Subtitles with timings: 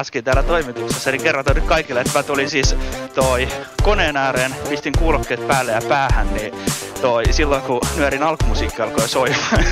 [0.00, 2.76] Dumaskin täällä toimituksessa, niin kerrotaan nyt kaikille, että mä tulin siis
[3.14, 3.48] toi
[3.82, 6.54] koneen ääreen, pistin kuulokkeet päälle ja päähän, niin
[7.00, 9.64] toi silloin kun nyörin alkumusiikki alkoi soimaan,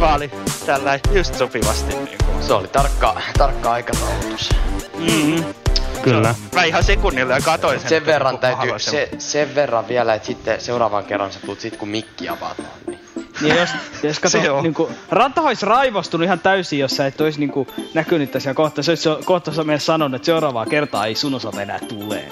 [0.00, 0.30] mä olin
[0.66, 2.24] tällä just sopivasti niinku.
[2.40, 4.50] Se oli tarkka, tarkka aikataulutus.
[4.98, 5.44] Mm-hmm.
[6.02, 6.34] Kyllä.
[6.54, 7.88] Mä ihan sekunnilla ja katoin sen.
[7.88, 11.76] Sen verran kun täytyy, se, sen verran vielä, että sitten seuraavan kerran sä tulet sit
[11.76, 12.68] kun mikki avataan.
[12.86, 13.07] Niin.
[13.40, 13.70] Niin jos,
[14.02, 14.62] jos kato, Se joo.
[14.62, 18.82] niinku, Ranta olisi raivostunut ihan täysin, jos sä et olisi niinku, näkynyt tässä kohta.
[18.82, 22.22] Se olisi jo- kohta se meille sanonut, että seuraavaa kertaa ei sun osalta enää tule.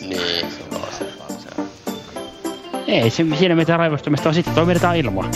[0.00, 1.06] Niin, se on se.
[2.86, 5.30] Ei se siinä mitään raivostumista on sitten toimitetaan ilman.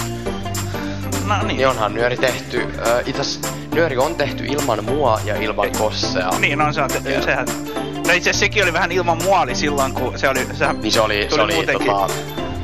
[1.26, 1.68] No Niin niin.
[1.68, 3.40] onhan nyöri tehty, äh, itäs,
[3.74, 6.30] nyöri on tehty ilman mua ja ilman kossea.
[6.38, 7.46] Niin on se, on, te, sehän...
[8.06, 10.46] No itse sekin oli vähän ilman muoli silloin, kun se oli...
[10.52, 12.08] Sehän Niin se oli, se oli muutenkin- tota,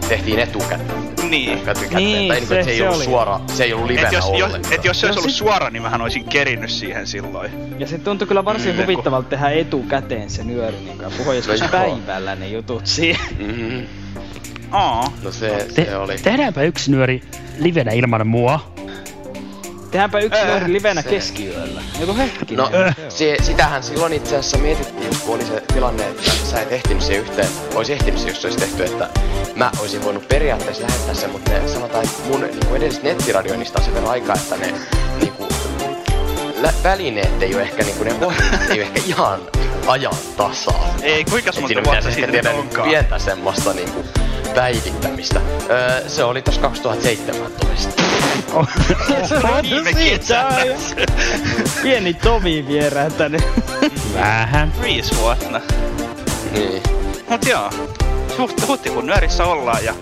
[0.09, 1.07] tehtiin etukäteen.
[1.31, 1.53] Niin.
[1.58, 1.97] Etukäteen.
[1.97, 3.05] Niin, tai niinku, se- että se, ei se ollut oli.
[3.05, 4.75] suora, se ei ollut Et livenä jos, jos, ollenkaan.
[4.75, 7.51] et jos se olisi No ollut sit- suora, niin mähän olisin kerinnyt siihen silloin.
[7.80, 11.61] Ja se tuntui kyllä varsin Mm, huvittavalta tehdä etukäteen se nyöri, niin kuin puhua joskus
[11.70, 13.27] päivällä ne jutut siihen.
[13.39, 13.86] Mm,
[14.70, 15.13] Aa.
[15.23, 16.19] no se, Te, se oli.
[16.19, 17.23] tehdäänpä yksi nyöri
[17.59, 18.73] livenä ilman mua.
[19.96, 21.80] Tehdäänpä yksi Äh, nyöri livenä se- keskiyöllä.
[22.01, 22.57] Joku hetkinen.
[22.57, 22.96] No, Äh.
[23.08, 27.23] se, sitähän silloin itse asiassa mietittiin, kun oli se tilanne, että sä et ehtinyt siihen
[27.23, 29.08] yhteen, olisi ehtinyt se, jos se olisi tehty, että
[29.55, 33.85] mä olisin voinut periaatteessa lähettää sen, mutta ne sanotaan, että mun niin edelliset nettiradioinnista on
[33.85, 34.74] sen verran aikaa, että ne
[35.20, 35.48] niin kuin,
[36.62, 39.40] lä- välineet ei ole ehkä, niin kuin, ne ohjelmat ei ole ehkä ihan
[39.86, 40.89] ajan tasalla.
[41.02, 42.89] Ei, kuinka monta siinä vuotta siitä niin onkaan?
[42.89, 44.06] pientä semmoista niin kuin,
[44.56, 45.40] päivittämistä.
[45.70, 48.02] Öö, se oli tossa 2017.
[49.62, 50.56] Viime kesänä.
[51.83, 53.42] Pieni Tomi vierähtänyt.
[54.14, 54.72] Vähän.
[54.83, 55.61] Viisi vuotta.
[56.52, 56.83] niin.
[57.28, 57.70] Mut joo.
[58.39, 59.94] Huht, huhtikuun nyörissä ollaan ja...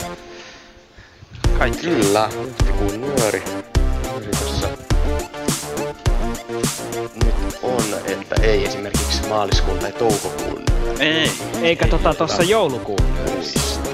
[1.58, 1.86] Kaikki.
[1.86, 3.42] Kyllä, huhtikuun nyöri.
[4.10, 4.68] Nyöri tossa.
[7.24, 10.62] Nyt on, että ei esimerkiksi maaliskuun tai toukokuun
[10.98, 11.30] Ei.
[11.62, 13.93] Eikä tota tossa joulukuun nyörissä.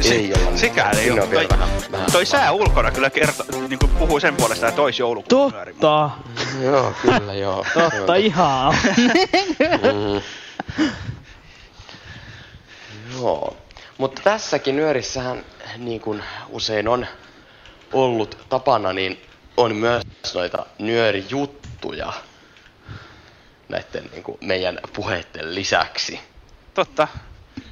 [0.00, 0.56] Se, Ei olla.
[0.56, 1.22] Sekään ei Siinä ole.
[1.22, 4.82] on vielä Toi, vähän, vähän toi sää ulkona kyllä kertoo, niinku puhuu sen puolesta, että
[4.82, 5.52] ois joulukuun.
[5.52, 6.10] Totta.
[6.62, 7.66] Joo, kyllä joo.
[7.74, 8.74] Totta ihan.
[9.82, 10.20] Mm.
[13.20, 13.56] Joo.
[13.98, 15.44] Mutta tässäkin nyörissähän,
[15.76, 17.06] niin kuin usein on
[17.92, 19.22] ollut tapana, niin
[19.56, 20.02] on myös
[20.34, 22.12] noita nyörijuttuja
[23.68, 26.20] näiden niin kuin meidän puheiden lisäksi.
[26.74, 27.08] Totta.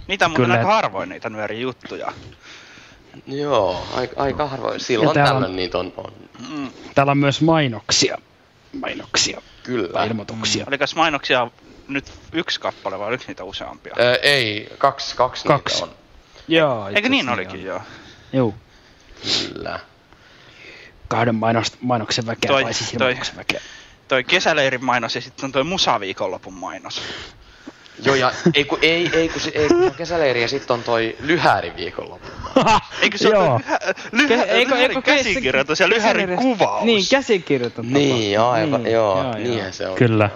[0.09, 0.59] Niitä on muuten Kyllä.
[0.59, 2.13] aika harvoin niitä nyörijuttuja.
[3.27, 4.81] Joo, aika, aika harvoin.
[4.81, 6.13] Silloin täällä tällöin on- niitä on, on
[6.49, 6.71] Mm.
[6.95, 8.19] Täällä on myös mainoksia.
[8.81, 9.43] Mainoksia.
[9.63, 10.05] kyllä.
[10.05, 10.65] Ilmoituksia.
[10.69, 11.51] Olikas mainoksia
[11.89, 13.95] nyt yksi kappale vai oliko niitä useampia?
[14.01, 15.75] Ö, ei, kaksi, kaksi, Kaksi.
[15.75, 15.93] niitä on.
[16.49, 16.89] Joo.
[16.89, 17.81] Eikö niin olikin joo?
[18.33, 18.55] Joo.
[19.49, 19.81] Kyllä.
[21.09, 23.61] Kahden mainos, mainoksen väkeä Toi- vai siis toi- ilmoituksen väkeä.
[24.09, 27.03] Toi kesäleirin mainos ja sitten on toi musaviikonlopun mainos.
[28.03, 30.83] Joo, ja ei kun, ei, ei, kun, se, ei, kun on kesäleiri ja sitten on
[30.83, 32.29] toi lyhäri viikonloppu.
[33.03, 33.55] Eikö se Joo.
[33.55, 33.79] ole lyhä,
[34.13, 36.85] lyhä, Ke- eikö- lyhärin eikö- käsikirjoitus ja lyhärin käsikirjoitus- kuvaus?
[36.85, 37.87] Niin, käsikirjoitus.
[37.87, 39.73] Niin, aivan, Niin, joo, joo, niinhän joo.
[39.73, 39.97] se on.
[39.97, 40.31] Kyllä.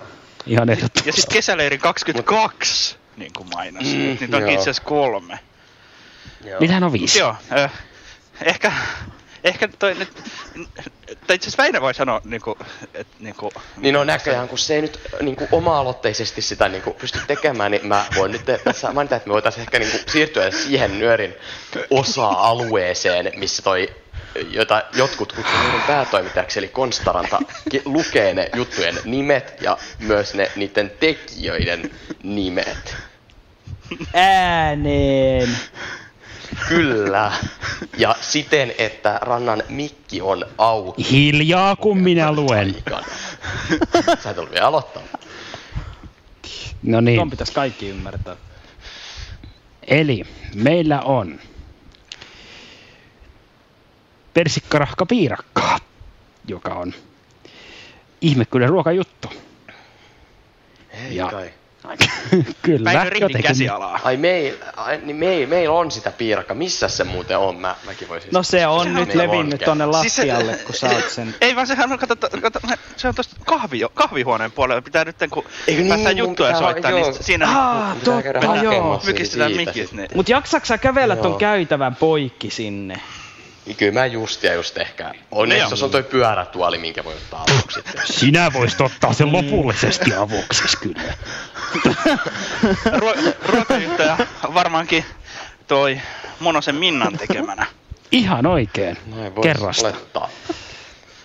[0.47, 1.13] Ihan Ja ehdottomasti.
[1.21, 3.85] sitten kesäleirin 22 niin kuin mainos.
[3.85, 4.49] Mm, Niitä onkin joo.
[4.51, 5.39] itse asiassa kolme.
[6.45, 6.61] Joo.
[6.61, 7.19] Niitähän on viisi.
[7.19, 7.69] Joo, ö,
[8.45, 8.73] ehkä,
[9.45, 10.09] ehkä toi nyt,
[11.27, 12.59] tai itse asiassa Väinö voi sanoa niinku,
[12.95, 13.53] et niinku...
[13.77, 17.71] Niin on näköjään, kun se ei nyt niin kuin oma-aloitteisesti sitä niin kuin pysty tekemään,
[17.71, 21.35] niin mä voin nyt tässä mainita, että me voitaisiin ehkä niin kuin siirtyä siihen nyörin
[21.91, 23.89] osa-alueeseen, missä toi
[24.51, 27.39] jota jotkut kutsuvat päätoimittajaksi, eli Konstaranta,
[27.85, 31.91] lukee ne juttujen nimet ja myös ne niiden tekijöiden
[32.23, 32.97] nimet.
[34.15, 35.49] Ääneen.
[36.69, 37.33] Kyllä.
[37.99, 41.11] Ja siten, että Rannan mikki on auki.
[41.11, 42.75] Hiljaa kun minä luen.
[42.75, 43.07] aikana.
[44.23, 45.03] Sä et ollut vielä aloittaa.
[46.83, 48.37] No niin, pitäisi kaikki ymmärtää.
[49.87, 51.41] eli meillä on
[54.35, 55.79] persikkarahka piirakkaa,
[56.49, 56.95] joka on
[58.21, 59.29] ihme kyllä ruokajuttu.
[60.91, 61.51] Ei Ja- kai.
[62.63, 63.43] kyllä, Rihdin jotenkin.
[63.43, 64.01] käsialaa.
[64.05, 66.57] Ai, meil, ai niin meil, meillä on sitä piirakkaa.
[66.57, 67.57] Missä se muuten on?
[67.57, 68.31] Mä, mäkin voisin...
[68.33, 71.35] No se on nyt levinnyt tonne Siis lattialle, kun sä oot sen...
[71.41, 72.61] Ei vaan sehän on, kato, kato,
[72.97, 74.83] se on tosta kahvi, kahvihuoneen puolella.
[74.83, 77.01] Pitää nyt, kun Eikö niin, päästään mun juttuja pitää- soittaa, joo.
[77.11, 79.03] niin siinä Ah, totta, joo.
[79.07, 79.93] mykistetään mikit.
[79.93, 80.09] Niin.
[80.15, 83.01] Mut jaksaks sä kävellä ton käytävän poikki sinne?
[83.67, 85.15] Niin Kyllä mä just ja just ehkä.
[85.31, 87.45] Onneksi tuossa on toi pyörätuoli, minkä voi ottaa
[87.75, 88.03] sitten.
[88.19, 91.15] Sinä voisit ottaa sen lopullisesti avuksi kyllä.
[93.01, 94.17] Ruo- ruokajuttaja
[94.55, 95.05] varmaankin
[95.69, 96.01] toi
[96.41, 97.67] Monosen Minnan tekemänä.
[98.13, 98.97] Ihan oikein.
[99.43, 99.87] Kerrasta.
[99.87, 100.29] olettaa.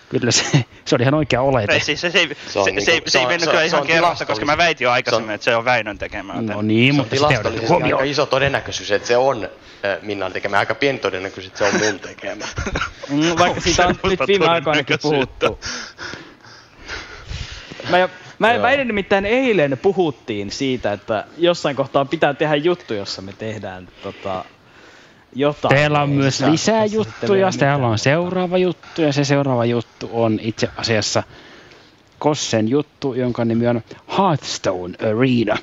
[0.08, 1.72] Kyllä se, se oli ihan oikea olete.
[1.72, 3.50] Ei, siis se, se, ei, Se se, niinku- se, ei- se se ei on- mennyt
[3.50, 6.32] kyllä ihan on kerrasta, koska mä väitin jo aikaisemmin, että se on Väinön tekemä.
[6.42, 10.58] No niin, Se on mutta tilastollisesti aika iso todennäköisyys, että se on äh, Minnan tekemä.
[10.58, 12.44] Aika pieni todennäköisyys, että se on mun tekemä.
[13.08, 15.58] Mm, vaikka siitä on nyt viime aikoinakin puhuttu.
[17.88, 18.08] Mä,
[18.38, 18.62] mä Joo.
[18.62, 24.44] väitän nimittäin eilen puhuttiin siitä, että jossain kohtaa pitää tehdä juttu, jossa me tehdään tota,
[25.34, 25.74] jotain.
[25.74, 30.68] Teillä on myös lisää juttuja, täällä on seuraava juttu ja se seuraava juttu on itse
[30.76, 31.22] asiassa
[32.18, 33.82] Kossen juttu, jonka nimi on
[34.18, 35.58] Hearthstone Arena.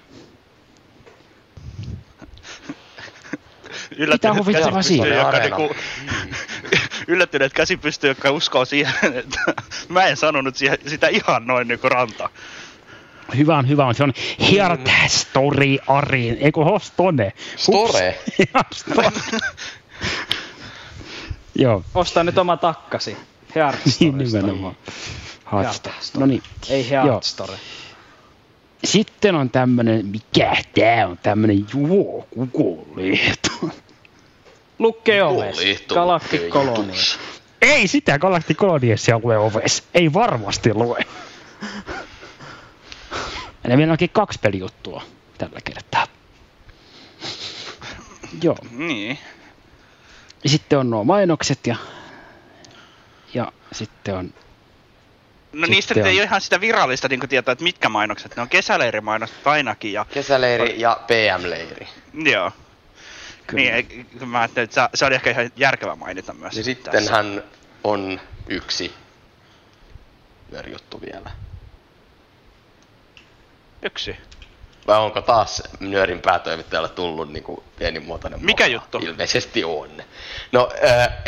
[4.38, 5.76] Huvittavaa käsi pystyy, joka niinku,
[7.08, 9.40] yllättyneet käsi pystyy, jotka uskoo siihen, että
[9.90, 12.30] mä en sanonut siihen, sitä ihan noin niinku ranta.
[13.38, 13.96] Hyvä on, hyvä on.
[13.96, 14.14] Se on
[14.52, 16.38] Hearthstone Arena.
[16.40, 17.34] Eikö Hostone?
[17.56, 18.20] Store?
[18.74, 19.12] Store.
[21.56, 23.12] Joo, Osta nyt oma takkasi.
[23.12, 23.22] niin
[23.56, 24.38] Hearthstoresta.
[24.38, 24.76] nimenomaan.
[25.52, 25.94] Hearthstone.
[25.94, 26.20] Hearthstone.
[26.20, 26.44] No niin.
[26.70, 27.04] Ei Joo.
[27.06, 27.54] Hearthstore.
[28.84, 33.50] Sitten on tämmönen, mikä tää on, tämmönen juo kukolehto.
[34.80, 35.58] Lukke oves.
[35.58, 37.20] Lukee jutussa.
[37.62, 39.84] Ei sitä Galactic Coloniessia lue ovessa.
[39.94, 41.00] Ei varmasti lue.
[43.68, 45.04] Ja meillä onkin kaksi pelijuttua
[45.38, 46.08] tällä kertaa.
[48.42, 48.58] Joo.
[48.72, 49.20] Niin.
[50.44, 51.76] Ja sitten on nuo mainokset ja,
[53.34, 54.26] ja sitten on
[55.54, 56.18] No Sitten niistä nyt ei on.
[56.18, 58.36] ole ihan sitä virallista niin tietoa, että mitkä mainokset.
[58.36, 61.88] Ne on kesäleirimainostot ainakin ja Kesäleiri ja PM-leiri.
[62.14, 62.52] joo.
[63.48, 63.64] kyllä.
[63.64, 66.44] Niin, mä ajattelin, että se- oli ehkä ihan järkevä mainita myös.
[66.44, 66.64] Ja tässä.
[66.64, 67.44] sittenhän
[67.84, 68.94] on yksi
[70.72, 71.32] juttu vielä.
[73.86, 74.18] Yksi.
[74.88, 78.74] Vai onko taas Nyörin päätoimittajalle tullut niinku pienimuotoinen Mikä moka?
[78.74, 78.98] juttu?
[78.98, 79.90] Ilmeisesti on.
[80.52, 81.24] No, ää,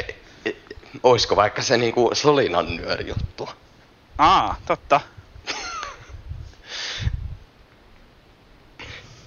[1.04, 3.50] oisko vaikka se niinku Solinan Nyöri juttu?
[4.18, 5.02] Aa, totta.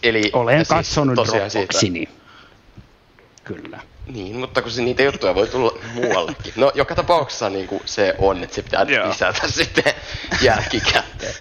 [0.03, 2.09] Eli Olen siis katsonut tosiaan Dropboxini.
[3.55, 3.81] Kyllä.
[4.07, 6.53] Niin, mutta kun se niitä juttuja voi tulla muuallekin.
[6.57, 9.09] No, joka tapauksessa niin kuin se on, että se pitää Joo.
[9.09, 9.95] lisätä sitten
[10.43, 11.35] jälkikäteen.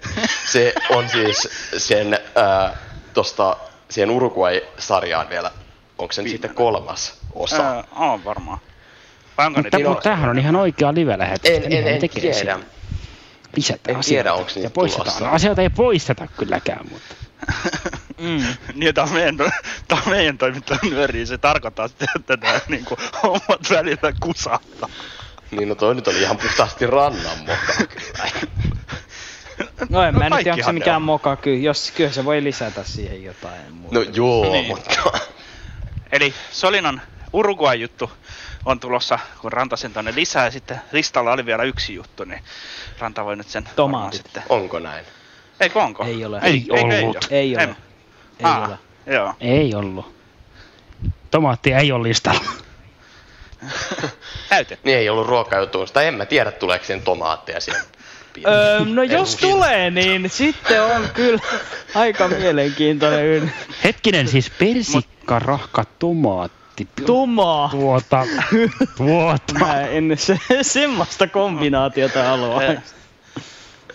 [0.46, 2.76] Se on siis sen, ää,
[3.14, 3.56] tosta,
[3.88, 5.50] siihen Uruguay-sarjaan vielä,
[5.98, 7.62] onko se sitten kolmas osa?
[7.62, 8.58] Ää, on varmaan.
[9.56, 11.50] Mutta, mutta tämähän on ihan oikea live-lähetys.
[11.50, 12.58] En, en, en tekee tiedä.
[13.56, 15.04] Lisätään En tiedä, asioita onko niitä ja poistetaan.
[15.06, 15.24] tulossa.
[15.24, 17.14] No, asioita ei poisteta kylläkään, mutta
[18.18, 18.44] Mm.
[18.74, 21.26] Niin, tää on meidän, tää on meidän toimittajan nyöriin.
[21.26, 24.88] Se tarkoittaa sitten, että nämä niinku, hommat välillä kusahtaa.
[25.50, 27.72] Niin, no toi nyt oli ihan puhtaasti rannan moka.
[29.88, 31.02] No en No mä nyt tiedä, onko se mikään on.
[31.02, 31.36] moka.
[31.36, 33.94] Kyllä, jos, kyllä se voi lisätä siihen jotain muuta.
[33.94, 34.66] No joo, Niin.
[34.66, 35.18] mutta...
[36.12, 38.10] Eli Solinan Uruguay-juttu
[38.64, 40.44] on tulossa, kun Ranta sen tonne lisää.
[40.44, 42.44] Ja sitten listalla oli vielä yksi juttu, niin
[42.98, 44.22] Ranta voi nyt sen Tomaatit.
[44.22, 44.42] sitten.
[44.48, 45.04] Onko näin?
[45.60, 46.04] Eikö onko?
[46.04, 46.40] Ei ole.
[46.42, 47.26] Ei ollut.
[47.30, 47.62] Ei ole.
[47.64, 47.74] Ei.
[48.38, 48.78] Ei Aa, ole.
[49.06, 49.34] Joo.
[49.40, 50.14] ei ollut.
[51.30, 52.40] Tomaattia ei ole listalla.
[54.48, 54.78] Täyte.
[54.84, 56.02] Niin ei ollut ruokajutuista.
[56.02, 57.82] En mä tiedä, tuleeko sen tomaatteja siihen.
[58.46, 61.40] Öö, no En jos tulee, niin sitten on kyllä
[61.94, 63.52] aika mielenkiintoinen
[63.84, 66.88] Hetkinen, siis persikka, rahka, tomaatti.
[67.06, 67.68] Tumaa.
[67.68, 68.26] Tuota,
[68.96, 69.54] tuota.
[69.58, 72.60] Mä en se, semmoista kombinaatiota halua.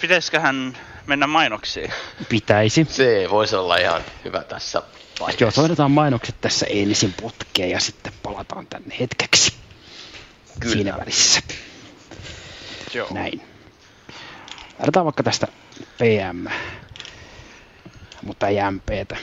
[0.01, 1.91] Pitäisiköhän mennä mainoksiin?
[2.29, 2.88] Pitäisi.
[2.89, 4.81] Se voisi olla ihan hyvä tässä
[5.19, 5.43] vaiheessa.
[5.43, 9.53] Joo, hoidetaan mainokset tässä ensin putkeen ja sitten palataan tänne hetkeksi.
[10.59, 10.74] Kyllä.
[10.74, 11.41] siinä välissä.
[12.93, 13.07] Joo.
[13.12, 13.41] Näin.
[14.79, 15.47] Laitetaan vaikka tästä
[15.97, 16.47] PM,
[18.21, 19.17] mutta ei MPtä.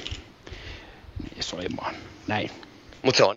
[1.41, 1.95] Soimaan.
[2.27, 2.51] Näin.
[3.03, 3.37] Mut se on.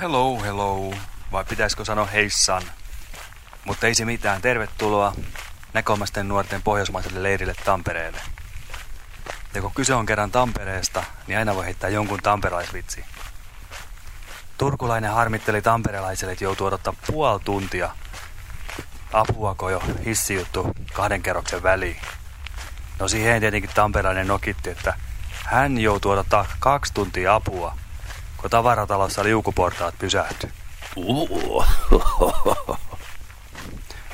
[0.00, 0.94] Hello, hello.
[1.32, 2.62] Vai pitäisikö sanoa heissan?
[3.64, 4.42] Mutta ei se mitään.
[4.42, 5.14] Tervetuloa
[5.72, 8.20] näkomasten nuorten pohjoismaiselle leirille Tampereelle.
[9.54, 13.04] Ja kun kyse on kerran Tampereesta, niin aina voi heittää jonkun tamperaisvitsi.
[14.58, 17.90] Turkulainen harmitteli tamperelaiselle, että joutuu odottaa puoli tuntia
[19.12, 22.00] apuako jo hissijuttu kahden kerroksen väliin.
[22.98, 24.94] No siihen tietenkin tamperelainen nokitti, että
[25.44, 27.76] hän joutuu odottaa kaksi tuntia apua,
[28.36, 30.50] kun tavaratalossa liukuportaat pysähtyi.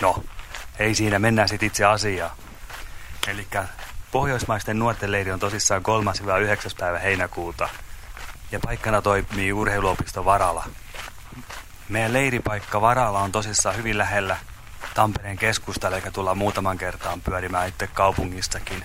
[0.01, 0.23] No,
[0.79, 2.31] ei siinä, mennään sitten itse asiaan.
[3.29, 3.47] Eli
[4.13, 5.85] Pohjoismaisten nuorten leiri on tosissaan 3-9.
[6.79, 7.69] päivä heinäkuuta.
[8.53, 10.65] Ja paikkana toimii urheiluopisto Varala.
[11.89, 14.37] Meidän leiripaikka Varala on tosissaan hyvin lähellä
[14.95, 18.85] Tampereen keskusta, eli tullaan muutaman kertaan pyörimään itse kaupungistakin.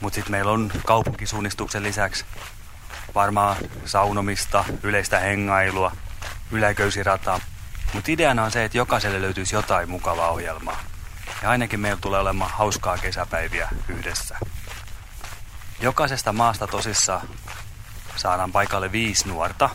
[0.00, 2.24] Mutta sitten meillä on kaupunkisuunnistuksen lisäksi
[3.14, 5.92] varmaan saunomista, yleistä hengailua,
[6.50, 7.40] yläköysirataa.
[7.94, 10.80] Mutta ideana on se, että jokaiselle löytyisi jotain mukavaa ohjelmaa.
[11.42, 14.38] Ja ainakin meillä tulee olemaan hauskaa kesäpäiviä yhdessä.
[15.80, 17.28] Jokaisesta maasta tosissaan
[18.16, 19.70] saadaan paikalle viisi nuorta.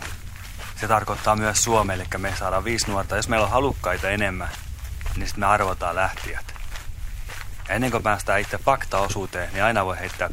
[0.75, 3.15] Se tarkoittaa myös Suomelle, eli me saadaan viisi nuorta.
[3.15, 4.49] Jos meillä on halukkaita enemmän,
[5.15, 6.53] niin sitten me arvotaan lähtijät.
[7.67, 10.29] Ja ennen kuin päästään itse faktaosuuteen, niin aina voi heittää,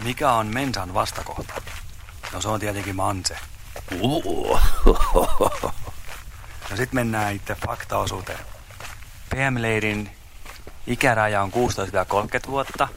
[0.00, 1.54] mikä on mensan vastakohta?
[2.32, 3.36] No se on tietenkin manse.
[6.70, 8.38] No sit mennään itse faktaosuuteen.
[9.30, 10.10] PM-leirin
[10.86, 11.54] ikäraja on 16-30
[12.50, 12.88] vuotta.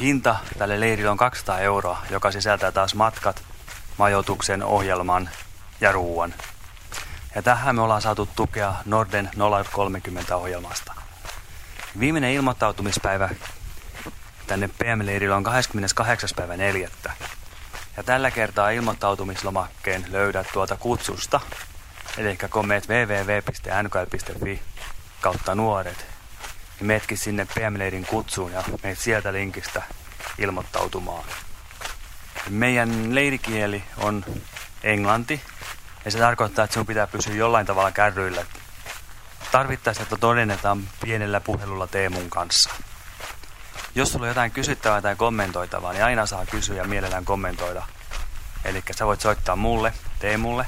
[0.00, 3.42] Hinta tälle leirille on 200 euroa, joka sisältää taas matkat,
[3.98, 5.30] majoituksen, ohjelman
[5.80, 6.34] ja ruuan.
[7.34, 9.30] Ja tähän me ollaan saatu tukea Norden
[9.72, 10.94] 030 ohjelmasta.
[12.00, 13.28] Viimeinen ilmoittautumispäivä
[14.46, 16.28] tänne PM-leirille on 28.
[16.36, 16.90] päivä 4.
[17.96, 21.40] Ja tällä kertaa ilmoittautumislomakkeen löydät tuolta kutsusta.
[22.18, 24.62] Eli kun meet www.nkl.fi
[25.20, 26.06] kautta nuoret,
[26.78, 29.82] niin meetkin sinne PM-leirin kutsuun ja meet sieltä linkistä
[30.38, 31.24] ilmoittautumaan.
[32.50, 34.24] Meidän leirikieli on
[34.82, 35.40] englanti,
[36.04, 38.44] ja se tarkoittaa, että sinun pitää pysyä jollain tavalla kärryillä.
[39.52, 42.70] Tarvittaessa, että todennetaan pienellä puhelulla Teemun kanssa.
[43.96, 47.86] Jos sulla on jotain kysyttävää tai kommentoitavaa, niin aina saa kysyä ja mielellään kommentoida.
[48.64, 50.66] Eli sä voit soittaa mulle, Teemulle,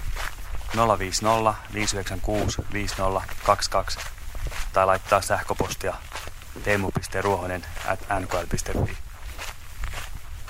[0.99, 3.99] 050 596 5022
[4.73, 5.95] tai laittaa sähköpostia
[6.65, 8.99] teemu.ruohonen at nkl.fi.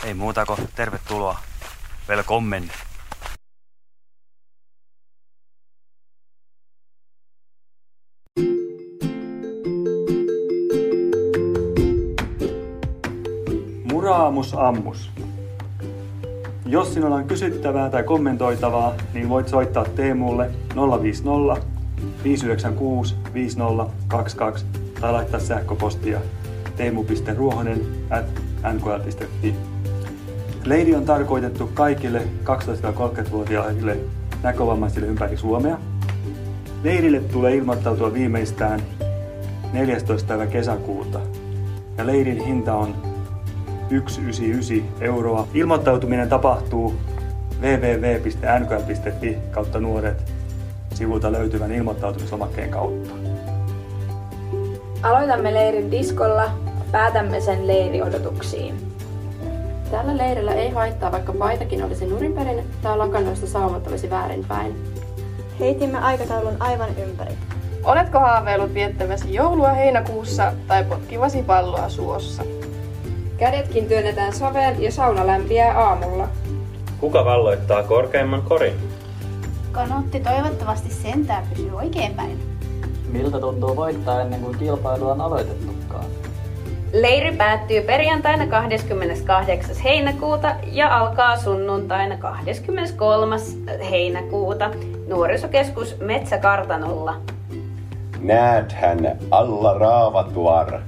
[0.04, 1.40] Ei muuta kuin tervetuloa.
[2.08, 2.72] Velkommen.
[13.98, 15.10] Muraamus ammus.
[16.66, 20.50] Jos sinulla on kysyttävää tai kommentoitavaa, niin voit soittaa Teemulle
[21.02, 21.66] 050
[22.24, 24.66] 596 5022
[25.00, 26.20] tai laittaa sähköpostia
[26.76, 28.24] teemu.ruohonen at.
[30.64, 33.96] Leiri on tarkoitettu kaikille 12-30-vuotiaille
[34.42, 35.78] näkövammaisille ympäri Suomea.
[36.82, 38.80] Leirille tulee ilmoittautua viimeistään
[39.72, 40.28] 14.
[40.28, 41.20] päivä kesäkuuta
[41.96, 43.07] ja leirin hinta on
[43.88, 45.48] 199 euroa.
[45.54, 46.94] Ilmoittautuminen tapahtuu
[47.60, 50.32] www.nkl.fi kautta nuoret
[50.94, 53.14] sivulta löytyvän ilmoittautumislomakkeen kautta.
[55.02, 56.50] Aloitamme leirin diskolla,
[56.92, 58.74] päätämme sen leiriodotuksiin.
[59.90, 64.74] Tällä leirillä ei haittaa, vaikka paitakin olisi nurinperin tai lakannoista saumat olisi väärinpäin.
[65.60, 67.32] Heitimme aikataulun aivan ympäri.
[67.84, 72.57] Oletko haaveillut viettämässä joulua heinäkuussa tai potkivasi palloa suossa?
[73.38, 76.28] Kädetkin työnnetään saveen ja sauna lämpiää aamulla.
[77.00, 78.74] Kuka valloittaa korkeimman korin?
[79.72, 82.38] Kanotti toivottavasti sentään pysyy oikeinpäin.
[83.12, 86.04] Miltä tuntuu voittaa ennen kuin kilpailu on aloitettukaan?
[86.92, 89.76] Leiri päättyy perjantaina 28.
[89.84, 93.36] heinäkuuta ja alkaa sunnuntaina 23.
[93.90, 94.70] heinäkuuta
[95.08, 97.14] nuorisokeskus Metsäkartanolla.
[98.20, 100.80] Näethän alla raavatuar.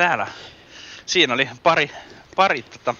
[0.00, 0.26] Täällä
[1.06, 1.90] siinä oli pari,
[2.36, 2.94] pari tota,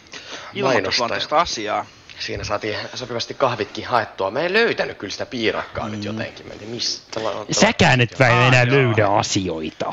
[0.54, 1.86] ilmoitusluontoista asiaa.
[2.18, 4.30] Siinä saatiin sopivasti kahvitkin haettua.
[4.30, 5.90] Mä en löytänyt kyllä sitä piirakkaa Mm.
[5.92, 6.46] nyt jotenkin.
[6.46, 7.20] Mä en tiedä, mistä.
[7.52, 8.76] Säkään et Ah, enää joo.
[8.76, 9.92] löydä asioita.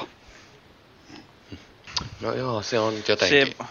[2.21, 3.47] No joo, se on nyt jotenkin.
[3.47, 3.65] Se-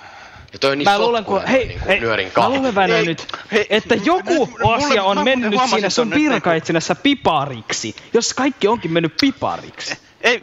[0.52, 3.02] Ja toi on niin Mä luulen, kun, hei, niin kuin hei nyörin mä luulen Väinö
[3.02, 3.26] nyt,
[3.70, 9.14] että joku asia on mä mennyt huomasin siinä sun piirakaitsinassa pipariksi, jos kaikki onkin mennyt
[9.20, 9.98] pipariksi.
[10.20, 10.40] Ei,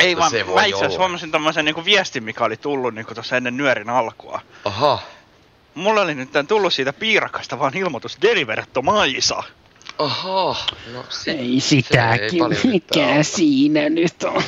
[0.00, 3.36] ei vaan, se mä itse asiassa huomasin tommosen niinku viestin, mikä oli tullut niinku tuossa
[3.36, 4.40] ennen nyörin alkua.
[4.64, 4.98] Aha.
[5.74, 9.42] Mulla oli nyt tän tullut siitä piirakasta vaan ilmoitus Deliveretto Maisa.
[9.98, 10.56] Aha.
[10.92, 14.42] No se, Ei se ei sitäkin, paljon mitään mikä siinä nyt on.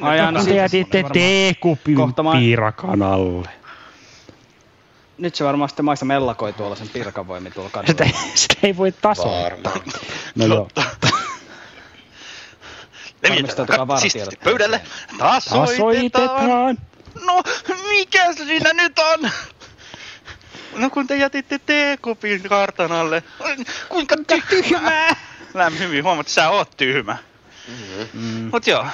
[0.00, 1.12] Ai, anna Kun siitä te jätitte varmaan.
[1.12, 1.98] teekupin
[3.04, 3.48] alle.
[5.18, 8.04] Nyt se varmaan sitten maista mellakoi tuolla sen piirakan voimin tuolla kadulla.
[8.06, 9.72] Sitä, sitä ei voi tasoittaa.
[9.72, 9.92] Varmaan.
[10.34, 10.68] No joo.
[13.30, 14.14] Varmistautukaa Kat- siis
[14.44, 14.80] pöydälle.
[15.18, 15.68] Tasoitetaan.
[15.68, 16.78] Tasoitetaan.
[17.26, 17.42] No,
[17.88, 19.30] mikä se siinä nyt on?
[20.74, 23.22] No kun te jätitte teekupin kartan alle.
[23.88, 24.16] Kuinka
[24.48, 25.16] tyhmää?
[25.54, 27.16] Lämmin hyvin huomaat, että sä oot tyhmä.
[28.12, 28.48] Mm.
[28.52, 28.86] Mut joo.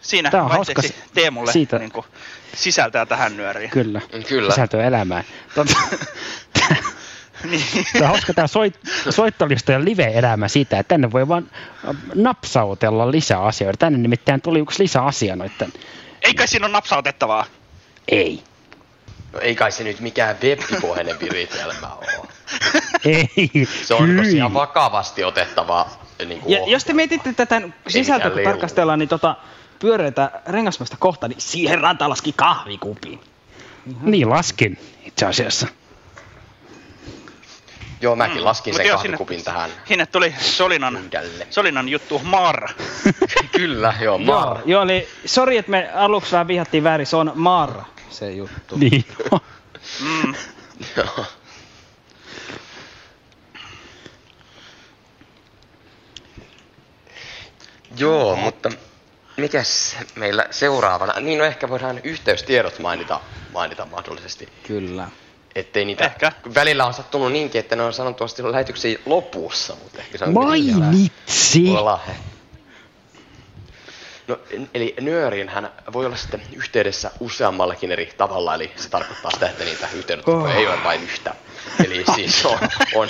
[0.00, 0.82] Siinä Tää on hauska
[1.14, 2.04] Teemulle siitä- niinku,
[2.54, 3.70] sisältää tähän nyöriin.
[3.70, 4.00] Kyllä.
[4.28, 4.50] Kyllä.
[4.50, 5.24] Sisältöä elämään.
[5.54, 5.74] Tota,
[7.50, 7.86] Niin.
[7.92, 8.74] Tämä on hauska tämä soit,
[9.10, 11.50] soittolistojen live-elämä siitä, että tänne voi vaan
[11.88, 13.78] äh, napsautella lisää asioita.
[13.78, 15.72] Tänne nimittäin tuli yksi lisäasia noitten.
[16.22, 17.44] Eikä siinä ole napsautettavaa.
[18.08, 18.42] Ei.
[19.32, 22.28] No ei kai se nyt mikään webbipohjainen viritelmä ole.
[23.04, 23.68] Ei.
[23.84, 24.16] Se on Hyi.
[24.16, 25.86] tosiaan vakavasti otettava
[26.26, 29.36] niin kuin Ja jos te mietitte tätä sisältöä, kun tarkastellaan, niin tota
[29.78, 33.20] pyöreitä rengasmasta kohta, niin siihen ranta laski kahvikupi.
[34.02, 35.66] Niin laskin itse asiassa.
[38.06, 39.70] Joo, mäkin laskin Mut sen joo, kahvikupin tähän.
[39.84, 40.98] Sinne tuli Solinan.
[41.50, 42.68] Solinan juttu Mar.
[43.56, 44.58] Kyllä, joo, Joo, Mar.
[44.64, 48.76] joo, eli sori, että me aluksi vähän vihattiin väärin, se on Marra se juttu.
[48.76, 49.04] Niin.
[50.00, 50.34] Mm.
[50.96, 51.24] Joo.
[57.98, 58.70] Joo, mutta
[59.36, 61.20] mikäs meillä seuraavana?
[61.20, 63.20] Niin no ehkä voidaan yhteystiedot mainita,
[63.52, 64.48] mainita mahdollisesti.
[64.66, 65.08] Kyllä.
[65.56, 66.32] Ettei niitä, Ehkä.
[66.54, 71.66] välillä on sattunut niinkin, että ne on sanotusti lähetyksen lopussa, mutta ehkä se on Mainitsi.
[71.68, 72.00] voi olla.
[74.28, 74.38] No,
[74.74, 79.64] eli nyöriin hän voi olla sitten yhteydessä useammallakin eri tavalla, eli se tarkoittaa sitä, että
[79.64, 80.56] niitä yhteydenottoja Oh.
[80.56, 81.34] ei ole vain yhtä.
[81.84, 82.58] Eli siis on,
[82.94, 83.08] on,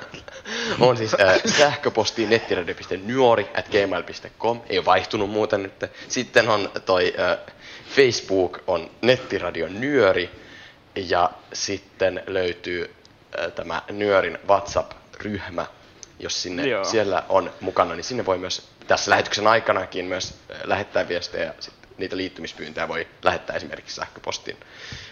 [0.88, 5.72] on siis äh, sähköposti nettiradio.nyori at gmail.com, ei ole vaihtunut muuten nyt.
[6.08, 7.54] Sitten on toi äh,
[7.96, 10.30] Facebook on nettiradio nyöri
[10.94, 12.94] ja sitten löytyy
[13.38, 15.66] äh, tämä nyörin WhatsApp-ryhmä,
[16.18, 16.84] jos sinne Joo.
[16.84, 21.54] siellä on mukana, niin sinne voi myös tässä lähetyksen aikanakin myös äh, lähettää viestejä ja
[21.60, 24.56] sit niitä liittymispyyntöjä voi lähettää esimerkiksi sähköpostin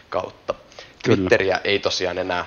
[0.08, 0.54] kautta.
[1.04, 1.16] Kyllä.
[1.16, 2.44] Twitteriä ei tosiaan enää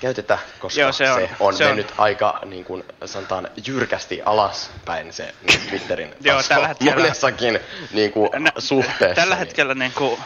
[0.00, 4.22] käytetä, koska Joo, se on- se on se on- mennyt aika niin kuin sanotaan jyrkästi
[4.24, 5.34] alaspäin se
[5.68, 7.60] Twitterin Joo, tällä hetkellä- monessakin
[7.92, 9.14] niin kuin, Nä- suhteessa.
[9.14, 10.20] Tällä niin- hetkellä niin kuin,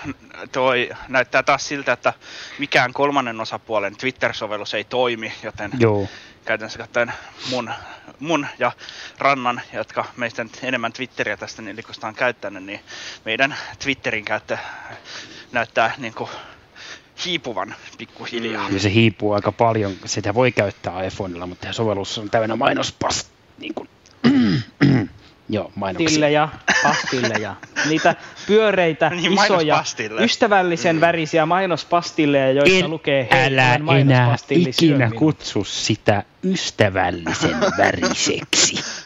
[0.53, 2.13] toi näyttää taas siltä, että
[2.59, 6.09] mikään kolmannen osapuolen Twitter-sovellus ei toimi, joten Joo.
[6.45, 7.13] käytännössä katsoen
[7.51, 7.71] mun,
[8.19, 8.73] mun ja
[9.19, 12.81] Rannan, jotka meistä nyt enemmän Twitteriä tästä niin on käyttänyt, niin
[13.25, 14.59] meidän Twitterin käyttö
[15.53, 16.31] näyttää niin kuin
[17.27, 18.68] hiipuvan pikkuhiljaa.
[18.70, 19.92] Ja se hiipuu aika paljon.
[20.05, 23.31] Sitä voi käyttää iPhoneilla, mutta sovellus on täynnä mainospas.
[23.59, 23.88] Niin kuin,
[25.48, 26.07] joo, mainoksia.
[26.07, 26.48] Pastilleja,
[26.83, 27.57] pastilleja.
[27.88, 29.85] Niitä pyöreitä, Niin, isoja,
[30.20, 38.85] ystävällisen värisiä mainospastilleja, joissa En, lukee hei, älä enää ikinä minua." kutsu sitä ystävällisen väriseksi.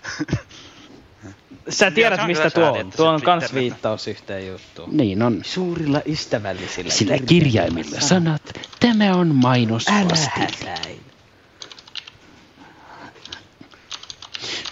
[1.69, 2.91] Sä Joo, tiedät, on mistä tuo on.
[2.97, 4.97] Tuo on kans viittaus yhteen juttuun.
[4.97, 5.41] Niin on.
[5.45, 6.93] Suurilla ystävällisillä.
[6.93, 8.43] Sillä kirjaimilla sanat,
[8.81, 10.31] tämä on mainospastille.
[10.35, 11.01] hätäile.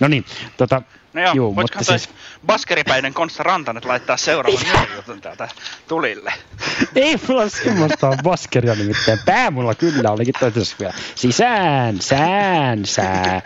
[0.00, 0.24] No niin,
[0.56, 0.82] tota,
[1.14, 2.10] No joo, juu, mutta toi siis
[2.46, 5.48] baskeripäinen Konsta Rantanen laittaa seuraavan jutun täältä
[5.88, 6.32] tulille?
[6.96, 9.18] ei mulla semmoista ole baskeria nimittäin.
[9.26, 10.94] Pää mulla kyllä olikin toisessa vielä.
[11.14, 13.42] Sisään, sään, sää.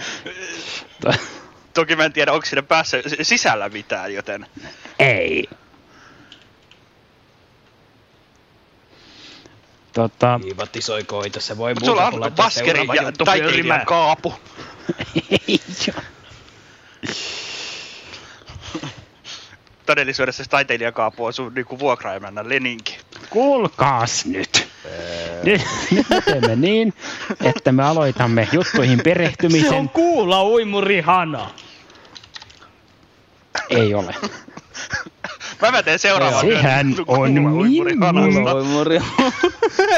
[1.78, 4.46] To- Toki mä en tiedä, onko siinä päässä sisällä mitään, joten...
[4.98, 5.48] Ei.
[9.92, 14.34] Tota, Privatisoikoita, se voi Mut sulla muuta kuin on laittaa baskeri seuraava ja taiteilijan kaapu.
[15.30, 16.02] ei joo.
[19.86, 22.98] Todellisuudessa se taiteilijakaapu on sun niinku vuokraimännän leninki.
[23.30, 24.68] Kuulkaas nyt.
[25.42, 25.60] Nyt,
[25.90, 26.94] nyt me teemme niin,
[27.44, 29.72] että me aloitamme juttuihin Se perehtymisen.
[29.72, 31.50] on kuula uimuri hana.
[33.70, 34.14] Ei ole.
[35.62, 36.40] Mä mä teen seuraavan.
[36.40, 37.38] Sehän on.
[37.38, 37.96] Uimuri.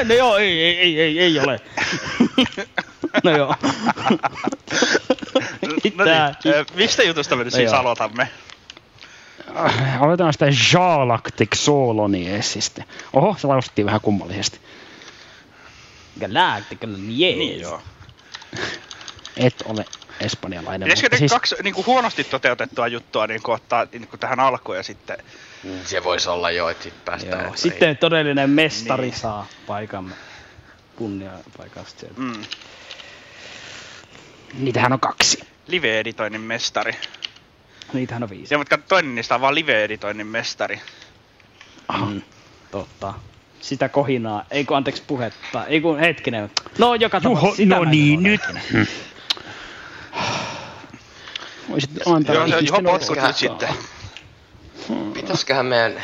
[0.09, 1.61] no joo, ei, ei, ei, ei, ei ole.
[3.25, 3.55] no joo.
[5.63, 5.95] No niin,
[6.47, 8.29] ö, mistä jutusta me nyt No siis aloitamme?
[10.01, 12.83] Aloitetaan sitä Galactic Soloniesista.
[13.13, 14.61] Oho, se lausuttiin vähän kummallisesti.
[16.21, 16.99] Galactical, yes.
[17.09, 17.81] Niin joo.
[19.37, 19.85] Et ole
[20.21, 20.87] espanjalainen.
[20.87, 24.41] Pitäisikö nyt siis, kaksi niin kuin huonosti toteutettua juttua niin kuin ottaa niin kuin tähän
[24.41, 25.19] alkuun ja sitten...
[25.85, 27.41] Se voisi olla jo, että sit päästään.
[27.41, 27.49] Joo.
[27.49, 29.15] että Sitten todellinen mestari Niin.
[29.17, 30.15] saa paikamme.
[30.97, 32.21] Kunnia paikasta sieltä.
[32.21, 32.43] Mm.
[34.59, 35.41] niitähän on kaksi.
[35.67, 36.93] Live-editoinnin mestari.
[37.93, 38.55] Niitähän on viisi.
[38.55, 40.81] Ja mutta toinen niistä on vaan live-editoinnin mestari.
[42.07, 42.23] Mm,
[42.71, 43.15] totta.
[43.61, 46.51] Sitä kohinaa, ei kun anteeksi puhetta, ei kun hetkinen.
[46.79, 48.41] No joka tapauksessa sitä no niin, nyt.
[51.71, 53.69] Voisit antaa Joo, se on ihmisten Juho potkut sitten.
[55.15, 56.03] Pitäisköhän meidän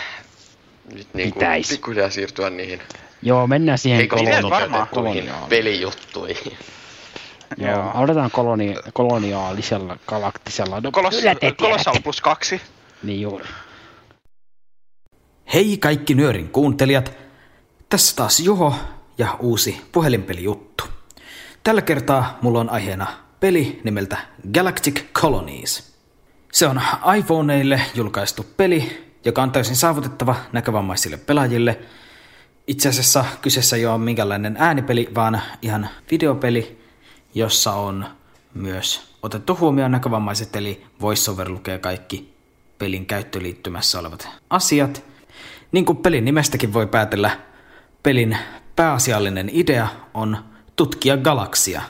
[0.93, 1.69] nyt niinku Pitäis.
[1.69, 2.83] pikkuhiljaa siirtyä niihin
[3.23, 5.31] Joo, mennään siihen koloniaaliin.
[5.49, 6.57] pelijuttuihin.
[7.57, 10.81] Joo, aloitetaan koloni, koloniaalisella galaktisella.
[10.81, 11.65] No, Kolos, kyllä te tiedätte.
[11.65, 12.61] Kolossal plus kaksi.
[13.03, 13.45] Niin juuri.
[15.55, 17.13] Hei kaikki nyörin kuuntelijat.
[17.89, 18.75] Tässä taas Juho
[19.19, 20.85] ja uusi puhelinpelijuttu.
[21.63, 23.07] Tällä kertaa mulla on aiheena
[23.41, 24.19] peli nimeltä
[24.55, 25.97] Galactic Colonies.
[26.53, 26.81] Se on
[27.19, 31.79] iPhoneille julkaistu peli, joka on täysin saavutettava näkövammaisille pelaajille.
[32.67, 36.83] Itse asiassa kyseessä ei ole minkäänlainen äänipeli, vaan ihan videopeli,
[37.35, 38.07] jossa on
[38.55, 42.35] myös otettu huomioon näkövammaiset, eli VoiceOver lukee kaikki
[42.79, 45.05] pelin käyttöliittymässä olevat asiat.
[45.73, 47.39] Niin kuin pelin nimestäkin voi päätellä,
[48.03, 48.39] pelin
[48.77, 50.39] pääasiallinen idea on
[50.77, 51.83] tutkia galaksia.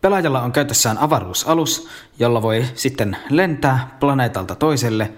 [0.00, 5.12] Pelaajalla on käytössään avaruusalus, jolla voi sitten lentää planeetalta toiselle,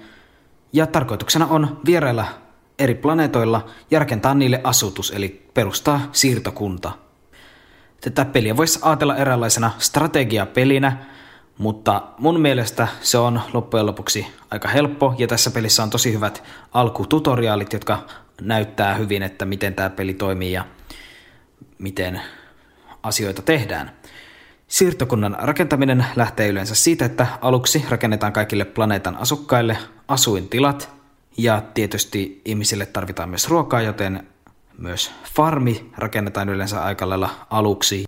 [0.73, 2.25] ja tarkoituksena on vierailla
[2.79, 6.93] eri planeetoilla ja rakentaa niille asutus, eli perustaa siirtokunta.
[8.01, 10.97] Tätä peliä voisi ajatella eräänlaisena strategiapelinä,
[11.59, 16.43] mutta mun mielestä se on loppujen lopuksi aika helppo, ja tässä pelissä on tosi hyvät
[16.73, 18.07] alkututoriaalit, jotka
[18.41, 20.65] näyttää hyvin, että miten tämä peli toimii ja
[21.79, 22.21] miten
[23.03, 24.00] asioita tehdään.
[24.71, 29.79] Siirtokunnan rakentaminen lähtee yleensä siitä, että aluksi rakennetaan kaikille planeetan asukkaille
[30.09, 30.91] asuintilat,
[31.37, 34.27] ja tietysti ihmisille tarvitaan myös ruokaa, joten
[34.79, 38.05] myös farmi rakennetaan yleensä aika lailla aluksi.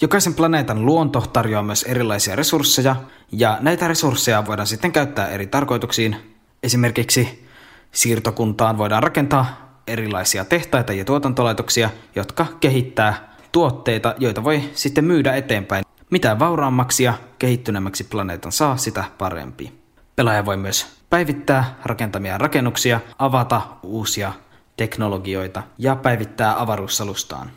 [0.00, 2.96] Jokaisen planeetan luonto tarjoaa myös erilaisia resursseja,
[3.32, 6.16] ja näitä resursseja voidaan sitten käyttää eri tarkoituksiin.
[6.62, 7.48] Esimerkiksi
[7.92, 15.84] siirtokuntaan voidaan rakentaa erilaisia tehtaita ja tuotantolaitoksia, jotka kehittää tuotteita, joita voi sitten myydä eteenpäin.
[16.10, 19.72] Mitä vauraammaksi ja kehittyneemmäksi planeetan saa, sitä parempi.
[20.16, 24.32] Pelaaja voi myös päivittää rakentamia rakennuksia, avata uusia
[24.76, 27.50] teknologioita ja päivittää avaruussalustaan.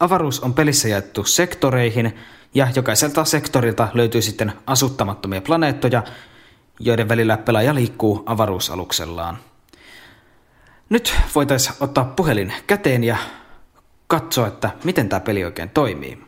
[0.00, 2.18] Avaruus on pelissä jaettu sektoreihin,
[2.54, 6.02] ja jokaiselta sektorilta löytyy sitten asuttamattomia planeettoja,
[6.80, 9.38] joiden välillä pelaaja liikkuu avaruusaluksellaan.
[10.88, 13.16] Nyt voitaisiin ottaa puhelin käteen ja
[14.20, 16.18] katsoa, että miten tämä peli oikein toimii.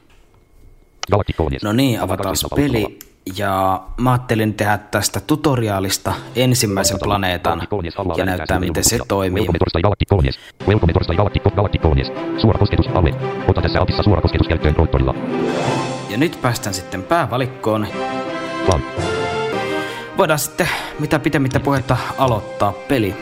[1.62, 2.98] No niin, avataan peli.
[3.36, 7.62] Ja mä ajattelin tehdä tästä tutoriaalista ensimmäisen planeetan
[8.16, 9.42] ja näyttää miten se toimii.
[10.66, 11.16] Welcome torstai.
[13.48, 14.74] Ota tässä suora kosketus käyttöön.
[16.10, 17.86] Ja nyt päästään sitten päävalikkoon.
[18.66, 18.82] Plan.
[20.18, 20.68] Voidaan sitten
[20.98, 23.14] mitä pitemmittä puhetta aloittaa peli.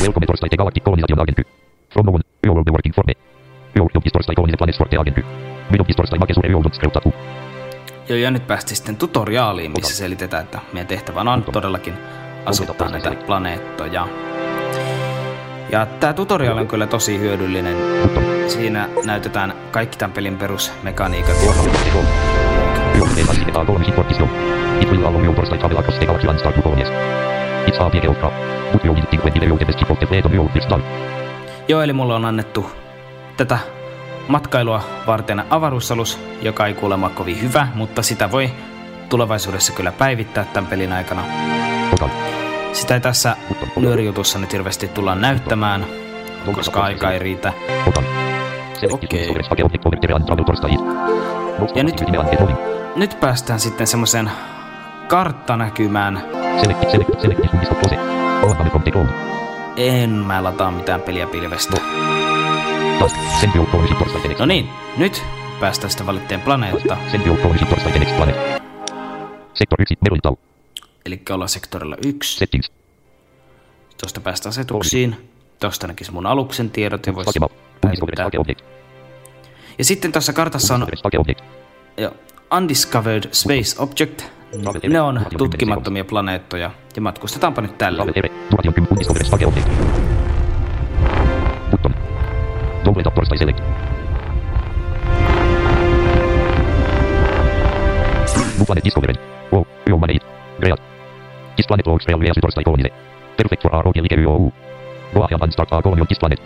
[0.00, 1.63] Welcome torstai te Galactic Colonization Agency.
[1.94, 2.22] From one.
[2.46, 3.14] Your world working for me.
[3.76, 5.22] Your job is torstai colonies planets for the agency.
[5.70, 7.14] My job is torstai makesure your job skriutatu.
[8.08, 11.94] Joo, ja nyt päästiin sitten tutoriaaliin, missä selitetään, että meidän tehtävänä on todellakin
[12.46, 14.08] asuttaa näitä planeettoja.
[15.72, 17.76] Ja tämä tutoriaali on kyllä tosi hyödyllinen.
[18.48, 21.36] Siinä näytetään kaikki tämän pelin perusmekaniikat.
[21.36, 21.56] Is will
[21.94, 22.04] you.
[27.66, 28.30] It's a big ultra.
[28.72, 30.82] But you didn't when you the best of the fate of your first time.
[31.68, 32.70] Joo, eli mulla on annettu
[33.36, 33.58] tätä
[34.28, 38.50] matkailua varten avaruusalus, joka ei kuulemma kovin hyvä, mutta sitä voi
[39.08, 41.22] tulevaisuudessa kyllä päivittää tämän pelin aikana.
[42.72, 43.36] Sitä ei tässä
[43.76, 45.86] nyörijutussa nyt hirveästi tulla näyttämään,
[46.52, 47.52] koska aika ei riitä.
[48.90, 49.34] Okei.
[51.74, 52.04] Ja nyt,
[52.96, 54.30] nyt päästään sitten semmoiseen
[55.08, 56.22] karttanäkymään.
[56.60, 57.40] Select, select, select
[59.76, 61.76] En mä lataa mitään peliä pilvestä.
[63.00, 64.38] Next.
[64.38, 65.22] No niin, nyt
[65.60, 66.96] päästään sitten valitteen planeetta.
[69.54, 69.94] Sektor 1.
[70.00, 70.36] Meroital.
[71.06, 72.36] Eli ollaan sektorilla 1.
[72.38, 72.72] Settings.
[74.00, 75.30] Tuosta päästä asetuksiin.
[75.60, 77.40] Tuosta näkisi mun aluksen tiedot ja voisi
[78.38, 78.64] Object.
[79.78, 80.86] Ja sitten tässä kartassa on
[81.98, 82.14] jo
[82.56, 84.22] Undiscovered Space Object.
[84.88, 86.70] Ne on tutkimattomia planeettoja.
[86.96, 87.96] Ja matkustetaanpa nyt tällä.
[87.96, 88.28] Travel Ere.
[88.50, 88.90] Duration 10.
[88.90, 89.68] Undiscovered Hake Object.
[91.70, 91.94] Button.
[92.84, 93.60] Double tap torstai select.
[98.58, 99.16] New planet discovered.
[99.52, 99.66] Wow.
[99.86, 100.22] Yom maneit.
[100.60, 100.80] Great.
[101.56, 102.90] This planet looks real real torstai kolmille.
[103.36, 103.84] Perfect for our.
[105.14, 106.40] Go ahead and start our colony on this planet.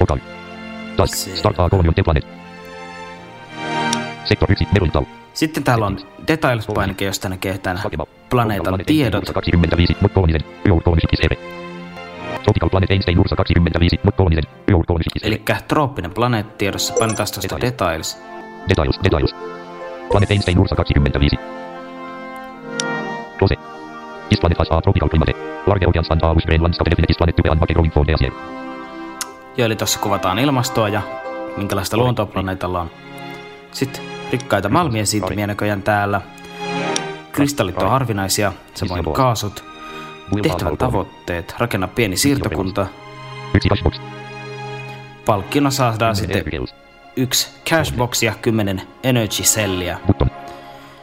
[0.00, 0.20] Okay.
[0.96, 1.36] Task.
[1.36, 2.24] Start our planet.
[4.24, 4.66] Sektor 1.
[4.72, 5.19] Meroital.
[5.34, 7.82] Sitten täällä on Details-painike, josta näkee tämän
[8.30, 9.24] planeetan tiedot.
[9.34, 9.96] 25.
[10.00, 10.40] Mut kolmisen.
[10.68, 11.36] Your colony ship is ere.
[12.42, 14.00] Tropical planet Einstein Ursa 25.
[14.02, 14.44] Mut kolmisen.
[15.22, 16.94] Eli trooppinen planeetti tiedossa.
[16.98, 18.18] Painetaan tuosta Details.
[18.68, 19.00] Details.
[19.04, 19.34] Details.
[20.08, 21.36] Planet Einstein Ursa 25.
[23.38, 23.54] Close.
[24.28, 25.32] This planet has a tropical climate.
[25.66, 28.06] Large oceans and a lush green landscape definite this planet to be unpacked growing for
[28.06, 28.34] days here.
[29.56, 31.02] Joo, eli tuossa kuvataan ilmastoa ja
[31.56, 32.90] minkälaista luontoa planeetalla on.
[33.72, 36.20] Sitten rikkaita malmien siirtymiä näköjään täällä.
[37.32, 39.64] Kristallit on harvinaisia, samoin kaasut.
[40.42, 42.86] Tehtävän tavoitteet, rakenna pieni siirtokunta.
[45.26, 46.44] Palkkiona saadaan sitten
[47.16, 49.42] yksi cashbox ja kymmenen energy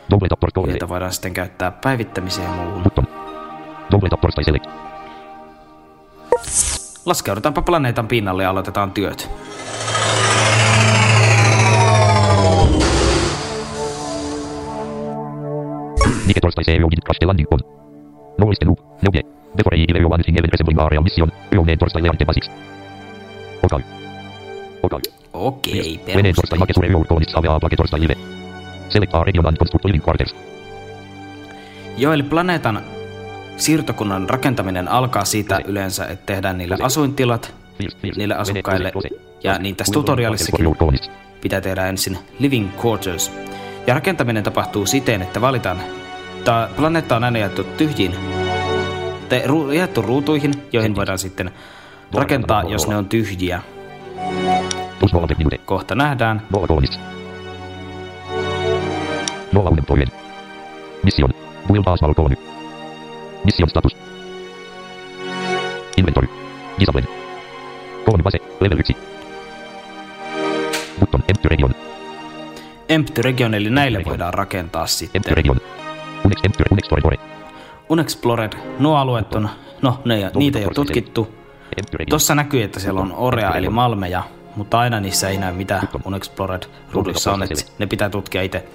[0.10, 2.84] torstai joita voidaan sitten käyttää päivittämiseen ja muuhun.
[7.06, 9.30] Laskeudutaanpa planeetan pinnalle ja aloitetaan työt.
[16.28, 17.60] Nike torstai se EU crash the landing on.
[18.38, 18.80] No the loop.
[18.80, 19.24] No yeah.
[19.58, 21.32] Before I give you one thing even resembling area mission.
[21.52, 22.50] You name torstai leante basics.
[23.64, 23.82] Okay.
[24.84, 25.02] Okay.
[25.34, 26.60] Okei, Veneen torstai perusteltu.
[26.60, 28.16] make sure your colonists have a plage torstai live.
[28.90, 30.36] Select a region and construct living quarters.
[31.98, 32.82] Joo, eli planeetan
[33.58, 37.54] siirtokunnan rakentaminen alkaa siitä yleensä, että tehdään niille asuintilat
[38.18, 38.92] niille asukkaille.
[39.44, 40.66] Ja niin tässä tutorialissakin
[41.42, 43.32] pitää tehdä ensin living quarters.
[43.88, 45.82] Ja rakentaminen tapahtuu siten, että valitaan,
[46.48, 48.16] tämä planeetta on aina jaettu tyhjiin,
[49.30, 51.52] tai ru, jaettu ruutuihin, joihin voidaan sitten
[52.14, 53.62] rakentaa, jos ne on tyhjiä.
[55.66, 56.42] Kohta nähdään.
[56.54, 57.00] Colonists.
[59.52, 60.08] Nolla unemployed.
[61.04, 61.30] Mission.
[61.98, 62.36] Small colony.
[63.46, 63.98] Mission status.
[65.98, 66.28] Inventory.
[66.80, 67.08] Discipline.
[68.06, 68.38] Colony base.
[68.60, 68.98] Level 1.
[71.00, 71.24] Button.
[71.28, 71.76] Empty region.
[72.90, 75.20] Empty region, eli näille voidaan rakentaa sitten.
[75.20, 75.58] Empty region.
[77.90, 79.50] Unexplored, nuo alueet on,
[79.82, 81.28] no ne, niitä ei ole tutkittu.
[82.10, 84.24] Tuossa näkyy, että siellä on orea eli malmeja,
[84.56, 88.66] mutta aina niissä ei näy mitä Unexplored ruudussa on, että ne pitää tutkia itse.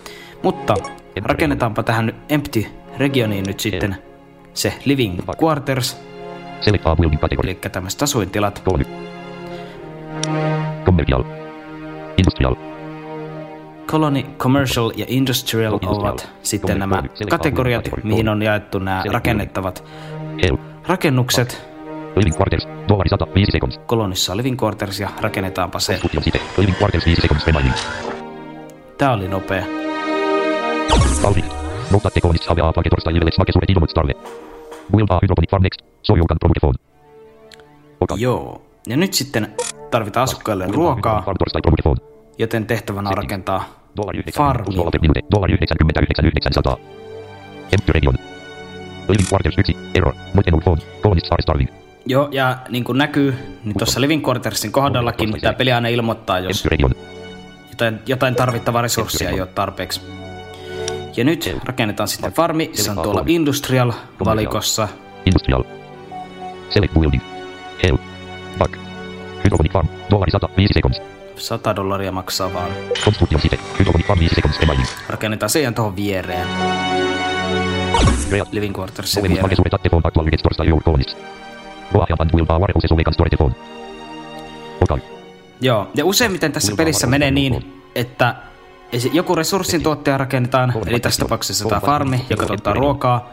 [0.43, 0.75] Mutta
[1.25, 2.67] rakennetaanpa tähän empty
[2.99, 3.97] regioniin nyt sitten
[4.55, 6.03] se living quarters,
[6.67, 8.63] eli tämmöiset asuintilat.
[10.85, 11.25] Commercial.
[12.19, 12.72] Industrial.
[13.93, 19.85] Colony, commercial ja industrial ovat sitten nämä kategoriat, mihin on jaettu nämä rakennettavat
[20.87, 21.63] rakennukset.
[22.17, 22.69] Living quarters.
[22.89, 23.27] Dollari 100.
[23.35, 23.79] 5 seconds.
[23.87, 26.01] Kolonissa on living quarters ja rakennetaanpa se.
[26.57, 27.75] Living quarters 5 seconds remaining.
[28.99, 29.65] Tää oli nopea.
[31.25, 31.45] Alvin.
[31.91, 33.25] Note that the colonists have a plage torstai live.
[33.25, 34.13] Let's make sure it starve.
[34.97, 35.83] Build a hydroponic farm next.
[36.03, 36.79] So you can produce phone.
[38.01, 38.17] Okay.
[38.21, 38.63] Joo.
[38.87, 39.55] Ja nyt sitten
[39.91, 41.25] tarvitaan asukkaille ruokaa,
[42.39, 43.82] joten tehtävänä on rakentaa Dollari 9.
[44.33, 44.77] farmi.
[44.77, 45.21] Dollari per minuutti.
[45.35, 46.77] Dollari 99 900.
[47.73, 48.15] Empty region.
[49.09, 49.77] Living quarters 1.
[49.95, 50.15] Error.
[50.35, 50.83] Not enough phone.
[51.03, 51.69] Colonists are starving.
[52.07, 56.69] Joo, ja niin kuin näkyy, niin tuossa Living Quartersin kohdallakin tämä peli aina ilmoittaa, jos
[57.71, 60.01] jotain, jotain tarvittavaa resurssia ei ole tarpeeksi.
[61.17, 64.89] Ja nyt rakennetaan sitten farmi, se on tuolla Industrial-valikossa.
[65.27, 65.65] Industrial.
[66.71, 67.23] Select building.
[67.83, 67.97] Hell.
[68.59, 68.77] Back.
[69.45, 69.89] Hydroponic farm.
[70.11, 70.49] Dollari 100.
[70.57, 71.22] 5 seconds.
[71.37, 72.71] 100 dollaria maksaa vaan.
[73.05, 73.59] Construction site.
[73.79, 74.89] Hydroponic farm 5 seconds remaining.
[75.09, 76.49] Rakennetaan se ihan tuohon viereen.
[78.53, 79.51] Living Quartersin Movemos viereen.
[85.61, 88.35] Joo, ja useimmiten tässä pelissä menee niin, että
[89.13, 93.31] joku resurssin tuottaja rakennetaan, eli tässä tapauksessa tämä farmi, joka tuottaa ruokaa.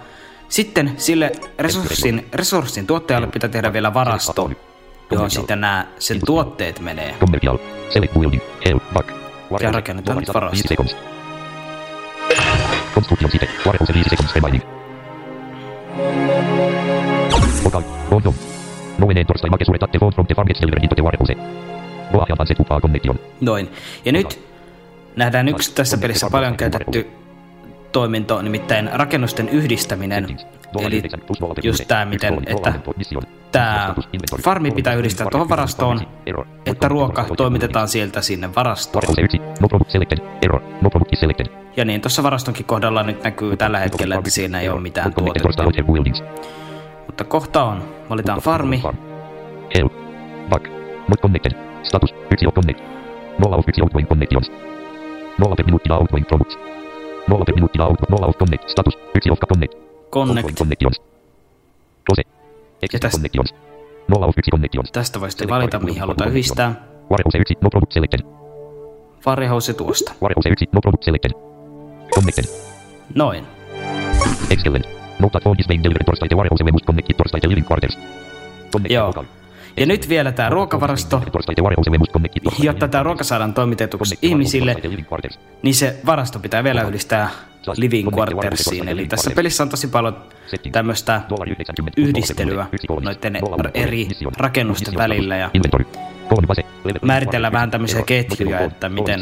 [0.50, 4.52] Sitten sille resurssin, resurssin tuottajalle pitää tehdä vielä varasto,
[5.12, 7.16] johon sitten nämä sen tuotteet menee.
[7.20, 7.58] Commercial.
[7.90, 8.42] Select building.
[8.66, 8.80] Hell.
[8.94, 9.10] Back.
[9.62, 10.56] Ja rakennetaan nyt varasto.
[10.56, 10.96] 5 seconds.
[12.94, 13.50] Construction site.
[13.66, 14.64] Warehouse 5 seconds remaining.
[18.12, 18.38] On home.
[18.98, 21.36] No eneen torstai make sure that the phone from the farm delivered into the warehouse.
[22.12, 23.20] Go ahead and set up a connection.
[23.42, 23.70] Noin.
[24.06, 24.40] Ja nyt
[25.16, 27.08] nähdään yksi tässä pelissä paljon käytetty
[27.92, 30.38] toiminto, nimittäin rakennusten yhdistäminen.
[30.80, 31.04] Eli
[31.64, 32.74] just tämä miten, että
[33.52, 33.96] tämä
[34.44, 36.02] farmi pitää yhdistää tuohon varastoon,
[36.66, 39.04] että ruoka toimitetaan sieltä sinne varastoon.
[41.78, 45.64] Ja niin, tuossa varastonkin kohdalla nyt näkyy tällä hetkellä, että siinä ei ole mitään tuotetta.
[47.08, 47.84] Mutta kohta on.
[48.10, 48.82] Valitaan farmi.
[49.76, 49.94] Help.
[50.50, 50.68] Back.
[51.08, 51.52] Not connected.
[51.84, 52.16] Status.
[52.32, 52.80] Yksi of connect.
[53.40, 54.52] Nolla of yksi outgoing connections.
[55.38, 56.69] Nolla per minuuttia outgoing products.
[57.30, 58.00] Nolla minuuttia out.
[58.10, 58.70] Nolla connect.
[58.70, 58.94] Status.
[59.16, 59.74] Yksi of connect.
[60.12, 60.58] Connect.
[60.58, 60.98] Connections.
[62.06, 62.22] Close.
[62.82, 63.54] Exit tästä- connections.
[64.08, 64.92] Nolla of yksi connections.
[64.92, 66.68] Tästä voi sitten valita, mihin halutaan yhdistää.
[67.12, 67.54] Warehouse yksi.
[67.62, 68.20] No product selected.
[69.26, 70.14] Warehouse tuosta.
[70.22, 70.66] Warehouse yksi.
[70.72, 71.32] No product selected.
[72.16, 72.46] Connected.
[73.16, 73.48] Noin.
[74.50, 74.86] Excellent.
[75.20, 76.28] Note that phone is being delivered torstai.
[76.28, 77.18] The warehouse we must connect it.
[77.42, 77.98] The living quarters.
[78.72, 78.94] Connect.
[78.94, 79.39] Joo.
[79.80, 81.22] Ja nyt vielä tämä ruokavarasto.
[82.60, 84.76] Jotta tämä ruoka saadaan toimitetuksi ihmisille,
[85.62, 87.30] niin se varasto pitää vielä yhdistää
[87.78, 88.88] living quartersiin.
[88.88, 90.18] Eli tässä pelissä on tosi paljon
[90.72, 91.22] tämmöistä
[91.98, 92.66] yhdistelyä
[93.02, 93.38] noiden
[93.74, 95.50] eri rakennusten välillä ja
[97.02, 99.20] määritellään vähän tämmöisiä ketjuja, että miten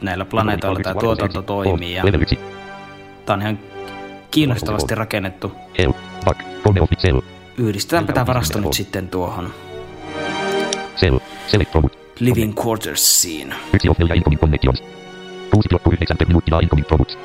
[0.00, 1.94] näillä planeetoilla tämä tuotanto toimii.
[1.94, 2.02] Ja
[3.26, 3.58] tämä on ihan
[4.30, 5.52] kiinnostavasti rakennettu.
[7.58, 9.54] Yhdistetäänpä tämä varasto nyt sitten tuohon
[10.96, 11.18] Cell.
[11.46, 11.94] Select product.
[12.20, 13.54] living quartersiin.
[13.74, 14.82] Yksi of neljä incoming connections.
[15.56, 17.18] 6,9 per minuuttia incoming products.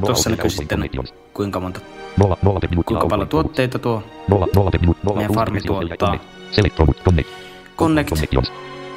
[0.00, 0.90] Tuossa näkyy sitten
[1.34, 1.80] kuinka monta
[2.16, 5.04] Nolla, nolla kuinka paljon tuotteita tuo Nolla, nolla per minuuttia.
[5.04, 6.08] Nolla, meidän farmi kuusi, tuottaa.
[6.08, 6.24] connect.
[6.50, 7.04] Select product.
[7.04, 7.28] Connect.
[7.76, 8.08] Connect.
[8.10, 8.52] Connections.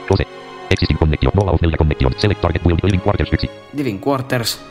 [0.08, 0.24] Close.
[0.72, 1.32] Existing connection.
[1.36, 2.22] Nolla of neljä connections.
[2.22, 2.80] Select target build.
[2.84, 3.50] Living quarters yksi.
[3.74, 4.62] living quarters.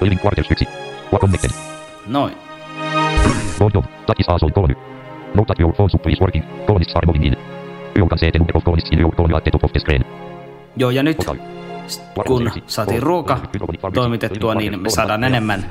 [0.00, 0.64] Living quarters yksi.
[1.20, 1.50] Connected.
[2.06, 2.51] Noin.
[3.72, 3.84] Job.
[4.06, 4.74] That is also colony.
[5.34, 6.44] Note that your phone supply is working.
[6.66, 7.36] Colonists are moving in.
[7.96, 9.80] You can see the number of colonists in your colony at the top of the
[9.80, 10.04] screen.
[10.76, 11.16] Joo, ja nyt
[12.26, 13.38] kun saatiin ruoka
[13.94, 15.66] toimitettua, niin me saadaan enemmän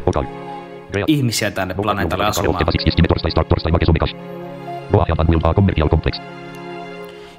[1.08, 2.66] ihmisiä tänne planeetalle asumaan.
[5.56, 6.22] Commercial complex.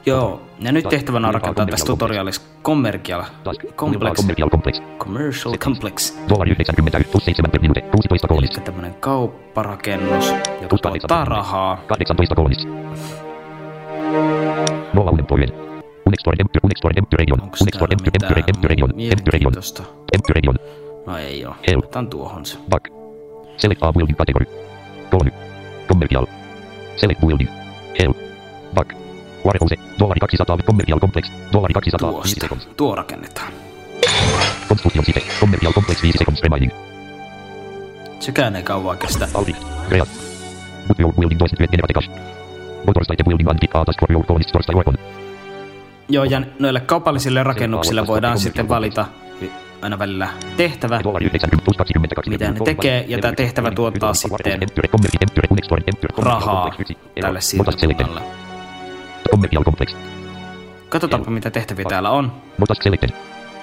[0.06, 3.22] Joo, ja nyt tehtävänä on rakentaa tässä tutorialissa Commercial
[3.76, 4.16] Complex.
[4.16, 4.82] Commercial complex.
[4.98, 6.14] Commercial Complex.
[6.28, 7.80] Dollar 91 plus 7 per minuutti.
[7.80, 8.56] 16 kolonista.
[8.56, 11.76] Eli tämmönen kaupparakennus, joka tuottaa rahaa.
[11.86, 12.68] 18 kolonista.
[14.92, 15.48] Nolla unemployed.
[16.06, 17.40] Unexplored empty, unexplored empty region.
[17.42, 18.90] Unexplored empty, empty, empty region.
[19.00, 19.52] Empty region.
[20.14, 20.56] Empty region.
[21.06, 21.54] No ei oo.
[21.68, 21.84] Help.
[21.84, 22.58] Otan tuohon se.
[22.70, 22.88] Back.
[23.56, 24.46] Select A building category.
[25.10, 25.32] Colony.
[25.88, 26.26] Commercial.
[26.96, 27.50] Select building.
[28.00, 28.16] Help.
[28.74, 29.01] Back.
[29.44, 29.76] Warehouse.
[29.98, 30.66] Dollari 200.
[30.66, 31.32] Commercial complex.
[31.52, 32.22] Dollari 200.
[32.22, 32.74] 5 Tuosta.
[32.76, 33.52] Tuo rakennetaan.
[34.68, 35.22] Construction site.
[35.40, 36.72] Commercial complex 5 seconds remaining.
[38.20, 39.28] Sekään ei kauan kestä.
[39.34, 39.56] Aldi.
[39.88, 40.06] Real.
[40.88, 42.10] But your building doesn't get generate cash.
[42.86, 44.94] Motors the building and keep a task for your colonists torstai work on.
[46.08, 49.06] Joo, ja noille kaupallisille rakennuksille voidaan sitten valita
[49.82, 52.30] aina välillä tehtävä, Dollari 90 plus 22.
[52.30, 54.60] mitä ne tekee, ja tämä tehtävä tuottaa sitten
[56.18, 56.70] rahaa
[57.20, 58.41] tälle siirtokunnalle.
[59.30, 59.94] Commercial complex.
[60.88, 62.32] Katsotaanpa mitä tehtäviä täällä on.
[62.58, 63.10] Notas selected.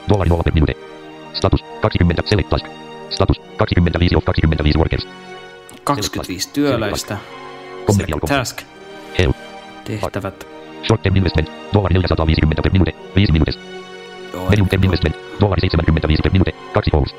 [0.09, 0.73] Dollari 0 per minute.
[1.33, 2.65] Status 20 select task.
[3.09, 5.07] Status 25 of 25 workers.
[5.83, 7.17] 25 työläistä.
[7.85, 8.61] Commercial task.
[9.19, 9.35] Help.
[9.83, 10.47] Tehtävät.
[10.87, 11.51] Short term investment.
[11.73, 12.93] Dollari 450 per minute.
[13.15, 13.61] 5 minuutista.
[14.49, 15.15] Medium term investment.
[15.41, 16.51] Dollari 75 per minute.
[16.73, 17.15] 2 hours.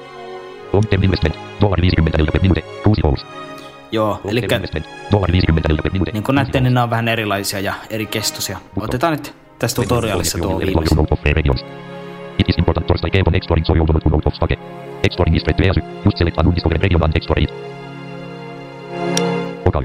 [0.73, 1.37] Long term investment.
[1.61, 2.65] Dollari 54 per minute.
[2.85, 3.27] 6 hours.
[3.93, 4.43] Joo, eli
[5.13, 6.13] Dollari 54 per minute.
[6.13, 8.59] niin kuin näette, niin nämä on vähän erilaisia ja eri kestoisia.
[8.81, 10.61] Otetaan nyt tässä tutorialissa tuo
[11.25, 11.65] regions.
[12.39, 14.59] It is important to stay on exploring so you don't note of stake.
[15.03, 16.05] Exploring is straight.
[16.05, 17.51] Just select an undiscovered region and explore it.
[19.67, 19.83] Okay.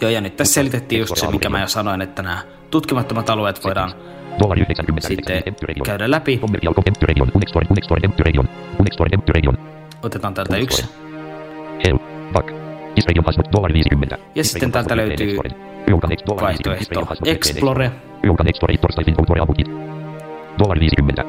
[0.00, 2.38] Joo, ja nyt tässä selitettiin just se, mikä mä jo sanoin, että nämä
[2.70, 3.94] tutkimattomat alueet voidaan
[4.38, 5.42] Dollari 90 sitten
[5.84, 6.40] käydä läpi.
[10.02, 10.84] Otetaan täältä yksi.
[11.84, 12.02] Help.
[12.32, 12.63] Back.
[12.94, 14.18] This region has not dollari 50.
[14.34, 15.36] Ja sitten täältä löytyy
[16.40, 17.90] vaihtoehto Explore.
[20.58, 21.24] Dollari 50.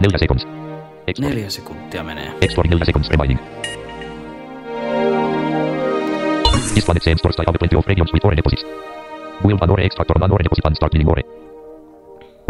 [0.00, 0.46] 4 seconds.
[1.20, 2.32] Neljä sekuntia menee.
[2.40, 3.40] Explore 4 seconds remaining.
[6.72, 8.64] This planet sends torstai have plenty of regions with ore deposits.
[9.46, 11.22] Build an ore extractor on an ore deposit and start mining ore.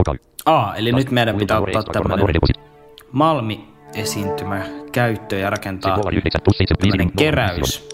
[0.00, 0.14] Okay.
[0.46, 2.26] Aa, eli nyt meidän pitää ottaa tämmönen
[3.12, 4.62] malmi esiintymä
[4.92, 7.88] käyttöön ja rakentaa Dollari 9 plus 7 tämmönen keräys.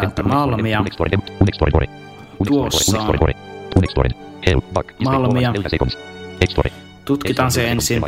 [0.00, 0.84] Täältä malmia.
[2.46, 3.16] Tuossa on
[5.04, 5.52] Malmia.
[5.52, 5.98] 4 seconds.
[6.40, 6.70] Explore.
[7.04, 8.02] Tutkitaan se ensin.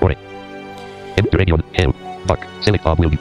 [0.00, 0.16] Ore.
[2.26, 2.44] Back.
[2.60, 3.20] Select a building.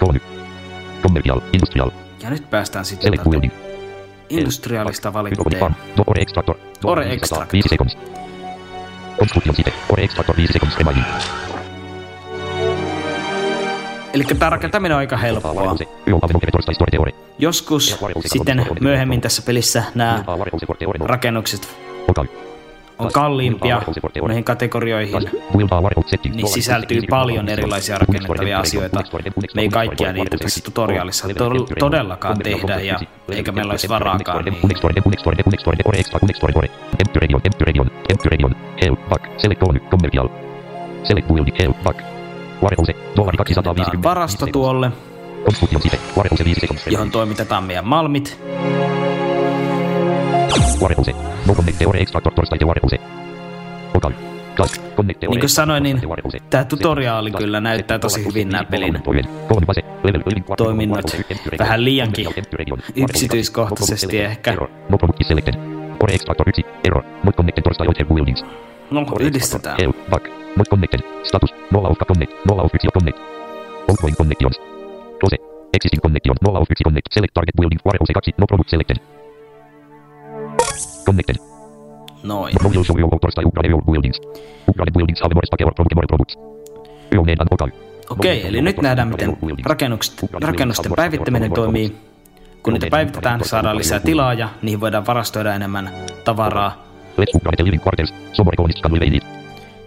[1.02, 1.42] Commercial.
[1.54, 1.92] Industrial.
[2.24, 3.71] Ja nyt päästään sitten Select building.
[4.32, 5.76] Industriaalista valitteen.
[6.08, 6.56] ore extractor.
[6.84, 7.54] Ore Extract.
[7.54, 7.98] 5 seconds.
[9.20, 9.74] Construction site.
[9.90, 11.06] Ore Extractor 5 seconds remaining.
[14.14, 15.76] Eli tämä rakentaminen on aika helppoa.
[17.40, 20.24] Joskus sitten myöhemmin tässä pelissä nämä
[21.06, 21.76] rakennukset
[23.02, 23.82] on kalliimpia
[24.28, 25.30] noihin kategorioihin,
[26.36, 29.04] niin sisältyy paljon erilaisia rakennettavia asioita.
[29.56, 33.00] Me ei kaikkia niitä tässä tutoriaalissa to- todellakaan tehdä, ja
[33.32, 34.46] eikä meillä olisi varaakaan.
[34.46, 34.58] Niin.
[43.38, 44.04] 250.
[44.04, 44.92] Varasto tuolle,
[45.46, 46.88] Construction site, warehouse 5 seconds.
[46.88, 48.42] johon toimitetaan meidän malmit.
[51.48, 51.56] No
[51.98, 52.60] extractor torstai
[55.30, 56.02] Niin kuin sanoin, niin
[56.50, 59.04] tämä tutoriaali kyllä näyttää tosi hyvin nämä pelin
[60.58, 61.06] toiminnot
[61.60, 62.28] vähän liiankin
[62.96, 64.54] yksityiskohtaisesti ehkä.
[64.90, 65.54] No product is selected.
[66.00, 67.04] Ore extractor 1, error.
[67.24, 68.46] Not connected torstai outer buildings.
[68.92, 69.78] No, yhdistetään.
[70.10, 70.26] Back.
[70.56, 71.00] Not connected.
[71.24, 73.20] Status, nolla of connect, nolla of 1 connect.
[73.90, 74.58] Outgoing connections.
[75.20, 75.38] Close.
[75.74, 77.08] Existing connection, nolla of 1 connect.
[77.12, 79.11] Select target building, warehouse 2, no product selected.
[81.12, 81.36] Connected.
[82.24, 82.54] Noin.
[82.64, 82.70] No
[83.22, 84.20] torstai upgrade your buildings.
[84.70, 86.36] Upgrade buildings have more more products.
[87.12, 87.72] And.
[88.10, 91.96] Okei, eli nyt nähdään, miten rakennukset, rakennusten päivittäminen toimii.
[92.64, 95.90] Kun niitä päivitetään, saadaan lisää tilaa ja niihin voidaan varastoida enemmän
[96.24, 96.84] tavaraa.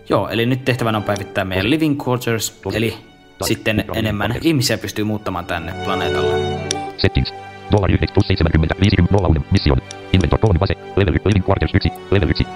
[0.08, 2.96] Joo, eli nyt tehtävänä on päivittää meidän living quarters, eli
[3.42, 6.60] sitten enemmän ihmisiä pystyy muuttamaan tänne planeetalle.
[6.98, 7.32] Settings.
[7.70, 9.78] Dollari 9 plus 70 50 0 mission.
[10.12, 10.74] Inventor kolme base.
[10.96, 11.80] Level 1 living quarters 1.
[12.10, 12.46] Level 1.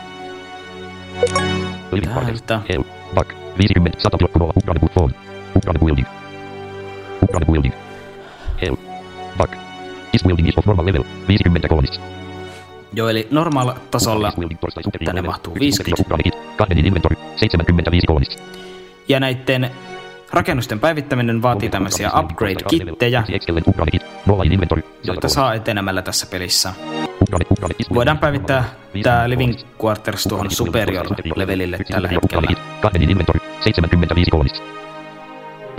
[1.92, 2.42] Living quarters.
[2.68, 2.86] Help.
[3.14, 3.28] Back.
[3.56, 5.14] 50 100 0 upgrade phone.
[5.56, 6.06] Upgrade building.
[7.22, 7.74] Upgrade building.
[8.62, 8.80] Help.
[9.38, 9.50] Back.
[10.12, 11.04] This building is of normal level.
[11.26, 12.00] 50 colonists.
[12.96, 14.32] Joo, eli normaal tasolla
[15.04, 15.92] tänne mahtuu 50.
[16.00, 16.34] Upgrade kit.
[16.56, 17.16] Kahden inventory.
[17.36, 18.36] 75 colonists.
[19.08, 19.70] Ja näiden
[20.32, 23.24] rakennusten päivittäminen vaatii tämmöisiä upgrade-kittejä,
[25.04, 26.72] joita saa etenemällä tässä pelissä.
[27.94, 28.64] Voidaan päivittää
[29.02, 29.54] tää Living
[29.84, 32.48] Quarters tuohon Superior-levelille tällä hetkellä.
[32.80, 33.40] Kahden in inventory.
[33.60, 34.62] 75 colonists.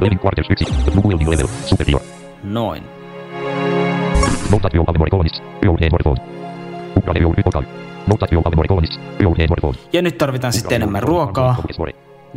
[0.02, 0.66] Living quarters 1.
[0.92, 1.48] Blue building level.
[1.66, 2.02] Superior.
[2.44, 2.84] Noin.
[9.94, 11.56] Ja nyt tarvitaan sitten enemmän ruokaa,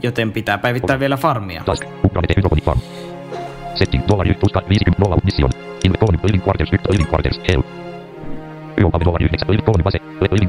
[0.02, 1.62] joten pitää päivittää vielä farmia.
[1.64, 1.84] Task.
[3.74, 4.04] Setting.
[4.08, 5.50] Dollari 1 plus 50 nolla mission.
[6.00, 7.40] Colony living quarters 1 living quarters.
[8.80, 9.98] You have dollari 9 living colony base.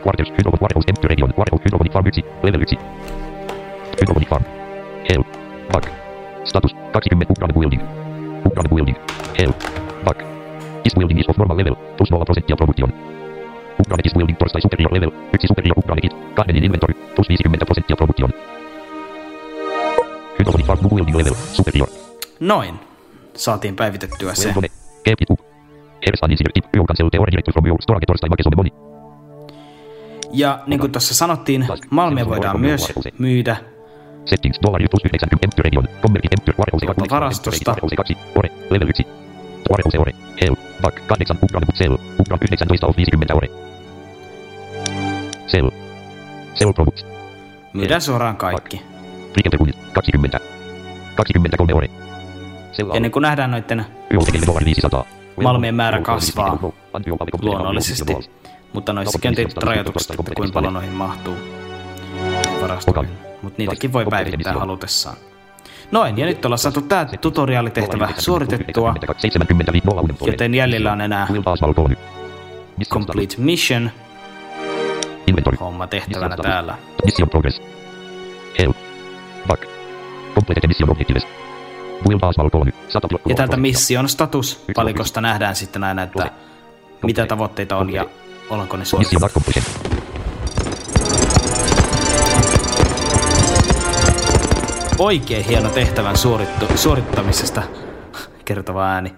[0.04, 1.34] Quarters hydroponic warehouse empty region.
[1.38, 2.24] Warehouse hydroponic farm 1.
[2.44, 2.78] Level 1.
[4.00, 4.44] Hydroponic farm.
[5.10, 5.28] Help.
[5.72, 5.86] Back.
[6.46, 6.72] Status.
[6.92, 7.82] 20 upgrade building.
[8.46, 8.98] Upgrade building.
[9.40, 9.56] Help.
[10.06, 10.18] Back.
[10.84, 11.76] This building is of normal level.
[11.98, 12.90] Plus 0 prosenttia production.
[13.80, 15.12] Upgrade this building torstai superior level.
[15.32, 16.14] 1 superior upgrade kit.
[16.36, 16.96] Kahden in inventory.
[17.16, 18.30] Plus 50 prosenttia production.
[22.40, 22.80] Noin.
[23.36, 24.54] Saatiin päivitettyä se.
[30.32, 33.58] Ja niin kuin tuossa sanottiin, malmia voidaan myös myydä
[34.26, 34.60] Settings.
[34.64, 35.88] Dollari plus 90 empty region.
[36.02, 36.52] Commerci empty.
[36.60, 37.10] Warehouse 2.
[37.10, 37.72] varastosta.
[37.72, 38.18] Warehouse 2.
[38.36, 38.50] Ore.
[38.70, 39.08] Level 1.
[39.70, 40.12] Warehouse ore.
[40.42, 40.60] Help.
[40.82, 41.08] Back.
[41.08, 41.38] 8.
[41.44, 41.94] Upgrade book sell.
[42.20, 43.48] Upgrade 19 of 50 ore.
[45.48, 45.70] Sell.
[46.54, 47.06] Sell products.
[47.74, 48.93] Myydään suoraan kaikki.
[49.36, 49.76] Liikenteruunit.
[49.94, 50.40] 20.
[51.16, 51.90] 23 ore.
[52.94, 55.06] Ja niin kuin nähdään noitten Yoltekille dollari 500.
[55.44, 56.60] malmien määrä kasvaa
[57.42, 58.14] luonnollisesti,
[58.74, 61.36] mutta noissakin on tietyt rajoitukset, että kuinka paljon noihin mahtuu
[62.62, 63.14] varastoihin.
[63.42, 65.18] Mutta niitäkin voi päivittää halutessaan.
[65.92, 71.28] Noin, ja nyt ollaan saatu tää tutoriaalitehtävä suoritettua, 75 nolla uuden joten jäljellä on enää
[72.90, 73.92] Complete Mission
[75.28, 75.58] Inventory.
[75.60, 76.78] homma tehtävänä täällä.
[77.06, 77.62] Mission progress.
[78.60, 78.93] Help.
[83.30, 86.32] Ja täältä mission status palikosta nähdään sitten aina, että
[87.04, 88.06] mitä tavoitteita on ja
[88.50, 89.28] ollaanko ne suoritettu.
[89.34, 89.66] completion.
[95.00, 97.64] Oikein hieno tehtävän suorittu, suorittamisesta
[98.46, 99.14] kertova ääni.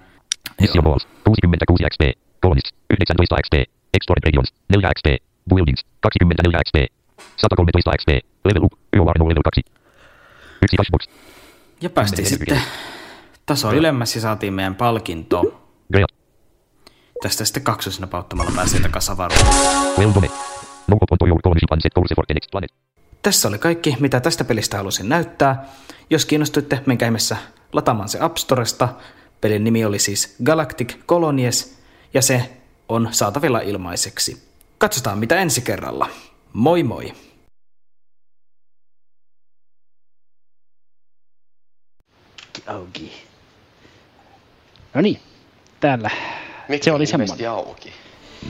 [0.61, 1.07] Mission walls.
[1.23, 2.01] 66 XP.
[2.43, 2.73] Colonists.
[2.89, 3.53] 19 XP.
[3.93, 4.53] Explored regions.
[4.69, 5.07] 4 XP.
[5.49, 5.85] Buildings.
[5.99, 6.77] 24 XP.
[7.35, 8.09] 113 XP.
[8.45, 8.73] Level up.
[8.95, 9.74] No level 2.
[11.81, 12.61] Ja päästiin sitten
[13.45, 15.61] taso ylemmäs ja saatiin meidän palkinto.
[17.21, 20.11] Tästä sitten kaksosena pauttamalla pääsee takaisin avaruuteen.
[23.21, 25.65] Tässä oli kaikki, mitä tästä pelistä halusin näyttää.
[26.09, 27.37] Jos kiinnostuitte, menkää ihmeessä
[27.73, 28.89] lataamaan se App Storesta.
[29.41, 31.77] Pelin nimi oli siis Galactic Colonies,
[32.13, 32.49] ja se
[32.89, 34.43] on saatavilla ilmaiseksi.
[34.77, 36.09] Katsotaan mitä ensi kerralla.
[36.53, 37.13] Moi moi!
[42.67, 43.23] Auki.
[44.93, 45.19] No niin,
[45.79, 46.09] täällä.
[46.67, 47.49] Mikki se oli semmoinen.
[47.49, 47.93] auki.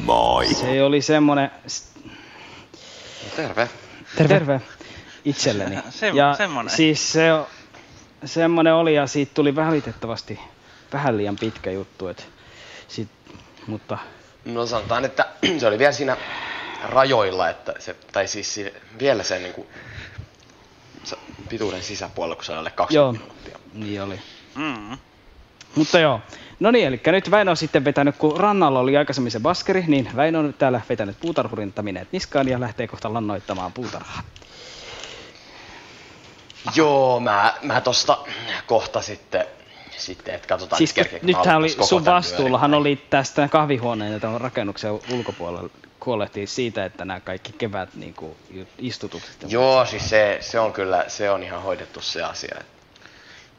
[0.03, 0.53] Moi.
[0.53, 1.51] Se oli semmonen...
[3.35, 3.69] Terve.
[4.17, 4.33] Terve.
[4.33, 4.61] Terve.
[5.25, 5.77] Itselleni.
[5.89, 6.75] Se- ja semmonen.
[6.75, 7.27] siis se,
[8.25, 10.39] semmonen oli ja siitä tuli valitettavasti
[10.93, 12.07] vähän liian pitkä juttu.
[12.07, 12.27] Et
[12.87, 13.09] sit,
[13.67, 13.97] mutta
[14.45, 15.25] No sanotaan, että
[15.59, 16.17] se oli vielä siinä
[16.83, 19.67] rajoilla, että se, tai siis si- vielä sen niin kuin,
[21.49, 23.44] pituuden sisäpuolella, kun se oli alle 20 joo, minuuttia.
[23.75, 24.19] Niin oli.
[24.55, 24.97] Mm.
[25.75, 26.21] Mutta joo.
[26.59, 30.09] No niin, eli nyt Väinö on sitten vetänyt, kun rannalla oli aikaisemmin se baskeri, niin
[30.15, 34.21] Väinö on nyt täällä vetänyt puutarhurintamineet niskaan ja lähtee kohta lannoittamaan puutarhaa.
[36.75, 38.17] Joo, mä, mä tosta
[38.67, 39.45] kohta sitten,
[39.97, 44.41] sitten että katsotaan, Siis että mä nythän oli sun vastuullahan oli tästä kahvihuoneen ja tämän
[44.41, 45.69] rakennuksen ulkopuolella
[46.05, 48.35] huolehtii siitä, että nämä kaikki kevät niin kuin,
[48.77, 49.41] istutukset.
[49.41, 52.55] ja Joo, siis se, se on kyllä, se on ihan hoidettu se asia.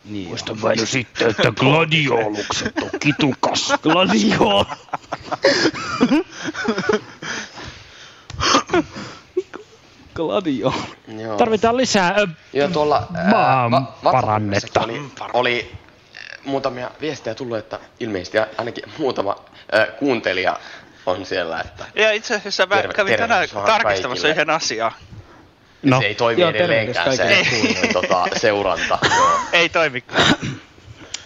[0.09, 3.73] Niin Muista vain sitten, että gladiolukset on kitukas.
[3.83, 4.65] Gladiol.
[10.15, 10.75] Gladio.
[11.09, 11.37] Joo.
[11.37, 13.73] Tarvitaan lisää ö, Joo, tuolla ää, maan
[14.05, 14.81] va- parannetta.
[14.81, 15.03] Oli,
[15.33, 15.73] oli
[16.45, 19.37] muutamia viestejä tullut, että ilmeisesti ainakin muutama
[19.75, 20.59] äh, kuuntelija
[21.07, 24.31] on siellä, että Ja itse asiassa mä Terve- kävin tänään tarkistamassa kaikille.
[24.31, 24.93] yhden asian.
[25.91, 26.01] No.
[26.01, 27.47] se ei toimi Joo, edelleenkään se
[27.93, 28.99] tota, seuranta.
[29.17, 29.31] Joo.
[29.53, 30.35] Ei toimikaan.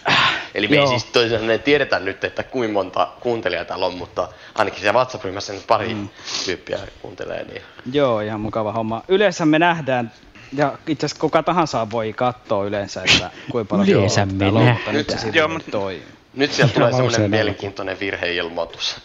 [0.55, 0.89] Eli me ei Joo.
[0.89, 5.67] siis toisaalta tiedetä nyt, että kuinka monta kuuntelijaa täällä on, mutta ainakin siellä WhatsApp-ryhmässä nyt
[5.67, 6.09] pari mm.
[6.45, 7.45] tyyppiä kuuntelee.
[7.45, 7.63] Niin.
[7.93, 9.03] Joo, ihan mukava homma.
[9.09, 10.13] Yleensä me nähdään,
[10.53, 14.95] ja itse asiassa kuka tahansa voi katsoa yleensä, että kuinka paljon Yleensä me nähdään.
[14.95, 16.03] nyt se Joo, nyt toi.
[16.35, 18.97] Nyt sieltä tulee semmoinen mielenkiintoinen virheilmoitus.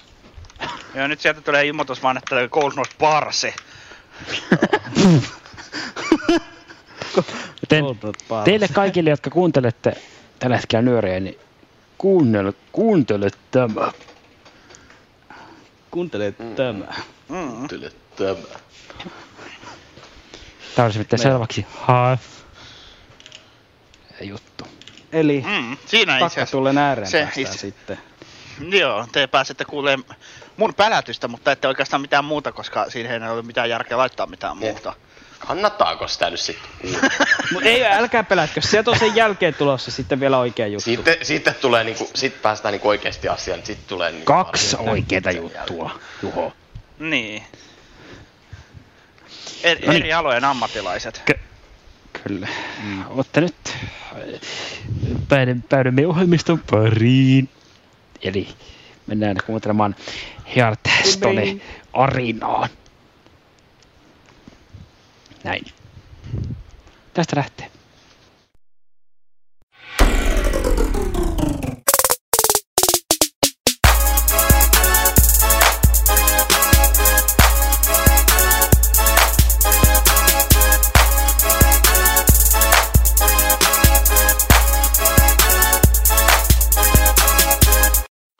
[0.95, 3.53] Ja nyt sieltä tulee ilmoitus vaan, että Note Parse.
[7.62, 7.86] Joten
[8.45, 9.93] teille kaikille, jotka kuuntelette
[10.39, 11.39] tällä hetkellä nyöreä, niin
[11.97, 13.91] kuunnele, kuuntele tämä.
[15.91, 16.86] Kuuntele tämä.
[17.30, 17.49] Mm.
[17.51, 18.36] Kuuntele tämä.
[20.76, 21.66] Tämä olisi sitten selväksi.
[21.70, 22.18] Ha.
[24.22, 24.68] juttu.
[25.12, 26.51] Eli Mm, siinä itse asiassa.
[26.58, 27.99] tulen ääreen Se itse- sitten.
[28.70, 30.16] Joo, te pääsette kuulemaan
[30.58, 34.58] mun pälätystä, mutta ette oikeastaan mitään muuta, koska siinä ei ole mitään järkeä laittaa mitään
[34.58, 34.93] muuta.
[35.48, 36.70] Kannattaako sitä nyt sitten
[37.54, 40.84] Mut ei, älkää pelätkö, sieltä on sen jälkeen tulossa sitten vielä oikea juttu.
[40.84, 46.00] Sitten, sitten tulee niinku, sit päästään niinku oikeesti asiaan, sitten tulee niinku Kaksi sen juttua,
[46.24, 46.54] Juho.
[47.00, 47.43] Niin.
[49.64, 50.02] Er, No niin.
[50.02, 51.24] eri alojen ammattilaiset.
[52.24, 52.48] Kyllä.
[52.84, 53.04] Mm.
[53.10, 53.56] Mutta nyt
[55.30, 57.50] päädymme, päädymme ohjelmiston pariin.
[58.22, 58.48] Eli
[59.08, 59.96] mennään kuuntelemaan
[60.56, 61.58] Hearthstone
[61.93, 62.70] Arinaan.
[65.46, 65.66] Näin.
[67.14, 67.68] Tästä lähtee.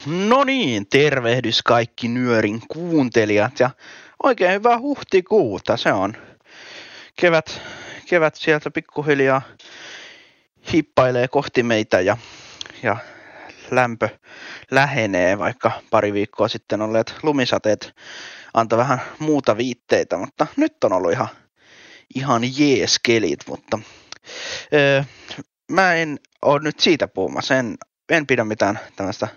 [0.06, 3.70] No niin, tervehdys kaikki Nyörin kuuntelijat ja
[4.24, 5.78] oikein hyvää huhtikuuta.
[5.78, 6.14] Se on
[7.16, 7.62] kevät,
[8.10, 9.42] kevät sieltä pikkuhiljaa
[10.74, 12.18] hippailee kohti meitä ja,
[12.84, 12.98] ja
[13.72, 14.10] lämpö
[14.72, 17.94] lähenee, vaikka pari viikkoa sitten olleet lumisateet
[18.54, 21.28] antoi vähän muuta viitteitä, mutta nyt on ollut ihan,
[22.16, 23.80] ihan jees kelit, mutta
[24.74, 25.04] öö,
[25.72, 27.76] mä en ole nyt siitä puhumassa, en,
[28.10, 29.28] en pidä mitään tämmöistä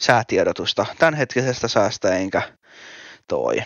[0.00, 2.42] säätiedotusta tämänhetkisestä säästä enkä
[3.28, 3.56] toi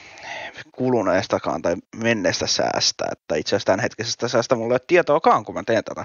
[0.72, 5.62] kuluneestakaan tai menneestä säästä, että itse asiassa tämänhetkisestä säästä mulla ei ole tietoakaan, kun mä
[5.66, 6.04] teen tätä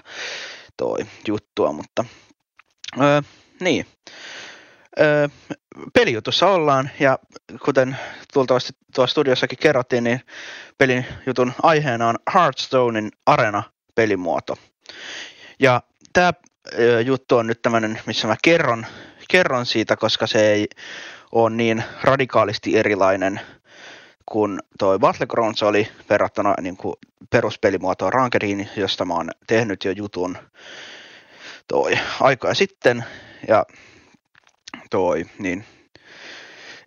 [0.78, 2.06] toi juttua, mutta
[3.02, 3.22] öö,
[3.60, 3.86] niin.
[5.00, 5.28] Öö,
[5.94, 7.20] pelijutussa ollaan ja
[7.66, 7.98] kuten
[8.34, 10.22] tuoltavasti tuossa studiossakin kerrottiin, niin
[10.78, 14.56] pelin jutun aiheena on Hearthstonein arena-pelimuoto.
[15.60, 15.82] Ja
[16.14, 16.34] tämä
[17.06, 18.86] juttu on nyt tämmöinen, missä mä kerron,
[19.34, 20.68] kerron siitä, koska se ei
[21.32, 23.42] ole niin radikaalisti erilainen
[24.26, 26.96] kuin toi Battlegrounds oli verrattuna niin kuin
[27.30, 30.38] peruspelimuotoon Rankediin, josta mä oon tehnyt jo jutun
[31.68, 33.06] toi aikoja sitten.
[33.48, 33.66] Ja
[34.90, 35.66] toi, niin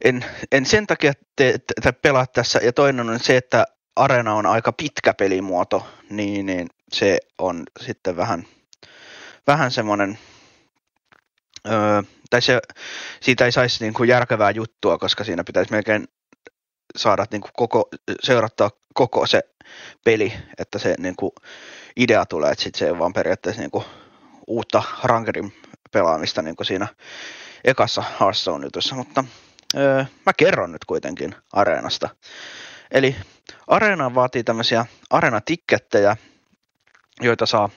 [0.05, 2.61] en, en sen takia te, te, te pelaa tässä.
[2.62, 3.66] Ja toinen on se, että
[3.97, 8.47] Arena on aika pitkä pelimuoto, niin, niin se on sitten vähän,
[9.47, 10.18] vähän semmoinen,
[11.66, 12.60] öö, tai se,
[13.20, 16.08] siitä ei saisi niin kuin järkevää juttua, koska siinä pitäisi melkein
[16.96, 17.88] saada niin kuin koko,
[18.22, 19.42] seurattaa koko se
[20.04, 21.32] peli, että se niin kuin,
[21.96, 23.84] idea tulee, että sit se ei vaan periaatteessa niin kuin,
[24.46, 25.52] uutta rankerin
[25.92, 26.86] pelaamista niin kuin siinä
[27.64, 29.24] ekassa Hearthstone-jutussa, mutta
[29.76, 32.08] öö, mä kerron nyt kuitenkin areenasta.
[32.90, 33.16] Eli
[33.66, 36.16] areena vaatii tämmöisiä areenatikkettejä,
[37.20, 37.70] joita saa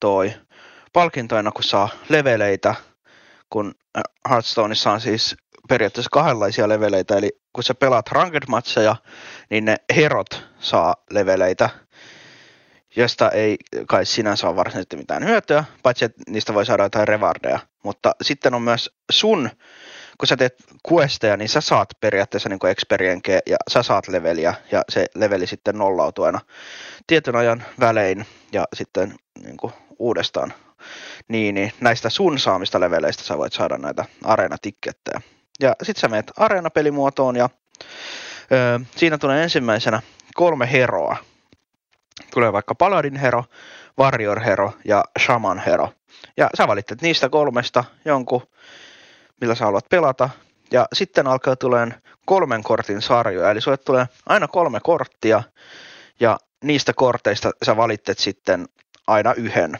[0.00, 0.32] toi
[0.92, 2.74] palkintoina, kun saa leveleitä,
[3.50, 3.74] kun
[4.30, 5.36] Hearthstoneissa on siis
[5.68, 8.96] periaatteessa kahdenlaisia leveleitä, eli kun sä pelaat ranked matcheja,
[9.50, 11.70] niin ne herot saa leveleitä,
[12.96, 13.56] josta ei
[13.88, 17.58] kai sinänsä ole varsinaisesti mitään hyötyä, paitsi että niistä voi saada jotain revardeja.
[17.82, 19.50] Mutta sitten on myös sun,
[20.18, 20.54] kun sä teet
[20.92, 25.78] questeja, niin sä saat periaatteessa niin experienkeä ja sä saat leveliä ja se leveli sitten
[25.78, 26.40] nollautuu aina
[27.06, 29.56] tietyn ajan välein ja sitten niin
[29.98, 30.52] uudestaan.
[31.30, 35.20] Niin, niin näistä sun saamista leveleistä sä voit saada näitä areenatikkettejä.
[35.60, 37.48] Ja sitten sä menet areenapelimuotoon ja
[38.52, 40.02] öö, siinä tulee ensimmäisenä
[40.34, 41.16] kolme heroa.
[42.34, 43.44] Tulee vaikka Paladin hero,
[43.98, 45.92] Warrior hero ja Shaman hero.
[46.36, 48.42] Ja sä valitset niistä kolmesta jonkun,
[49.40, 50.30] millä sä haluat pelata.
[50.72, 51.94] Ja sitten alkaa tuleen
[52.26, 55.42] kolmen kortin sarjoja, eli sulle tulee aina kolme korttia,
[56.20, 58.68] ja niistä korteista sä valitset sitten
[59.06, 59.78] aina yhden.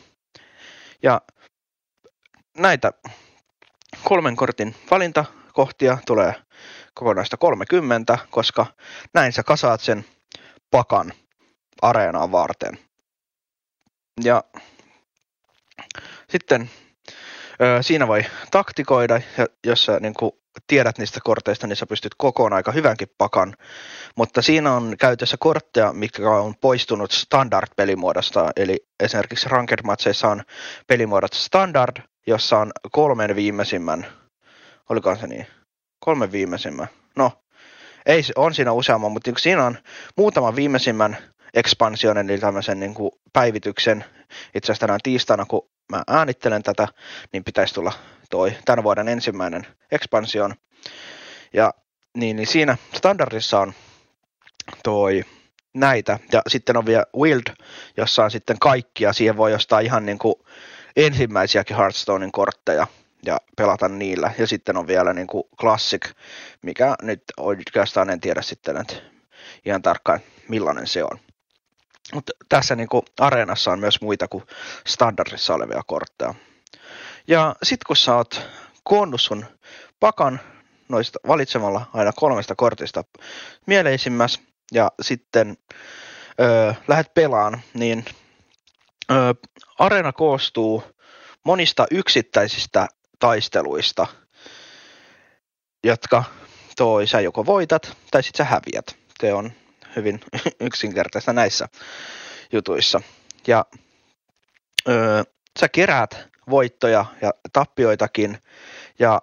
[1.03, 1.21] Ja
[2.59, 2.93] näitä
[4.05, 6.35] kolmen kortin valintakohtia tulee
[6.95, 8.67] kokonaista 30, koska
[9.15, 10.05] näin sä kasaat sen
[10.71, 11.13] pakan
[11.83, 12.79] areenaan varten.
[14.25, 14.45] Ja
[16.31, 16.71] sitten
[17.81, 19.21] siinä voi taktikoida,
[19.67, 20.33] jos sä niin kuin,
[20.67, 23.55] tiedät niistä korteista, niin sä pystyt kokoon aika hyvänkin pakan.
[24.17, 28.51] Mutta siinä on käytössä kortteja, mikä on poistunut standard-pelimuodosta.
[28.57, 30.43] Eli esimerkiksi ranked matseissa on
[30.87, 34.07] pelimuodot standard, jossa on kolmen viimeisimmän,
[34.89, 35.47] olikohan se niin,
[36.01, 37.33] kolmen viimeisimmän, no
[38.07, 39.79] ei, on siinä useamman, mutta niin siinä on
[40.17, 41.17] muutaman viimeisimmän
[41.55, 44.05] expansion, eli tämmöisen niin kuin päivityksen.
[44.55, 46.89] Itse asiassa tänään tiistaina, kun mä äänittelen tätä,
[47.33, 47.93] niin pitäisi tulla
[48.31, 50.55] toi tämän vuoden ensimmäinen expansion.
[51.53, 51.75] Ja
[52.17, 53.73] niin, niin siinä standardissa on
[54.85, 55.25] toi
[55.75, 57.55] näitä, ja sitten on vielä Wild,
[57.97, 60.35] jossa on sitten kaikkia, siihen voi ostaa ihan niin kuin
[60.97, 62.87] ensimmäisiäkin Hearthstonein kortteja
[63.27, 64.33] ja pelata niillä.
[64.39, 66.11] Ja sitten on vielä niin kuin Classic,
[66.63, 68.95] mikä nyt oikeastaan en tiedä sitten, että
[69.65, 71.19] ihan tarkkaan millainen se on.
[72.15, 74.45] Mutta tässä niin kuin areenassa on myös muita kuin
[74.87, 76.35] standardissa olevia kortteja.
[77.29, 78.49] Ja sitten kun sä oot
[78.85, 79.47] koonnut sun
[80.01, 80.41] pakan
[80.89, 83.05] noista valitsemalla aina kolmesta kortista
[83.67, 84.41] mieleisimmäs
[84.73, 85.57] ja sitten
[86.41, 88.05] ö, lähdet pelaan, niin
[89.11, 89.15] ö,
[89.79, 90.83] areena koostuu
[91.45, 92.89] monista yksittäisistä
[93.19, 94.07] taisteluista,
[95.85, 96.25] jotka
[96.77, 98.97] toi sä joko voitat tai sitten sä häviät.
[99.21, 99.53] Se on
[99.97, 100.21] hyvin
[100.61, 101.69] yksinkertaista näissä
[102.53, 103.01] jutuissa.
[103.47, 103.65] Ja
[104.89, 105.23] öö,
[105.61, 108.39] sä keräät voittoja ja tappioitakin
[108.99, 109.21] ja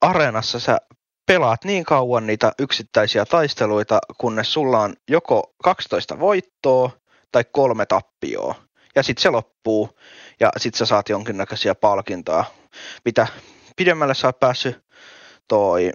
[0.00, 0.78] areenassa sä
[1.26, 6.90] pelaat niin kauan niitä yksittäisiä taisteluita, kunnes sulla on joko 12 voittoa
[7.32, 8.54] tai kolme tappioa.
[8.94, 9.98] Ja sitten se loppuu
[10.40, 12.44] ja sitten sä saat jonkinnäköisiä palkintoja.
[13.04, 13.26] Mitä
[13.76, 14.84] pidemmälle sä oot päässyt
[15.48, 15.92] toi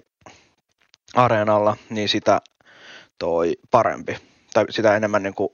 [1.14, 2.40] areenalla, niin sitä
[3.18, 4.16] toi parempi.
[4.54, 5.48] Tai sitä enemmän, niin kuin,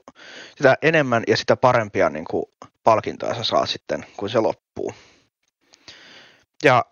[0.57, 2.45] sitä enemmän ja sitä parempia niin kuin,
[2.83, 4.93] palkintoja sä saa sitten, kun se loppuu.
[6.63, 6.85] Ja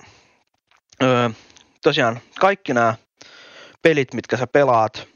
[1.03, 1.29] öö,
[1.83, 2.95] tosiaan kaikki nämä
[3.81, 5.07] pelit, mitkä sä pelaat,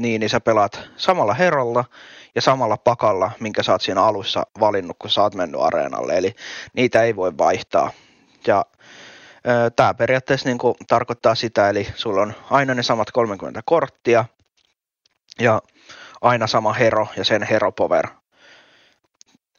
[0.00, 1.84] niin, niin sä pelaat samalla herolla
[2.34, 6.18] ja samalla pakalla, minkä sä oot siinä alussa valinnut, kun sä oot mennyt areenalle.
[6.18, 6.34] Eli
[6.72, 7.90] niitä ei voi vaihtaa.
[8.46, 8.64] Ja
[9.76, 14.24] Tämä periaatteessa niin kuin tarkoittaa sitä, eli sulla on aina ne samat 30 korttia
[15.40, 15.62] ja
[16.20, 18.08] aina sama hero ja sen hero power.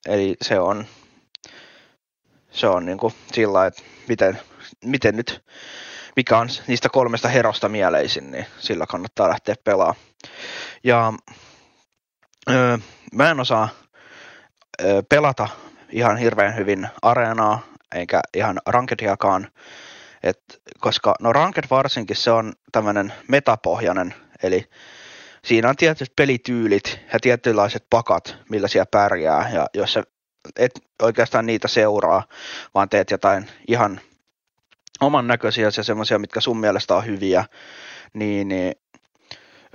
[0.07, 0.85] Eli se on,
[2.51, 4.39] se on niin kuin sillä että miten,
[4.85, 5.45] miten nyt,
[6.15, 9.97] mikä on niistä kolmesta herosta mieleisin, niin sillä kannattaa lähteä pelaamaan.
[10.83, 11.13] Ja
[12.49, 12.77] öö,
[13.13, 13.69] mä en osaa
[14.83, 15.47] öö, pelata
[15.89, 17.61] ihan hirveän hyvin areenaa,
[17.95, 19.47] eikä ihan rankediakaan,
[20.23, 20.39] et,
[20.79, 24.13] koska no ranked varsinkin se on tämmöinen metapohjainen,
[24.43, 24.69] eli
[25.43, 30.03] siinä on tietyt pelityylit ja tietynlaiset pakat, millä siellä pärjää, ja jos sä
[30.55, 30.71] et
[31.01, 32.23] oikeastaan niitä seuraa,
[32.73, 34.01] vaan teet jotain ihan
[35.01, 37.45] oman näköisiä ja semmoisia, mitkä sun mielestä on hyviä,
[38.13, 38.73] niin, niin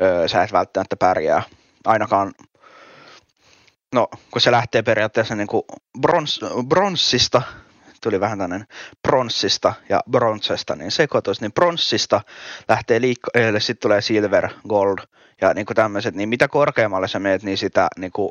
[0.02, 1.42] öö, sä et välttämättä pärjää.
[1.84, 2.32] Ainakaan,
[3.94, 5.62] no kun se lähtee periaatteessa niin kuin
[6.00, 7.42] brons, bronssista
[8.04, 8.66] tuli vähän tämmöinen
[9.02, 12.20] pronssista ja bronzesta niin sekoitus, niin pronssista
[12.68, 14.98] lähtee liikkeelle, sitten tulee silver, gold
[15.40, 18.30] ja niin kuin tämmöiset, niin mitä korkeammalle sä meet, niin sitä niin kuin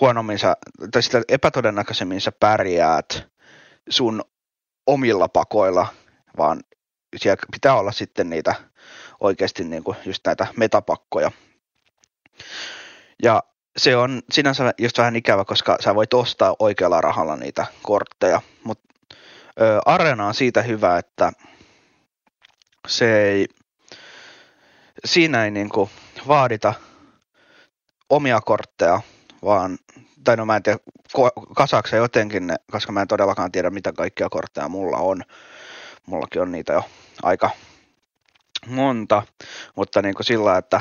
[0.00, 0.56] huonommin sä,
[0.90, 3.28] tai sitä epätodennäköisemmin sä pärjäät
[3.88, 4.22] sun
[4.86, 5.86] omilla pakoilla,
[6.38, 6.60] vaan
[7.16, 8.54] siellä pitää olla sitten niitä
[9.20, 11.30] oikeasti niin kuin just näitä metapakkoja.
[13.22, 13.42] Ja
[13.76, 18.91] se on sinänsä just vähän ikävä, koska sä voit ostaa oikealla rahalla niitä kortteja, mutta
[19.86, 21.32] Arena on siitä hyvä, että
[22.88, 23.46] se ei,
[25.04, 25.90] siinä ei niinku
[26.28, 26.74] vaadita
[28.10, 29.00] omia kortteja,
[29.44, 29.78] vaan,
[30.24, 30.78] tai no mä en tiedä,
[31.56, 35.22] kasaako jotenkin ne, koska mä en todellakaan tiedä, mitä kaikkia kortteja mulla on.
[36.06, 36.84] Mullakin on niitä jo
[37.22, 37.50] aika
[38.66, 39.22] monta,
[39.76, 40.80] mutta niin kuin sillä, että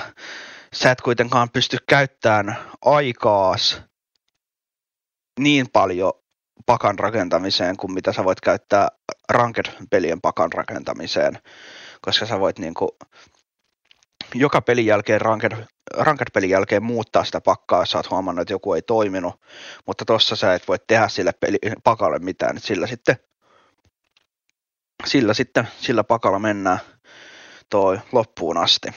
[0.73, 3.81] sä et kuitenkaan pysty käyttämään aikaas
[5.39, 6.13] niin paljon
[6.65, 8.87] pakan rakentamiseen kuin mitä sä voit käyttää
[9.29, 11.39] ranked-pelien pakan rakentamiseen,
[12.01, 12.89] koska sä voit niin kuin
[14.35, 15.51] joka pelin jälkeen ranked,
[15.97, 19.41] ranked-pelin jälkeen muuttaa sitä pakkaa, jos sä oot huomannut, että joku ei toiminut,
[19.87, 23.15] mutta tossa sä et voi tehdä sille peli, pakalle mitään, että sillä sitten,
[25.05, 26.79] sillä sitten sillä pakalla mennään
[27.69, 28.87] toi loppuun asti.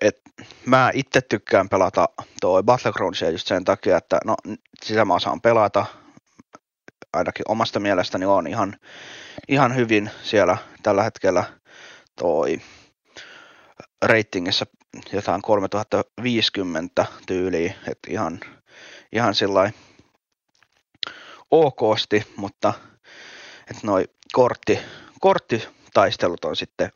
[0.00, 0.20] Et
[0.66, 2.08] mä itse tykkään pelata
[2.40, 4.36] toi Battlegroundsia just sen takia, että no
[4.84, 5.86] sitä mä osaan pelata,
[7.12, 8.76] ainakin omasta mielestäni on ihan,
[9.48, 11.44] ihan hyvin siellä tällä hetkellä
[12.18, 12.60] toi
[14.02, 14.66] ratingissa
[15.12, 18.40] jotain 3050 tyyliä, että ihan,
[19.12, 19.70] ihan sillä
[21.50, 22.74] okosti, mutta
[23.70, 24.78] että noi kortti,
[25.20, 26.92] korttitaistelut on sitten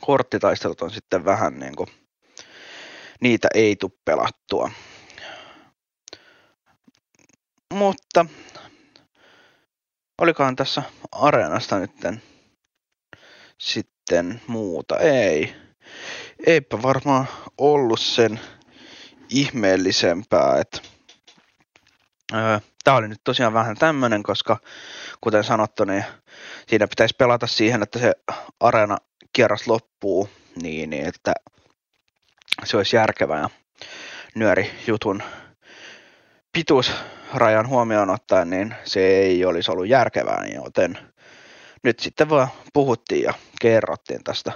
[0.00, 1.88] korttitaistelut on sitten vähän niin kuin,
[3.20, 4.70] niitä ei tule pelattua.
[7.74, 8.26] Mutta
[10.20, 10.82] olikohan tässä
[11.12, 12.22] areenasta nytten
[13.58, 14.98] sitten muuta?
[14.98, 15.54] Ei.
[16.46, 17.26] Eipä varmaan
[17.58, 18.40] ollut sen
[19.30, 20.80] ihmeellisempää, että
[22.84, 24.56] Tämä oli nyt tosiaan vähän tämmöinen, koska
[25.20, 26.04] kuten sanottu, niin
[26.66, 28.12] siinä pitäisi pelata siihen, että se
[28.60, 28.96] areena
[29.32, 30.28] kierros loppuu,
[30.62, 31.32] niin, niin että
[32.64, 33.48] se olisi järkevää
[34.34, 35.22] nyöri jutun
[36.52, 40.98] pituusrajan huomioon ottaen, niin se ei olisi ollut järkevää, joten
[41.82, 44.52] nyt sitten vaan puhuttiin ja kerrottiin tästä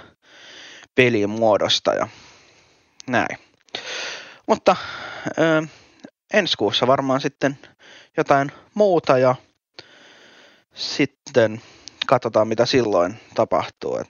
[0.95, 2.07] pelin muodosta ja
[3.07, 3.37] näin.
[4.47, 4.75] Mutta
[5.39, 5.67] ö,
[6.33, 7.57] ensi kuussa varmaan sitten
[8.17, 9.35] jotain muuta ja
[10.73, 11.61] sitten
[12.13, 13.97] katsotaan mitä silloin tapahtuu.
[13.97, 14.07] Et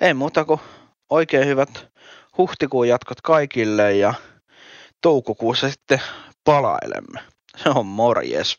[0.00, 0.60] ei muuta kuin
[1.10, 1.86] oikein hyvät
[2.38, 4.14] huhtikuun jatkot kaikille ja
[5.02, 6.02] toukokuussa sitten
[6.44, 7.20] palailemme.
[7.56, 8.58] Se on morjes.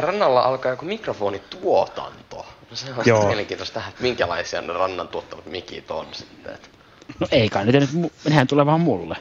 [0.00, 2.46] Rannalla alkaa joku mikrofonituotanto.
[2.70, 3.26] No se on Joo.
[3.26, 6.54] mielenkiintoista tähän, että minkälaisia ne rannan tuottavat mikit on sitten.
[6.54, 6.68] että-
[7.20, 7.88] No ei kai nyt,
[8.28, 9.16] nehän tulee vaan mulle.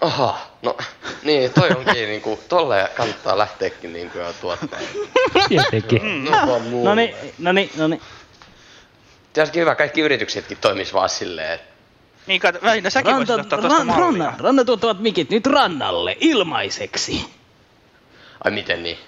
[0.00, 0.76] Aha, no
[1.22, 4.78] niin, toi onkin niinku, tolle kannattaa lähteekin niinku jo tuottaa.
[5.48, 6.24] Tietenkin.
[6.24, 6.84] No, vaan muu.
[6.84, 8.00] No niin, no niin, no niin.
[9.32, 11.66] Tietysti hyvä, kaikki yrityksetkin toimis vaan silleen, että
[12.26, 14.04] Niin, kat, Väinö, säkin Ranta, voisit ottaa tuosta ran, mallia.
[14.06, 17.35] ranna, ranna tuottavat mikit nyt rannalle ilmaiseksi.
[18.46, 18.98] Ai miten niin?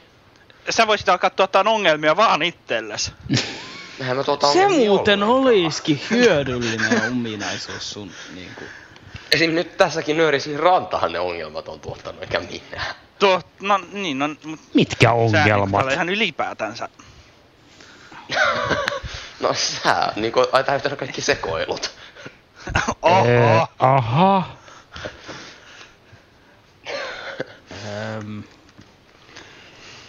[0.71, 3.13] Sä voisit alkaa tuottaa ongelmia vaan itsellesi.
[4.17, 8.65] Mä tuota Se ongelmia muuten olisikin hyödyllinen ominaisuus sun niinku.
[9.33, 9.55] Esim.
[9.55, 12.83] nyt tässäkin nöörisiin rantahan ne ongelmat on tuottanut, eikä minä.
[13.19, 15.85] Tuo, no niin, no, mut Mitkä sä ongelmat?
[15.87, 16.89] niin, ihan ylipäätänsä.
[19.41, 21.91] No sä, niinku, ai täyttänyt kaikki sekoilut.
[23.05, 24.57] Ee, aha.
[28.17, 28.43] Öm,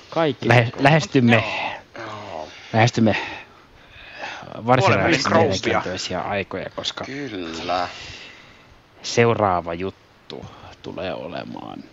[0.09, 0.47] kaikki.
[0.47, 1.43] Lähe, lähestymme,
[2.73, 3.17] lähestymme
[4.53, 7.87] Puolen varsinaisesti mielenkiintoisia aikoja, koska Kyllä.
[9.03, 10.45] seuraava juttu
[10.81, 11.83] tulee olemaan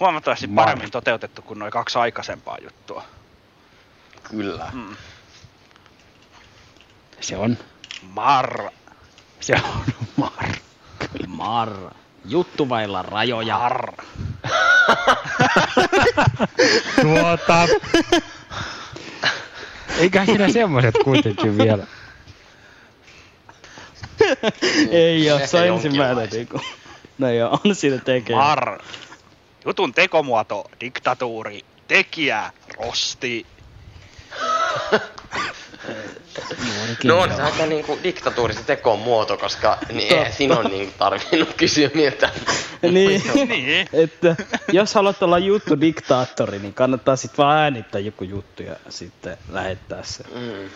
[0.00, 3.04] Huomattavasti Mar- paremmin toteutettu kuin noin kaksi aikaisempaa juttua.
[4.30, 4.70] Kyllä.
[4.72, 4.96] Mm.
[7.20, 7.58] Se on,
[8.02, 8.70] Mar.
[9.40, 9.84] se on
[10.16, 10.48] mar.
[11.26, 11.70] Mar.
[12.24, 13.58] Juttu vailla rajoja.
[13.58, 13.92] Mar.
[17.02, 17.68] Tuota...
[19.98, 21.86] Eikä siinä semmoset kuitenkin vielä.
[24.90, 26.28] Ei oo, Ehkä se on ensimmäinen.
[27.18, 28.36] No joo, on siinä tekee.
[28.36, 28.78] Mar.
[29.66, 33.46] Jutun tekomuoto, diktatuuri, tekijä, rosti.
[37.04, 41.54] No on se aika niinku diktatuurista tekoon muoto, koska niin eihän siinä on niinku tarvinnut
[41.56, 42.30] kysyä miltä.
[42.82, 43.88] niin, niin.
[43.92, 44.36] että
[44.72, 50.02] jos haluat olla juttu diktaattori, niin kannattaa sitten vaan äänittää joku juttu ja sitten lähettää
[50.02, 50.24] se.
[50.34, 50.70] Mm.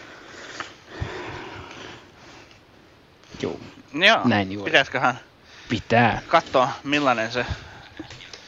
[3.42, 3.60] Joo.
[3.94, 4.70] Joo, Näin juuri.
[4.70, 5.20] pitäisiköhän
[5.68, 6.22] Pitää.
[6.28, 7.46] katsoa millainen se,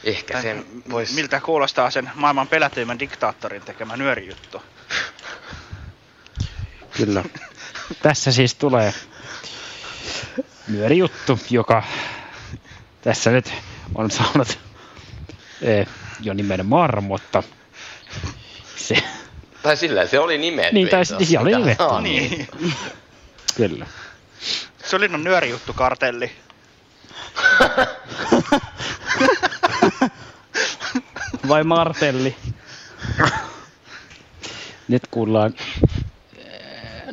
[0.03, 1.15] Ehkä sen vois...
[1.15, 4.61] miltä kuulostaa sen maailman pelätyimmän diktaattorin tekemä nyörijuttu.
[6.97, 7.23] Kyllä.
[8.03, 8.93] Tässä siis tulee
[10.67, 11.83] nyörijuttu, joka
[13.01, 13.53] tässä nyt
[13.95, 14.59] on saanut
[15.61, 15.87] eh,
[16.21, 17.43] jo nimen Marmotta.
[18.75, 18.95] Se,
[19.61, 20.73] Tai sillä se oli nimetty.
[20.73, 21.75] Niin, tai se oli nimetty.
[21.77, 22.47] saa, Niin.
[23.57, 23.85] kyllä.
[24.85, 26.31] Se oli no nyörijuttu kartelli.
[31.47, 32.35] Vai Martelli?
[34.87, 35.53] Nyt kuullaan...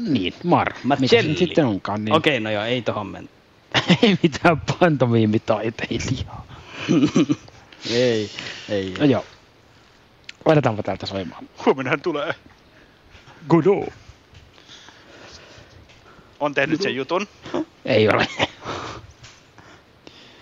[0.08, 0.72] Niin, Mar.
[0.72, 1.28] Mitä se Marcelli.
[1.28, 2.04] nyt sitten onkaan?
[2.04, 2.14] Niin.
[2.14, 3.30] Okei, no joo, ei tohon mennä.
[4.02, 6.46] Ei mitään pantomiimitaiteilijaa.
[7.90, 8.30] Ei,
[8.68, 8.94] ei.
[8.98, 9.24] No joo.
[10.44, 11.48] Laitetaanpa täältä soimaan.
[11.66, 12.34] Huomenna hän tulee.
[13.48, 13.92] Gudu.
[16.40, 17.28] On tehnyt sen jutun.
[17.84, 18.28] Ei ole.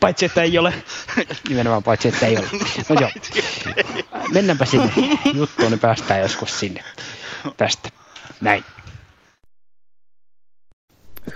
[0.01, 0.75] Paitsi, että ei ole.
[1.49, 2.47] Nimenomaan paitsi, että ei ole.
[2.89, 3.11] No joo.
[4.33, 4.93] Mennäänpä sinne
[5.35, 6.85] juttuun, niin päästään joskus sinne
[7.57, 7.89] tästä.
[8.41, 8.65] Näin.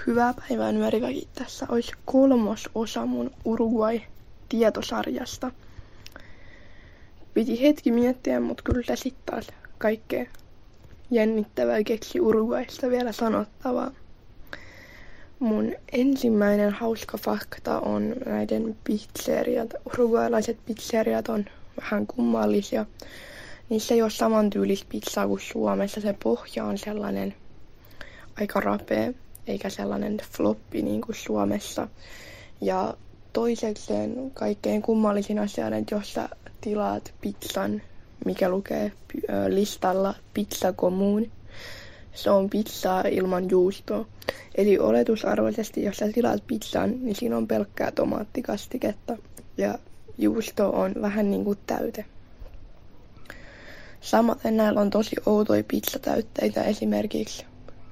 [0.06, 1.28] Hyvää päivää nyöriväki.
[1.34, 5.50] Tässä olisi kolmas osa mun Uruguay-tietosarjasta.
[7.34, 9.46] Piti hetki miettiä, mutta kyllä sitten taas
[9.78, 10.26] kaikkea
[11.10, 13.90] jännittävää keksi Uruguaysta vielä sanottavaa.
[15.38, 19.74] Mun ensimmäinen hauska fakta on näiden pizzeriat.
[19.86, 21.44] Uruguaylaiset pizzeriat on
[21.80, 22.86] vähän kummallisia.
[23.68, 26.00] Niissä ei ole samantyylistä pizzaa kuin Suomessa.
[26.00, 27.34] Se pohja on sellainen
[28.40, 29.12] aika rapea,
[29.46, 31.88] eikä sellainen floppi niin kuin Suomessa.
[32.60, 32.94] Ja
[33.32, 36.28] toisekseen kaikkein kummallisin asia on, että jos sä
[36.60, 37.82] tilaat pizzan,
[38.24, 38.92] mikä lukee
[39.48, 41.30] listalla pizza commun,
[42.14, 44.06] se on pizzaa ilman juustoa.
[44.54, 49.16] Eli oletusarvoisesti, jos sä tilaat pizzan, niin siinä on pelkkää tomaattikastiketta
[49.56, 49.78] ja
[50.18, 52.04] juusto on vähän niin kuin täyte.
[54.00, 57.46] Samaten näillä on tosi outoja pizzatäytteitä, esimerkiksi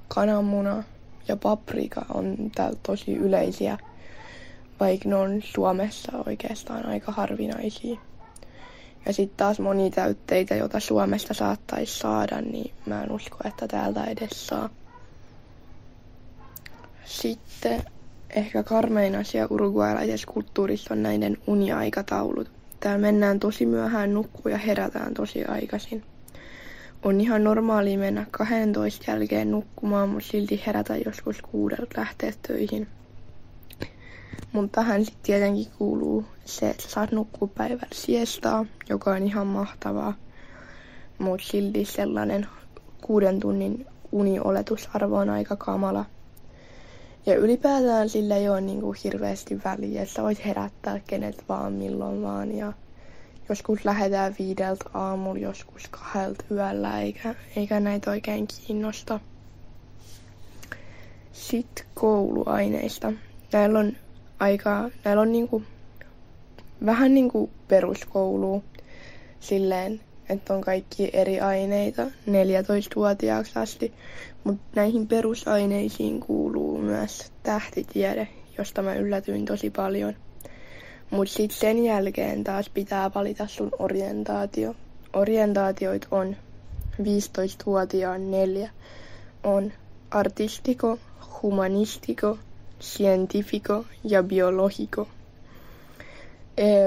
[0.07, 0.83] kananmuna
[1.27, 3.77] ja paprika on täällä tosi yleisiä,
[4.79, 7.99] vaikka ne on Suomessa oikeastaan aika harvinaisia.
[9.05, 14.03] Ja sitten taas moni täytteitä, joita Suomesta saattaisi saada, niin mä en usko, että täältä
[14.03, 14.69] edes saa.
[17.05, 17.83] Sitten
[18.29, 22.51] ehkä karmein asia uruguaylaisessa kulttuurissa on näiden uniaikataulut.
[22.79, 26.03] Täällä mennään tosi myöhään nukkuun ja herätään tosi aikaisin.
[27.03, 32.87] On ihan normaali mennä 12 jälkeen nukkumaan, mutta silti herätä joskus kuudelta lähteä töihin.
[34.51, 40.13] Mutta tähän sitten tietenkin kuuluu se, että saat nukkua päivällä siestaa, joka on ihan mahtavaa.
[41.17, 42.47] Mutta silti sellainen
[43.01, 46.05] kuuden tunnin unioletusarvo on aika kamala.
[47.25, 52.57] Ja ylipäätään sillä ei ole niinku hirveästi väliä, että voit herättää kenet vaan milloin vaan.
[52.57, 52.73] Ja
[53.49, 59.19] joskus lähdetään viideltä aamulla, joskus kahdelta yöllä, eikä, eikä näitä oikein kiinnosta.
[61.31, 63.13] Sitten kouluaineista.
[63.53, 63.93] Näillä on
[64.39, 65.63] aika, näillä on niinku,
[66.85, 68.63] vähän niinku peruskoulu
[69.39, 73.93] silleen, että on kaikki eri aineita 14-vuotiaaksi asti.
[74.43, 78.27] Mutta näihin perusaineisiin kuuluu myös tähtitiede,
[78.57, 80.13] josta mä yllätyin tosi paljon.
[81.13, 84.75] Mutta sitten sen jälkeen taas pitää valita sun orientaatio.
[85.13, 86.35] Orientaatioit on
[87.01, 88.69] 15-vuotiaan neljä.
[89.43, 89.71] On
[90.11, 90.99] artistico,
[91.41, 92.37] humanistico,
[92.79, 95.07] scientifico ja biologico.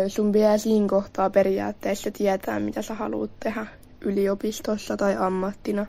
[0.08, 3.66] Sun pitää siinä kohtaa periaatteessa tietää, mitä sä haluat tehdä
[4.00, 5.86] yliopistossa tai ammattina.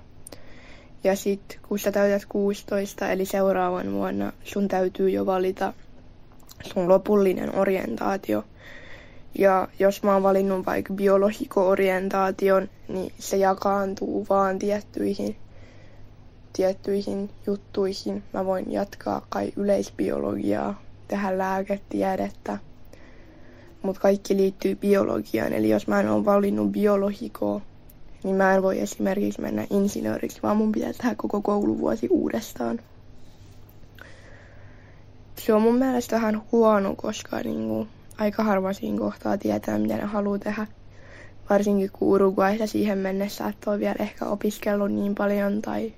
[1.03, 5.73] Ja sit kun sä täytät 16, eli seuraavan vuonna, sun täytyy jo valita
[6.63, 8.43] sun lopullinen orientaatio.
[9.37, 15.35] Ja jos mä oon valinnut vaikka biologiko-orientaation, niin se jakaantuu vaan tiettyihin,
[16.53, 18.23] tiettyihin juttuihin.
[18.33, 22.57] Mä voin jatkaa kai yleisbiologiaa, tehdä lääketiedettä.
[23.81, 25.53] mutta kaikki liittyy biologiaan.
[25.53, 27.61] Eli jos mä en ole valinnut biologikoa,
[28.23, 32.79] niin mä en voi esimerkiksi mennä insinööriksi, vaan mun pitää tehdä koko kouluvuosi uudestaan.
[35.39, 39.97] Se on mun mielestä vähän huono, koska niin kuin, aika harva siinä kohtaa tietää, mitä
[39.97, 40.67] ne haluaa tehdä.
[41.49, 45.93] Varsinkin kun Uruguayssa siihen mennessä, että on vielä ehkä opiskellut niin paljon tai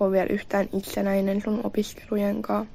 [0.00, 2.74] on vielä yhtään itsenäinen sun opiskelujen kanssa.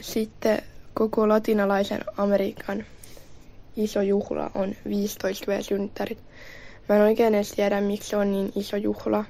[0.00, 0.62] Sitten
[0.94, 2.84] koko latinalaisen Amerikan
[3.76, 6.18] iso juhla on 15 synttärit.
[6.88, 9.24] Mä en oikein edes tiedä, miksi se on niin iso juhla.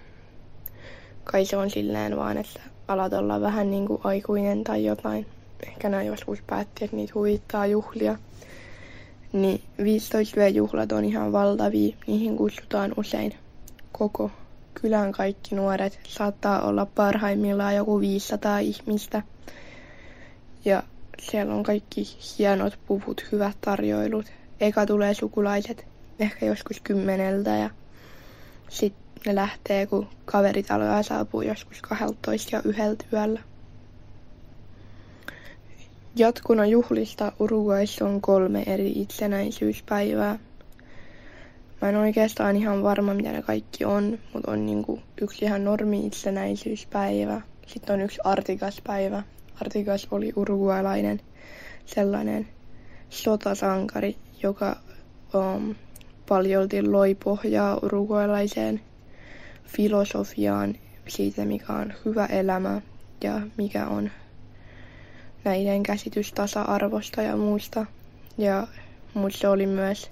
[1.25, 5.27] Kai se on silleen vaan, että alat olla vähän niin kuin aikuinen tai jotain.
[5.67, 8.17] Ehkä nämä joskus päätti, että niitä huvittaa juhlia.
[9.33, 11.97] Niin 15 juhlat on ihan valtavia.
[12.07, 13.35] Niihin kutsutaan usein
[13.93, 14.31] koko
[14.75, 16.01] kylän kaikki nuoret.
[16.09, 19.23] Saattaa olla parhaimmillaan joku 500 ihmistä.
[20.65, 20.83] Ja
[21.19, 22.05] siellä on kaikki
[22.39, 24.27] hienot puvut, hyvät tarjoilut.
[24.61, 25.87] Eka tulee sukulaiset,
[26.19, 27.71] ehkä joskus kymmeneltä ja
[28.69, 33.41] sitten ne lähtee, kun kaverit alkaa saapua joskus 12 ja yhdeltä yöllä.
[36.17, 40.39] Jatkuna juhlista Uruguayssa on kolme eri itsenäisyyspäivää.
[41.83, 46.07] Mä en oikeastaan ihan varma, mitä ne kaikki on, mutta on niinku yksi ihan normi
[46.07, 47.41] itsenäisyyspäivä.
[47.67, 49.23] Sitten on yksi artikaspäivä.
[49.61, 51.21] Artikas oli uruguaylainen
[51.87, 52.49] sellainen
[53.11, 54.77] sotasankari, joka
[55.35, 55.75] um,
[56.29, 58.81] paljolti loi pohjaa uruguaylaiseen
[59.67, 60.75] filosofiaan
[61.09, 62.81] siitä, mikä on hyvä elämä
[63.23, 64.11] ja mikä on
[65.45, 67.87] näiden käsitys tasa-arvosta ja muusta.
[68.39, 68.67] Ja
[69.15, 70.11] mutta se oli myös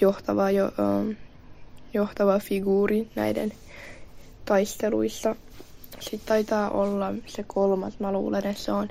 [0.00, 1.16] johtava, jo, um,
[1.94, 3.52] johtava figuuri näiden
[4.44, 5.36] taisteluissa.
[6.00, 8.88] Sitten taitaa olla se kolmas, mä luulen, että se on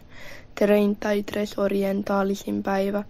[0.60, 3.04] 33 Orientalisin päivä.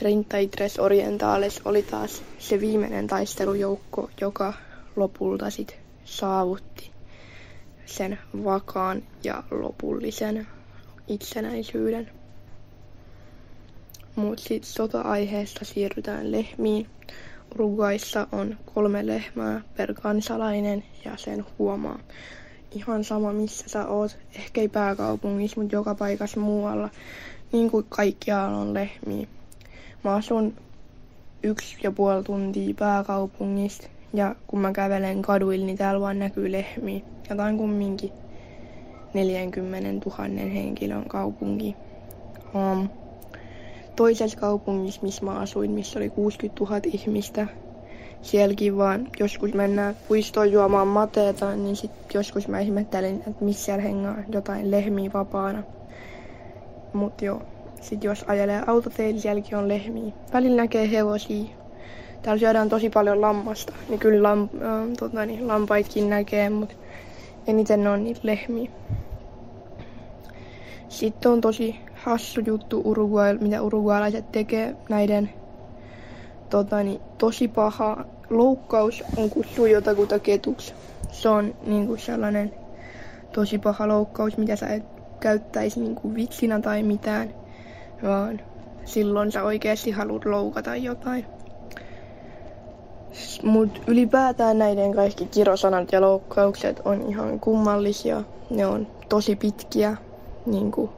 [0.00, 4.54] 33 Orientales oli taas se viimeinen taistelujoukko, joka
[4.96, 5.81] lopulta sit
[6.12, 6.90] saavutti
[7.86, 10.46] sen vakaan ja lopullisen
[11.08, 12.10] itsenäisyyden.
[14.16, 16.86] Mutta sitten sota-aiheesta siirrytään lehmiin.
[17.54, 21.98] Uruguayssa on kolme lehmää per kansalainen ja sen huomaa.
[22.70, 26.90] Ihan sama missä sä oot, ehkä ei pääkaupungissa, mutta joka paikassa muualla.
[27.52, 29.26] Niin kuin kaikkialla on lehmiä.
[30.04, 30.56] Mä asun
[31.42, 37.00] yksi ja puoli tuntia pääkaupungista ja kun mä kävelen kaduilla, niin täällä vaan näkyy lehmiä.
[37.30, 38.12] Jotain kumminkin
[39.14, 41.76] 40 000 henkilön kaupunki.
[42.54, 42.88] Um,
[43.96, 47.46] toisessa kaupungissa, missä mä asuin, missä oli 60 000 ihmistä,
[48.22, 53.82] sielläkin vaan joskus mennään puistoon juomaan mateeta, niin sit joskus mä ihmettelin, että missä siellä
[53.82, 55.62] hengaa jotain lehmiä vapaana.
[56.92, 57.42] Mut joo,
[57.80, 60.12] sit jos ajelee autoteillä, sielläkin on lehmiä.
[60.32, 61.61] Välillä näkee hevosia.
[62.22, 64.60] Täällä syödään tosi paljon lammasta, niin kyllä lamp, äh,
[64.98, 66.74] tota, niin, lampaitkin näkee, mutta
[67.46, 68.70] eniten ne on niitä lehmiä.
[70.88, 75.30] Sitten on tosi hassu juttu Uruguay, mitä uruguailaiset tekee näiden
[76.50, 80.74] tota, niin, tosi paha loukkaus on kutsua jotakuta ketuksi.
[81.10, 82.54] Se on niin kuin sellainen
[83.32, 84.84] tosi paha loukkaus, mitä sä et
[85.20, 87.34] käyttäisi niin kuin vitsinä tai mitään,
[88.02, 88.40] vaan
[88.84, 91.26] silloin sä oikeasti haluat loukata jotain.
[93.42, 98.22] Mutta ylipäätään näiden kaikki kirosanat ja loukkaukset on ihan kummallisia.
[98.50, 99.96] Ne on tosi pitkiä,
[100.46, 100.90] niin kuin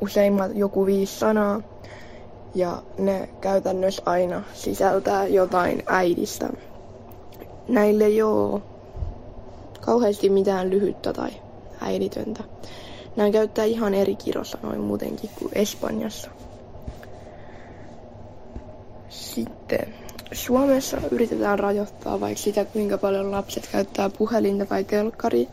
[0.00, 1.60] useimmat joku viisi sanaa.
[2.54, 6.48] Ja ne käytännössä aina sisältää jotain äidistä.
[7.68, 8.60] Näille ei ole
[9.80, 11.30] kauheasti mitään lyhyttä tai
[11.80, 12.44] äiditöntä.
[13.16, 16.30] Nämä käyttää ihan eri kirosanoja muutenkin kuin Espanjassa.
[19.08, 25.48] Sitten Suomessa yritetään rajoittaa vaikka sitä, kuinka paljon lapset käyttää puhelinta tai telkkari,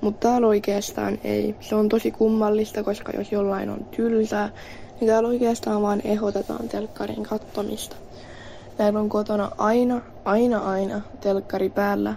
[0.00, 1.54] mutta täällä oikeastaan ei.
[1.60, 4.50] Se on tosi kummallista, koska jos jollain on tylsää,
[5.00, 7.96] niin täällä oikeastaan vaan ehdotetaan telkkarin kattomista.
[8.78, 12.14] Meillä on kotona aina, aina, aina telkkari päällä.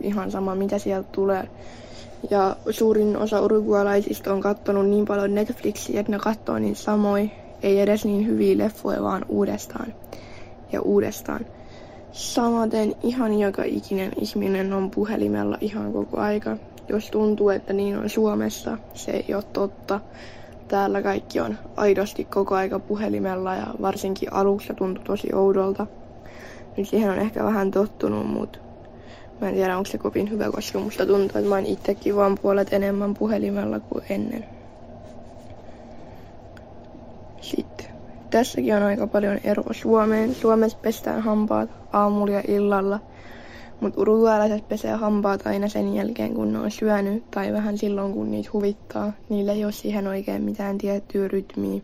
[0.00, 1.48] Ihan sama mitä sieltä tulee.
[2.30, 7.30] Ja suurin osa urugualaisista on kattonut niin paljon Netflixiä, että ne katsoo niin samoin.
[7.62, 9.94] Ei edes niin hyviä leffoja, vaan uudestaan
[10.72, 11.46] ja uudestaan.
[12.12, 16.56] Samaten ihan joka ikinen ihminen on puhelimella ihan koko aika.
[16.88, 20.00] Jos tuntuu, että niin on Suomessa, se ei ole totta.
[20.68, 25.86] Täällä kaikki on aidosti koko aika puhelimella ja varsinkin alussa tuntui tosi oudolta.
[26.76, 28.58] Nyt siihen on ehkä vähän tottunut, mutta
[29.40, 32.38] mä en tiedä onko se kovin hyvä, koska musta tuntuu, että mä oon itsekin vaan
[32.42, 34.44] puolet enemmän puhelimella kuin ennen.
[37.40, 37.97] Sitten
[38.30, 40.34] tässäkin on aika paljon eroa Suomeen.
[40.34, 43.00] Suomessa pestään hampaat aamulla ja illalla,
[43.80, 48.30] mutta uruguailaiset pesee hampaat aina sen jälkeen, kun ne on syönyt tai vähän silloin, kun
[48.30, 49.12] niitä huvittaa.
[49.28, 51.80] Niillä ei ole siihen oikein mitään tiettyä rytmiä.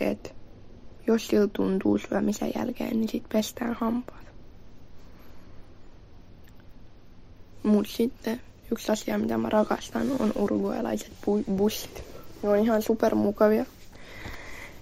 [0.00, 0.34] Et
[1.06, 4.20] jos sillä tuntuu syömisen jälkeen, niin sit pestään hampaat.
[7.62, 8.40] Mut sitten
[8.72, 12.04] yksi asia, mitä mä rakastan, on uruguailaiset bu- bussit.
[12.42, 13.64] Ne on ihan supermukavia.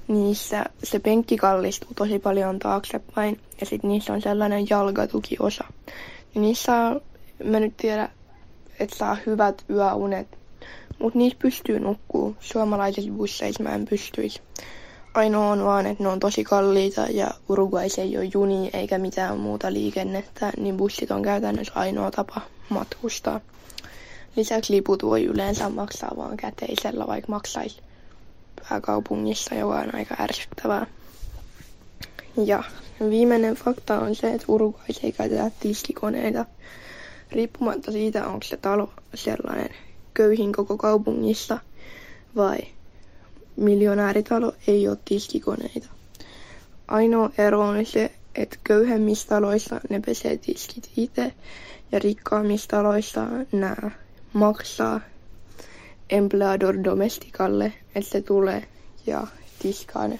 [0.08, 5.64] Niissä se penkki kallistuu tosi paljon taaksepäin ja sitten niissä on sellainen jalkatukiosa.
[6.34, 6.72] Ja niissä
[7.44, 8.08] mä nyt tiedä,
[8.80, 10.38] että saa hyvät yöunet,
[10.98, 12.36] mutta niissä pystyy nukkuu.
[12.40, 14.40] Suomalaisissa busseissa mä en pystyisi.
[15.14, 19.38] Ainoa on vaan, että ne on tosi kalliita ja Uruguayssa ei ole juni eikä mitään
[19.38, 23.40] muuta liikennettä, niin bussit on käytännössä ainoa tapa matkustaa.
[24.36, 27.80] Lisäksi liput voi yleensä maksaa vaan käteisellä, vaikka maksaisi
[28.68, 30.86] pääkaupungissa, joka on aika ärsyttävää.
[32.44, 32.62] Ja
[33.10, 36.44] viimeinen fakta on se, että Uruguayssa ei käytetä tiskikoneita.
[37.32, 39.70] Riippumatta siitä, onko se talo sellainen
[40.14, 41.58] köyhin koko kaupungissa
[42.36, 42.58] vai
[43.56, 45.86] miljonääritalo, ei ole tiskikoneita.
[46.88, 51.32] Ainoa ero on se, että köyhemmissä taloissa ne pesee tiskit itse
[51.92, 53.90] ja rikkaammissa taloissa nämä
[54.32, 55.00] maksaa
[56.10, 58.64] empleador domesticalle, että se tulee
[59.06, 59.26] ja
[59.58, 60.18] tiskaa ne.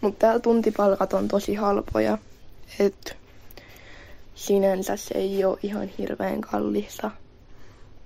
[0.00, 2.18] Mutta täällä tuntipalkat on tosi halpoja,
[2.78, 3.14] että
[4.34, 7.10] sinänsä se ei ole ihan hirveän kallista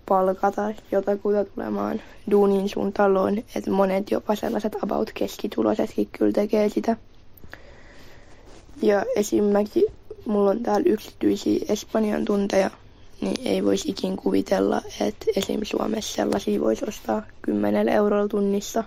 [0.09, 0.63] palkata
[0.93, 2.01] jotakuta tulemaan
[2.31, 6.97] duunin sun taloon, että monet jopa sellaiset about keskituloisetkin kyllä tekee sitä.
[8.83, 9.87] Ja esimerkiksi
[10.27, 12.71] mulla on täällä yksityisiä Espanjan tunteja,
[13.21, 15.61] niin ei voisi ikin kuvitella, että esim.
[15.63, 18.85] Suomessa sellaisia voisi ostaa 10 eurolla tunnissa.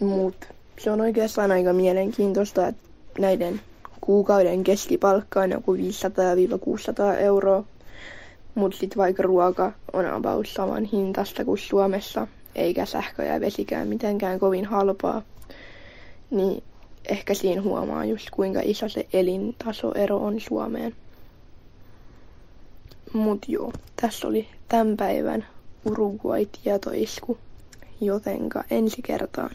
[0.00, 0.46] Mutta
[0.78, 2.82] se on oikeastaan aika mielenkiintoista, että
[3.18, 3.60] näiden
[4.00, 5.78] kuukauden keskipalkka on joku 500-600
[7.18, 7.64] euroa.
[8.54, 14.38] Mutta sitten vaikka ruoka on about saman hintasta kuin Suomessa, eikä sähkö ja vesikään mitenkään
[14.38, 15.22] kovin halpaa,
[16.30, 16.62] niin
[17.08, 20.94] ehkä siinä huomaa just kuinka iso se elintasoero on Suomeen.
[23.12, 25.46] Mut joo, tässä oli tämän päivän
[25.84, 27.38] Uruguay-tietoisku,
[28.00, 29.50] jotenka ensi kertaan.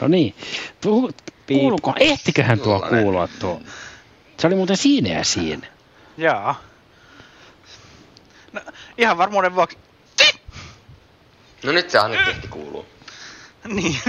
[0.00, 0.34] No niin,
[0.80, 1.10] Puhu,
[1.46, 3.60] kuuluuko, ehtiköhän tuo kuulua tuo?
[4.38, 5.66] Se oli muuten siinä ja siinä.
[6.16, 6.60] Jaa.
[8.52, 8.60] No,
[8.98, 9.78] ihan varmuuden vuoksi.
[11.64, 12.86] No nyt se ainakin ehti kuuluu.
[13.66, 14.00] Niin.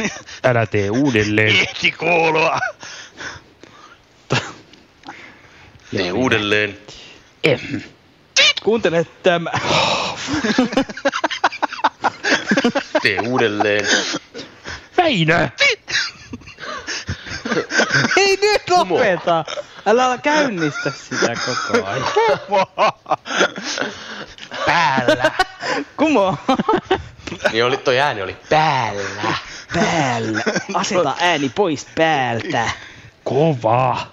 [0.43, 1.55] Älä tee uudelleen.
[1.55, 2.59] Ehti kuulua.
[5.95, 6.77] Tee uudelleen.
[7.43, 7.59] Em.
[8.63, 9.51] Kuuntele tämä.
[13.01, 13.87] Tee uudelleen.
[14.97, 15.49] Väinö!
[18.17, 19.45] Ei nyt lopeta!
[19.85, 22.07] Älä käynnistä sitä koko ajan.
[24.65, 25.31] Päällä.
[25.97, 26.37] Kumo.
[27.51, 29.37] Niin oli, toi ääni oli päällä.
[29.74, 30.43] Päällä.
[30.74, 32.70] Aseta ääni pois päältä.
[33.24, 34.07] Kova.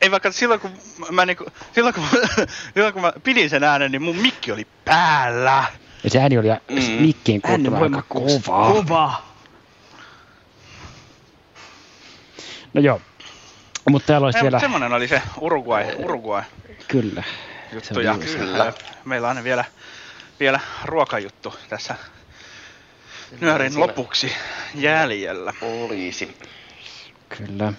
[0.00, 0.70] Ei vaikka silloin kun
[1.10, 2.04] mä niinku, silloin kun,
[2.74, 5.64] silloin kun mä pidin sen äänen, niin mun mikki oli päällä.
[6.04, 7.02] Ja se ääni oli mm.
[7.02, 8.72] mikkien kuultuna aika kova.
[8.72, 9.22] Kova.
[12.74, 13.00] No joo.
[13.90, 14.56] Mutta täällä olisi Ei, vielä...
[14.56, 16.42] mutta semmonen oli se Uruguay, Uruguay
[16.88, 17.22] Kyllä.
[17.72, 18.00] juttu.
[18.00, 18.72] Ja Kyllä.
[19.04, 19.64] meillä on vielä,
[20.40, 21.94] vielä ruokajuttu tässä
[23.40, 24.32] nyörin lopuksi
[24.74, 25.52] jäljellä.
[25.60, 26.36] Poliisi.
[27.28, 27.72] Kyllä.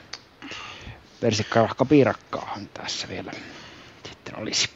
[1.22, 3.32] Versikkarahka piirakkaa on tässä vielä.
[4.06, 4.70] Sitten olisi.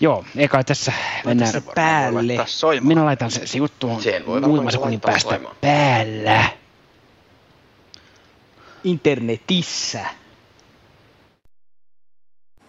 [0.00, 0.92] Joo, eikä tässä
[1.24, 2.80] mennään se varmaan voi päälle.
[2.80, 3.86] Minä laitan se, se juttu
[4.46, 5.56] muutaman sekunnin päästä soimaan.
[5.60, 6.44] päällä.
[8.84, 10.06] Internetissä.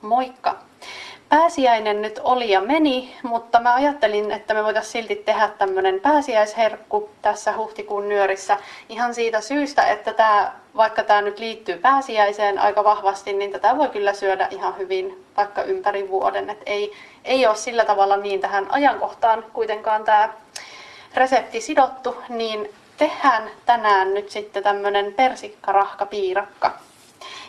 [0.02, 0.69] Moikka!
[1.30, 7.10] Pääsiäinen nyt oli ja meni, mutta mä ajattelin, että me voitaisiin silti tehdä tämmönen pääsiäisherkku
[7.22, 8.57] tässä huhtikuun nyörissä
[8.89, 13.89] ihan siitä syystä, että tää, vaikka tämä nyt liittyy pääsiäiseen aika vahvasti, niin tätä voi
[13.89, 16.49] kyllä syödä ihan hyvin vaikka ympäri vuoden.
[16.49, 16.93] Et ei,
[17.26, 20.30] ei ole sillä tavalla niin tähän ajankohtaan kuitenkaan tämä
[21.15, 26.89] resepti sidottu, niin tehdään tänään nyt sitten tämmönen persikkarahkapiirakka.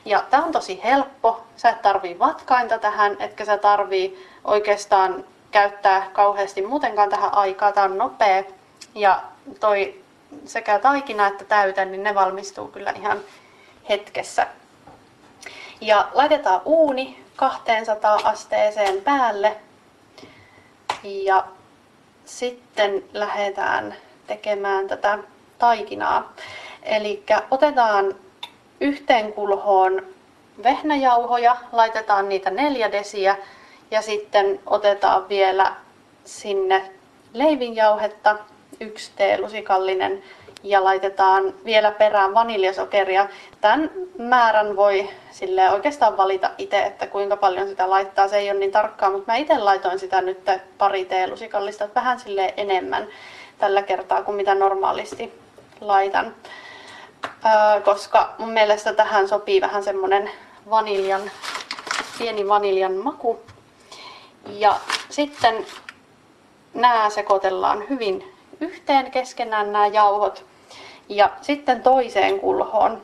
[0.05, 1.43] Ja tämä on tosi helppo.
[1.57, 7.73] Sä et tarvii vatkainta tähän, etkä sä tarvii oikeastaan käyttää kauheasti muutenkaan tähän aikaa.
[7.73, 8.45] Tämä on nopea.
[8.95, 9.23] Ja
[9.61, 10.01] toi
[10.45, 13.19] sekä taikina että täytä, niin ne valmistuu kyllä ihan
[13.89, 14.47] hetkessä.
[15.81, 19.57] Ja laitetaan uuni 200 asteeseen päälle.
[21.03, 21.45] Ja
[22.25, 23.95] sitten lähdetään
[24.27, 25.19] tekemään tätä
[25.59, 26.33] taikinaa.
[26.83, 28.15] Eli otetaan
[28.81, 30.03] yhteen kulhoon
[30.63, 33.37] vehnäjauhoja, laitetaan niitä neljä desiä
[33.91, 35.73] ja sitten otetaan vielä
[36.25, 36.91] sinne
[37.33, 38.37] leivinjauhetta,
[38.81, 40.23] yksi teelusikallinen
[40.63, 43.29] ja laitetaan vielä perään vaniljasokeria.
[43.61, 48.29] Tämän määrän voi sille oikeastaan valita itse, että kuinka paljon sitä laittaa.
[48.29, 50.39] Se ei ole niin tarkkaa, mutta mä itse laitoin sitä nyt
[50.79, 53.07] pari teelusikallista, vähän sille enemmän
[53.59, 55.33] tällä kertaa kuin mitä normaalisti
[55.81, 56.35] laitan.
[57.85, 60.31] Koska mun mielestä tähän sopii vähän semmonen
[60.71, 61.31] vaniljan,
[62.19, 63.41] pieni vaniljan maku.
[64.49, 64.77] Ja
[65.11, 65.67] sitten
[66.75, 70.45] nämä sekoitellaan hyvin yhteen keskenään nämä jauhot.
[71.09, 73.03] Ja sitten toiseen kulhoon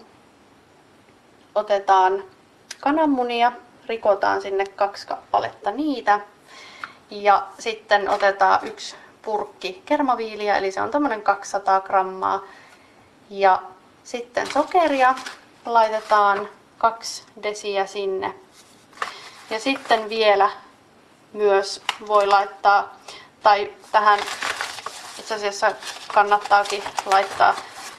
[1.54, 2.24] otetaan
[2.80, 3.52] kananmunia,
[3.86, 6.20] rikotaan sinne kaksi kappaletta niitä.
[7.10, 12.42] Ja sitten otetaan yksi purkki kermaviiliä, eli se on tämmöinen 200 grammaa.
[13.30, 13.62] Ja
[14.06, 15.14] sitten sokeria
[15.64, 18.34] laitetaan kaksi desiä sinne.
[19.50, 20.50] Ja sitten vielä
[21.32, 22.96] myös voi laittaa,
[23.42, 24.18] tai tähän
[25.18, 25.72] itse asiassa
[26.14, 27.54] kannattaakin laittaa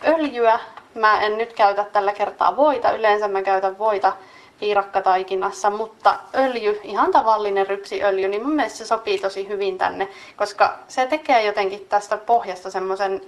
[0.07, 0.59] öljyä.
[0.93, 4.13] Mä en nyt käytä tällä kertaa voita, yleensä mä käytän voita
[4.59, 10.79] piirakkataikinassa, mutta öljy, ihan tavallinen rypsiöljy, niin mun mielestä se sopii tosi hyvin tänne, koska
[10.87, 13.21] se tekee jotenkin tästä pohjasta semmoisen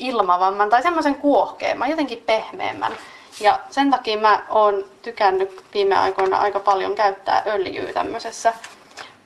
[0.00, 2.92] ilmavamman tai semmoisen kuohkeamman, jotenkin pehmeämmän.
[3.40, 8.52] Ja sen takia mä oon tykännyt viime aikoina aika paljon käyttää öljyä tämmöisessä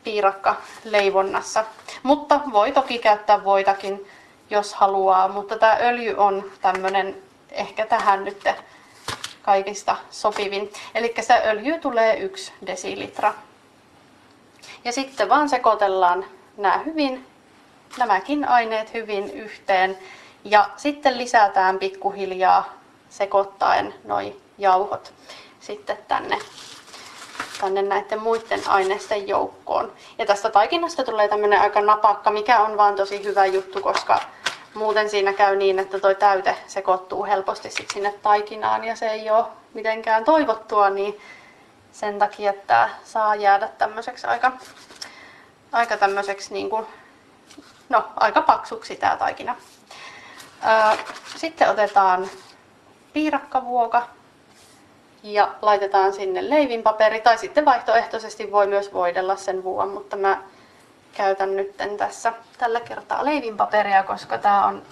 [0.04, 1.64] piirakkaleivonnassa.
[2.02, 4.08] Mutta voi toki käyttää voitakin,
[4.50, 7.16] jos haluaa, mutta tämä öljy on tämmöinen
[7.50, 8.44] ehkä tähän nyt
[9.42, 10.72] kaikista sopivin.
[10.94, 13.34] Eli se öljy tulee yksi desilitra.
[14.84, 16.24] Ja sitten vaan sekoitellaan
[16.56, 17.26] nämä hyvin,
[17.98, 19.98] nämäkin aineet hyvin yhteen.
[20.44, 22.72] Ja sitten lisätään pikkuhiljaa
[23.08, 25.12] sekoittaen noi jauhot
[25.60, 26.38] sitten tänne,
[27.60, 29.92] tänne näiden muiden aineisten joukkoon.
[30.18, 34.20] Ja tästä taikinasta tulee tämmönen aika napakka, mikä on vaan tosi hyvä juttu, koska
[34.74, 39.30] muuten siinä käy niin, että toi täyte sekoittuu helposti sit sinne taikinaan ja se ei
[39.30, 39.44] ole
[39.74, 41.20] mitenkään toivottua, niin
[41.92, 44.52] sen takia että saa jäädä tämmöiseksi aika,
[45.72, 46.86] aika tämmöiseksi niin kuin,
[47.88, 49.56] no, aika paksuksi tämä taikina.
[51.36, 52.30] Sitten otetaan
[53.12, 54.08] piirakkavuoka
[55.22, 60.42] ja laitetaan sinne leivinpaperi tai sitten vaihtoehtoisesti voi myös voidella sen vuon, mutta mä
[61.12, 64.82] käytän nyt tässä tällä kertaa leivinpaperia, koska tämä on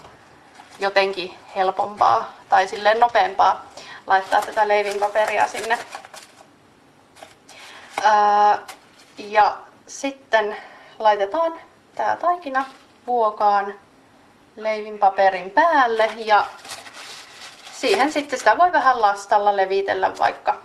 [0.78, 3.64] jotenkin helpompaa tai silleen nopeampaa
[4.06, 5.78] laittaa tätä leivinpaperia sinne.
[9.18, 10.56] Ja sitten
[10.98, 11.52] laitetaan
[11.94, 12.64] tämä taikina
[13.06, 13.74] vuokaan
[14.56, 16.46] leivinpaperin päälle ja
[17.72, 20.58] siihen sitten sitä voi vähän lastalla levitellä vaikka,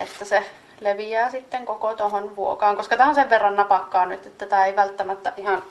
[0.00, 0.50] että se
[0.80, 4.76] leviää sitten koko tuohon vuokaan, koska tämä on sen verran napakkaa nyt, että tämä ei
[4.76, 5.62] välttämättä ihan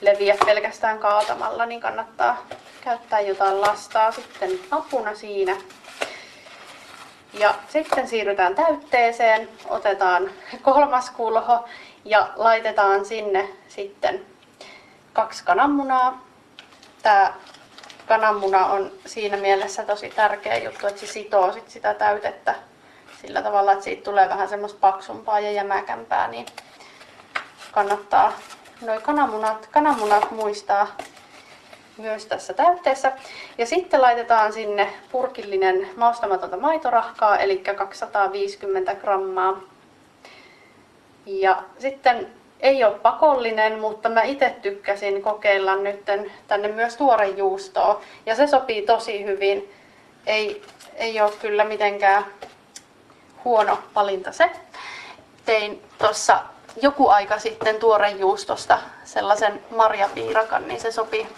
[0.00, 2.46] leviä pelkästään kaatamalla, niin kannattaa
[2.80, 5.56] käyttää jotain lastaa sitten apuna siinä.
[7.32, 10.30] Ja sitten siirrytään täytteeseen, otetaan
[10.62, 11.64] kolmas kulho
[12.04, 14.26] ja laitetaan sinne sitten
[15.12, 16.24] kaksi kananmunaa.
[17.04, 17.32] Tämä
[18.08, 22.54] kananmuna on siinä mielessä tosi tärkeä juttu, että se sitoo sit sitä täytettä
[23.20, 26.46] sillä tavalla, että siitä tulee vähän semmoista paksumpaa ja jämäkämpää, niin
[27.72, 28.32] kannattaa
[28.80, 30.86] noin kananmunat, kananmunat muistaa
[31.96, 33.12] myös tässä täytteessä.
[33.58, 39.60] Ja sitten laitetaan sinne purkillinen maustamatonta maitorahkaa, eli 250 grammaa.
[41.26, 46.04] Ja sitten ei ole pakollinen, mutta mä itse tykkäsin kokeilla nyt
[46.48, 48.00] tänne myös tuorejuustoa.
[48.26, 49.72] Ja se sopii tosi hyvin.
[50.26, 50.62] Ei,
[50.94, 52.24] ei ole kyllä mitenkään
[53.44, 54.50] huono valinta se.
[55.44, 56.42] Tein tuossa
[56.82, 61.28] joku aika sitten tuorejuustosta sellaisen marjapiirakan, niin se sopii,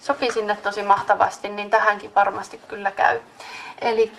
[0.00, 3.20] sopii sinne tosi mahtavasti, niin tähänkin varmasti kyllä käy.
[3.80, 4.12] Eli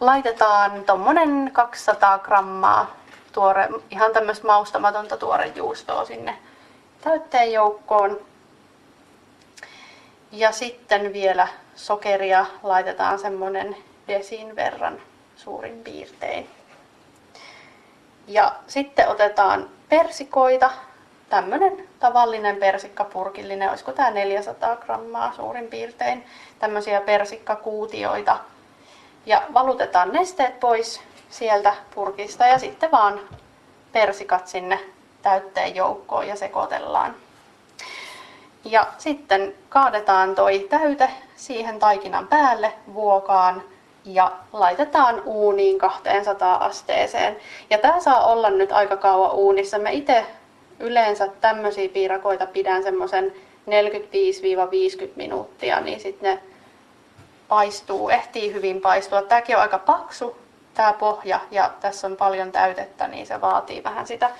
[0.00, 3.03] laitetaan tuommoinen 200 grammaa
[3.34, 6.38] tuore, ihan tämmöistä maustamatonta tuorejuustoa sinne
[7.00, 8.20] täytteen joukkoon.
[10.32, 13.76] Ja sitten vielä sokeria laitetaan semmonen
[14.08, 15.00] desin verran
[15.36, 16.50] suurin piirtein.
[18.26, 20.70] Ja sitten otetaan persikoita,
[21.30, 26.26] tämmönen tavallinen persikkapurkillinen, olisiko tämä 400 grammaa suurin piirtein,
[26.58, 28.38] tämmöisiä persikkakuutioita.
[29.26, 31.00] Ja valutetaan nesteet pois
[31.34, 33.20] sieltä purkista ja sitten vaan
[33.92, 34.80] persikat sinne
[35.22, 37.16] täytteen joukkoon ja sekoitellaan.
[38.64, 43.62] Ja sitten kaadetaan toi täyte siihen taikinan päälle vuokaan
[44.04, 47.36] ja laitetaan uuniin 200 asteeseen.
[47.70, 49.78] Ja tämä saa olla nyt aika kauan uunissa.
[49.78, 50.26] Mä itse
[50.80, 53.32] yleensä tämmöisiä piirakoita pidän semmoisen
[53.66, 56.42] 45-50 minuuttia, niin sitten ne
[57.48, 59.22] paistuu, ehtii hyvin paistua.
[59.22, 60.43] Tämäkin on aika paksu,
[60.74, 64.30] tämä pohja, ja tässä on paljon täytettä, niin se vaatii vähän sitä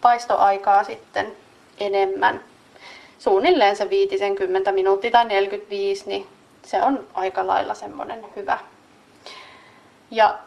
[0.00, 1.36] paistoaikaa sitten
[1.80, 2.40] enemmän.
[3.18, 6.26] Suunnilleen se 50 minuuttia tai 45, niin
[6.62, 8.58] se on aika lailla semmoinen hyvä.
[10.10, 10.38] Ja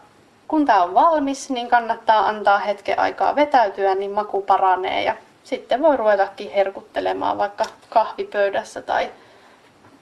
[0.48, 5.82] kun tämä on valmis, niin kannattaa antaa hetken aikaa vetäytyä, niin maku paranee ja sitten
[5.82, 9.12] voi ruvetakin herkuttelemaan vaikka kahvipöydässä tai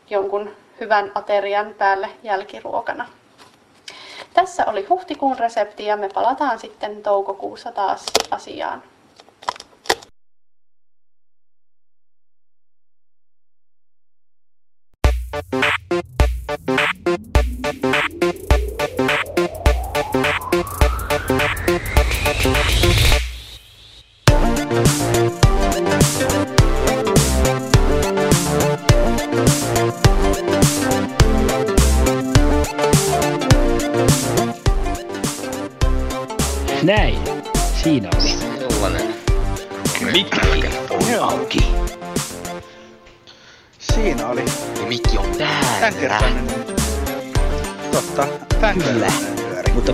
[0.10, 3.08] jonkun hyvän aterian päälle jälkiruokana.
[4.34, 8.84] Tässä oli huhtikuun resepti ja me palataan sitten toukokuussa taas asiaan.
[15.52, 15.81] Näin.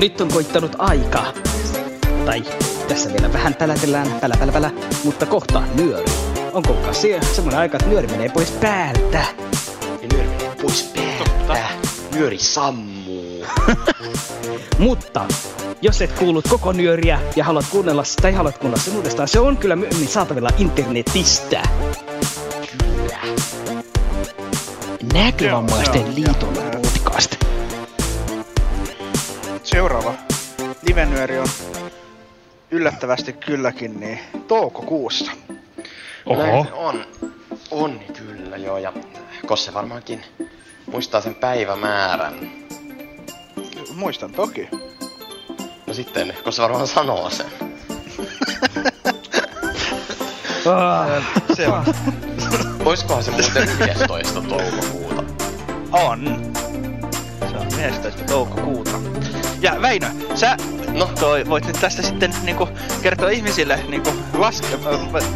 [0.08, 1.34] Nyt on koittanut aika.
[2.26, 2.44] Tai
[2.88, 4.72] tässä vielä vähän pälätellään, pälä pälä pälä,
[5.04, 6.06] mutta kohta nyöri.
[6.54, 9.26] Onko se semmoinen aika, että nyöri menee pois päältä?
[10.02, 11.66] Ja nyöri menee pois päältä.
[12.14, 13.46] Nyöri sammuu.
[14.80, 15.26] Mutta
[15.82, 19.40] jos et kuullut koko nyöriä ja haluat kuunnella sitä tai haluat kuunnella sen uudestaan, se
[19.40, 21.64] on kyllä myöhemmin saatavilla internetistä.
[25.14, 26.67] Näkövammaisten liiton
[29.78, 30.14] Seuraava
[30.88, 31.48] livenyöri on
[32.72, 35.32] yllättävästi kylläkin niin toukokuussa.
[36.38, 37.06] Näin se on.
[37.72, 38.94] On kyllä joo ja
[39.46, 40.24] Kosse varmaankin
[40.92, 42.52] muistaa sen päivämäärän.
[43.96, 44.70] Muistan toki.
[45.88, 47.52] No sitten, Kosse varmaan sanoo sen.
[51.56, 51.86] Se on.
[52.86, 54.42] Oiskohan se muuten 11.
[54.42, 55.24] toukokuuta?
[55.92, 56.54] On.
[57.52, 58.24] Se on 11.
[58.24, 58.97] toukokuuta.
[59.62, 60.58] Ja Väinö, sä
[60.94, 61.10] no.
[61.20, 62.70] toi, voit nyt tästä sitten niinku,
[63.02, 64.68] kertoa ihmisille niinku, laske,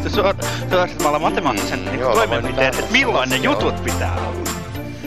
[0.07, 4.49] suor- suorittamalla matemaattisen niinku, joo, toimenpiteen, voin että milloin ne jutut pitää olla.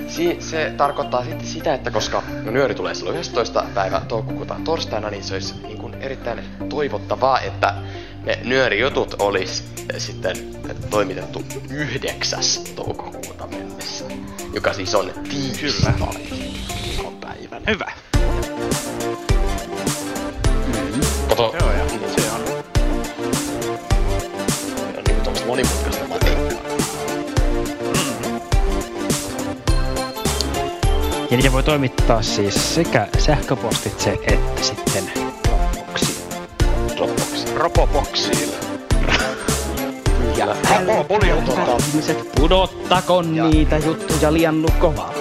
[0.08, 3.64] Si- se tarkoittaa sitten sitä, että koska no, nyöri tulee silloin 11.
[3.74, 7.74] päivä toukokuuta torstaina, niin se olisi niin kuin erittäin toivottavaa, että
[8.24, 9.64] ne nyörijutut olisi
[9.98, 10.36] sitten
[10.90, 12.40] toimitettu 9.
[12.76, 14.04] toukokuuta mennessä,
[14.52, 15.92] joka siis on tiistai
[17.20, 17.62] päivän.
[17.66, 18.03] Hyvä.
[21.36, 22.40] Kato, Joo, ja niin, se on.
[24.96, 26.76] on niin kuin monimutkaista matematiikkaa.
[31.30, 35.12] Ja niitä voi toimittaa siis sekä sähköpostitse että sitten
[35.48, 36.18] Dropboxiin.
[36.96, 37.56] Dropboxiin.
[37.56, 38.50] Ropoboxiin.
[40.36, 40.46] Ja
[41.46, 41.76] tota.
[41.88, 45.14] ihmiset, pudottakoon niitä juttuja liian kovaa.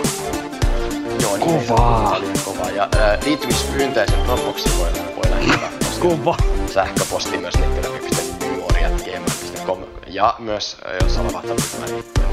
[1.21, 2.21] Joo, niin Kovaa.
[2.45, 2.69] Kovaa.
[2.69, 5.82] Ja ää, liittymispyyntöjä sen Dropboxiin voi, voi lähettää.
[5.99, 6.37] Kova.
[6.73, 12.29] Sähköposti myös nettiläpi.nuoria.gmail.com ja myös ää, jos salavattaryhmä liittyen.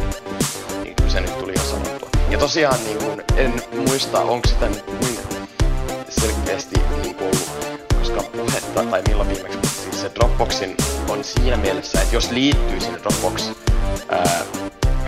[0.82, 2.08] Niin kuin se nyt tuli jo sanottua.
[2.30, 5.18] Ja tosiaan niin kuin, en muista, onko sitä nyt kuin
[6.08, 7.50] selkeästi niin ollut
[8.00, 10.76] koska puhetta tai milloin viimeksi, siis se Dropboxin
[11.08, 13.50] on siinä mielessä, että jos liittyy sinne Dropbox
[14.08, 14.42] ää,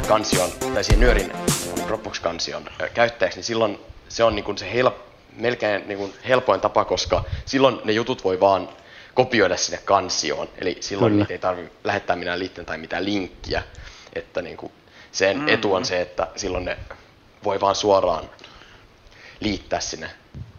[0.08, 1.32] kansion, tai siihen nyörin
[1.76, 6.14] niin Dropbox-kansion ää, käyttäjäksi, niin silloin se on niin kuin se help, melkein niin kuin
[6.28, 8.68] helpoin tapa, koska silloin ne jutut voi vaan
[9.14, 10.48] kopioida sinne kansioon.
[10.59, 11.22] Eli silloin Kyllä.
[11.22, 13.62] niitä ei tarvitse lähettää minä liitteen tai mitään linkkiä.
[14.12, 14.72] Että niin kuin
[15.12, 15.48] sen Mm.
[15.48, 16.78] etu on se, että silloin ne
[17.44, 18.30] voi vaan suoraan
[19.40, 20.10] liittää sinne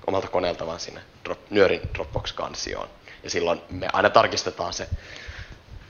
[0.08, 2.90] omalta koneelta vaan sinne drop, nyörin Dropbox-kansioon.
[3.24, 4.88] Ja silloin me aina tarkistetaan se,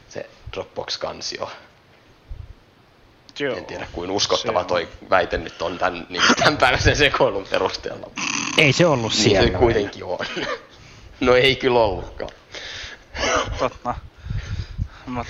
[0.10, 1.50] se Dropbox-kansio.
[3.40, 3.58] Joo.
[3.58, 4.68] En tiedä, kuin uskottava Se on.
[4.68, 8.12] toi väite nyt on tämän, niin tämän päiväisen sekoilun perusteella.
[8.58, 9.52] Ei se ollut Niin siellä.
[9.52, 10.18] se kuitenkin on.
[11.20, 12.30] No ei kyllä ollutkaan.
[13.60, 13.96] Totta.
[15.06, 15.28] Mut.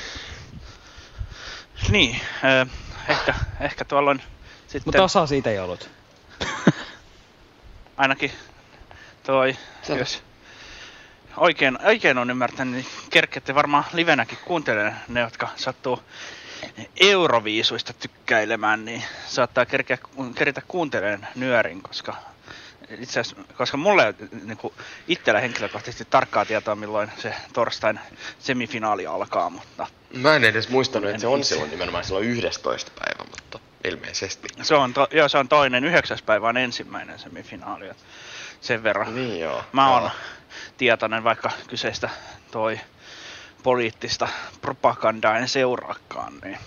[1.90, 2.68] Niin, äh,
[3.10, 4.22] ehkä, ehkä tuolla on
[4.68, 5.90] sitten Mutta osa siitä ei ollut.
[7.98, 8.32] ainakin
[9.24, 9.58] toi,
[9.98, 10.24] jos
[11.38, 16.00] oikein, oikein on ymmärtänyt, niin kerkette varmaan livenäkin kuuntelemaan ne, jotka sattuu
[17.00, 19.98] euroviisuista tykkäilemään, niin saattaa kerkeä,
[20.36, 22.16] keritä kuuntelemaan nyörin, koska
[22.90, 24.74] itse asiassa, koska mulle ei niin kuin
[25.08, 28.00] itsellä henkilökohtaisesti tarkkaa tietoa, milloin se torstain
[28.40, 32.92] semifinaali alkaa, mutta Mä en edes muistanut, että se on silloin nimenomaan silloin 11.
[33.00, 34.48] päivä, mutta ilmeisesti.
[34.62, 37.90] se on, to, joo, se on toinen, yhdeksäs päivä on ensimmäinen semifinaali.
[38.62, 39.16] Sen verran.
[39.16, 39.64] Niin joo.
[39.72, 40.12] Mä oon
[40.78, 42.10] tietoinen, vaikka kyseistä
[42.52, 42.80] toi
[43.64, 44.28] poliittista
[44.62, 46.58] propagandaa en seuraakaan, niin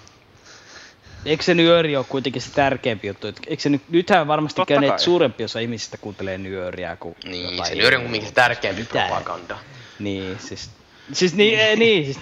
[1.24, 3.26] Eikö se nyöri ole kuitenkin se tärkeämpi juttu?
[3.46, 4.88] Eikö se nyt, nythän varmasti Totta käy, kai.
[4.88, 8.80] että suurempi osa ihmisistä kuuntelee nyöriä kuin Niin, jotain- se nyöri on kumminkin se tärkeämpi
[8.82, 8.92] Mitä?
[9.08, 9.58] propaganda.
[9.98, 10.70] Niin, siis...
[11.12, 12.18] Siis niin, ei, niin, siis...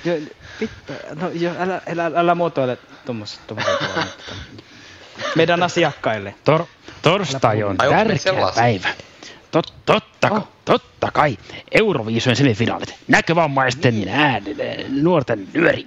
[0.61, 4.05] Vittu, no jo, älä, älä, älä muotoile tommoset, tommoset tuolla.
[5.37, 6.35] Meidän asiakkaille.
[6.45, 6.65] Tor,
[7.03, 8.89] torstai on tärkeä päivä.
[9.55, 10.49] Tot, totta, Oh.
[10.65, 11.37] totta kai.
[11.73, 12.95] Euroviisujen semifinaalit.
[13.09, 14.09] Näkövammaisten Niin.
[14.09, 14.57] äänen,
[15.03, 15.87] nuorten nyöri.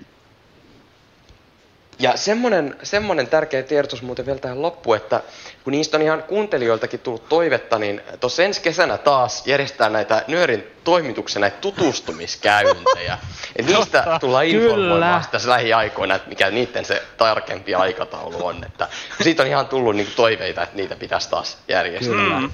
[2.00, 5.22] Ja semmonen, semmonen tärkeä tiedotus muuten vielä tähän loppuun, että
[5.64, 10.64] kun niistä on ihan kuuntelijoiltakin tullut toivetta, niin tuossa ensi kesänä taas järjestetään näitä Nyörin
[10.84, 13.18] toimituksen näitä tutustumiskäyntejä.
[13.56, 18.64] Et niistä tullaan informoimaan tässä lähiaikoina, että mikä niiden se tarkempi aikataulu on.
[18.66, 18.88] Että
[19.22, 22.14] siitä on ihan tullut niinku toiveita, että niitä pitäisi taas järjestää.
[22.16, 22.50] Kyllä.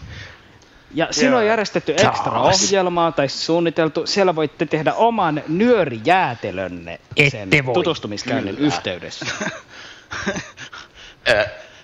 [0.93, 4.07] Ja siinä on järjestetty ekstra ohjelmaa tai suunniteltu.
[4.07, 6.99] Siellä voitte tehdä oman nyörijäätelönne
[7.31, 7.73] sen Ette voi.
[7.73, 8.67] tutustumiskäynnin Kyllä.
[8.67, 9.25] yhteydessä.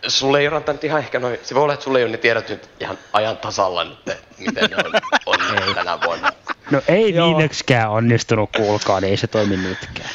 [0.08, 2.18] Sulle ei ranta nyt ihan ehkä noin, se voi olla, että sulle ei ole ne
[2.18, 4.00] tiedot nyt ihan ajan tasalla nyt,
[4.38, 4.92] miten ne on,
[5.70, 6.32] on tänä vuonna.
[6.72, 7.28] No ei Joo.
[7.28, 10.10] viimeksikään onnistunut, kuulkaa, niin ei se toimi nytkään.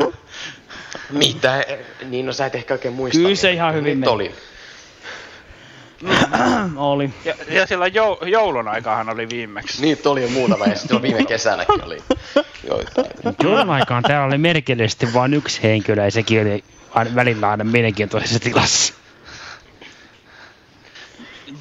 [1.10, 1.64] Mitä?
[2.04, 3.18] Niin, no sä et ehkä oikein muista.
[3.18, 4.12] Kyllä se ihan hyvin meni.
[4.12, 4.34] oli.
[6.76, 7.10] Oli.
[7.24, 9.82] Ja, ja silloin jou, joulun aikahan oli viimeksi.
[9.82, 11.98] Niitä oli jo muutama ja sitten viime kesänäkin oli
[12.68, 13.06] joitain.
[13.42, 16.64] Joulun aikaan täällä oli merkillisesti vain yksi henkilö ja sekin oli
[17.14, 18.94] välillä aina mielenkiintoisessa tilassa.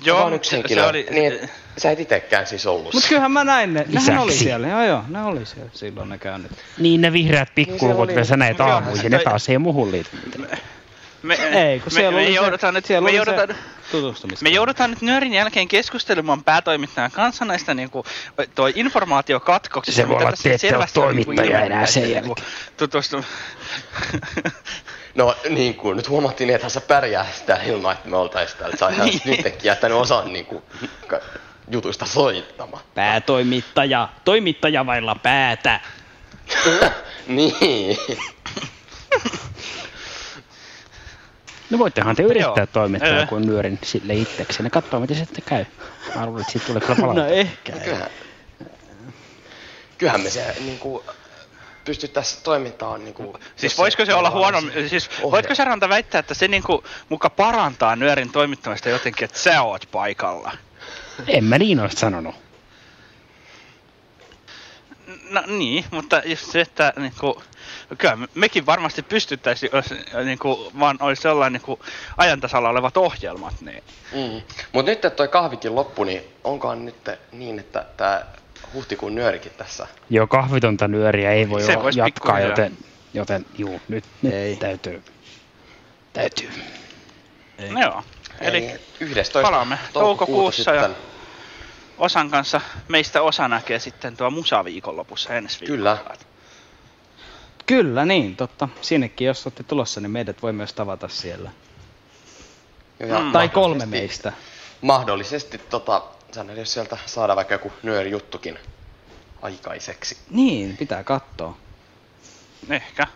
[0.05, 0.81] Joo, Vaan yksi henkilö.
[0.81, 2.93] se oli- Niin, sä et itekään siis ollut.
[2.93, 3.85] Mut kyllähän mä näin ne.
[3.87, 4.67] Nehän oli siellä.
[4.67, 6.51] Joo joo, ne oli siellä silloin ne käynnit.
[6.77, 8.25] Niin ne vihreät Niin pikkulukut, se mitä oli.
[8.25, 10.09] sä näet aamuisin, ne taas ei muuhun liity.
[11.23, 13.55] Me, Ei, kun me, siellä me, oli se- joudutaan nyt, siellä me oli joudutaan, se
[13.91, 14.41] tutustumis.
[14.41, 18.05] me joudutaan nyt Nyörin jälkeen keskustelemaan päätoimittajan kanssa näistä niinku,
[18.55, 20.01] toi informaatiokatkoksista.
[20.01, 22.35] Se voi olla, tässä että te ette ole niinku toimittaja ilmennyt enää sen niinku
[22.77, 23.25] Tutustu...
[25.15, 28.75] No niin kuin nyt huomattiin, että sä pärjää sitä ilman, että me oltais täällä.
[28.77, 29.21] Sä ihan Niin.
[29.25, 30.63] nytkin jättänyt osan niin kuin,
[31.07, 31.19] ka-
[31.71, 32.83] jutuista soittamaan.
[32.95, 34.09] Päätoimittaja.
[34.25, 35.79] Toimittaja vailla päätä.
[37.27, 37.97] niin.
[41.73, 42.67] No voittehan te yrittää Joo.
[42.73, 43.19] toimittaa Ää.
[43.21, 45.65] joku nyörin sille itsekseen katsoa, miten se sitten käy.
[46.15, 47.33] Mä luulen, että siitä tulee kyllä No palautetta.
[47.33, 47.71] ehkä.
[47.71, 48.09] Kyllähän,
[49.97, 51.03] kyllähän me se niin kuin,
[51.85, 56.33] pystyttäisiin toimintaan niin kuin, Siis voisiko se olla huono, siis voitko sä Ranta väittää, että
[56.33, 60.51] se niinku muka parantaa Nyörin toimittamista jotenkin, että sä oot paikalla?
[61.27, 62.35] En mä niin olisi sanonut.
[65.33, 67.43] No niin, mutta just se, että niinku,
[67.97, 69.85] kyllä me- mekin varmasti pystyttäisiin, jos
[70.25, 71.79] niinku, vaan olisi sellainen niinku,
[72.17, 74.41] ajantasalla olevat ohjelmat, niin Mm.
[74.71, 76.95] Mutta nyt, että toi kahvikin loppu, niin onkohan nyt
[77.31, 78.21] niin, että tämä
[78.73, 82.77] huhtikuun nyörikin tässä Joo, kahvitonta nyöriä ei voi Se jatkaa, joten,
[83.13, 84.55] joten juu, nyt, nyt ei.
[84.55, 85.03] täytyy.
[86.13, 86.49] Täytyy.
[87.69, 88.03] No joo.
[88.41, 89.41] Eli Eli 11.
[89.41, 90.89] palaamme toukokuuta toukokuussa ja.
[91.97, 95.97] Osan kanssa meistä osa näkee sitten tuo musaviikonlopussa ensi viikolla.
[95.97, 96.15] Kyllä.
[97.65, 98.69] Kyllä niin, totta.
[98.81, 101.51] Sinnekin jos olette tulossa, niin meidät voi myös tavata siellä.
[102.99, 103.31] Ja Mm.
[103.31, 104.33] Tai kolme meistä.
[104.81, 108.59] Mahdollisesti tota, säännöllä, jos sieltä saada vaikka joku nyörijuttukin
[109.41, 110.17] aikaiseksi.
[110.29, 111.57] Niin, pitää katsoa.
[112.69, 113.07] Ehkä.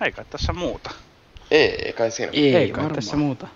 [0.00, 0.90] Ei kai tässä muuta.
[1.50, 2.32] Ei, ei kai siinä.
[2.32, 3.48] Ei, ei kai tässä muuta.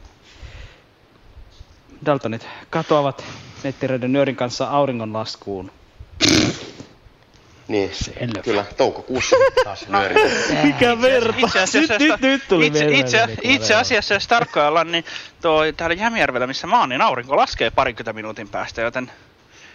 [2.07, 3.25] Daltonit katoavat
[3.65, 5.73] nettireiden nyörin kanssa auringonlaskuun.
[7.69, 8.43] Niin, Selvä.
[8.43, 10.15] kyllä, toukokuussa taas nyöri.
[10.67, 11.35] Mikä verta?
[11.39, 15.05] Itse asiassa, nyt, nyt, nyt tuli itse, itse, itse asiassa, jos tarkkoja ollaan, niin
[15.41, 19.11] toi, täällä Jämijärvellä, missä mä oon, niin aurinko laskee parikymmentä minuutin päästä, joten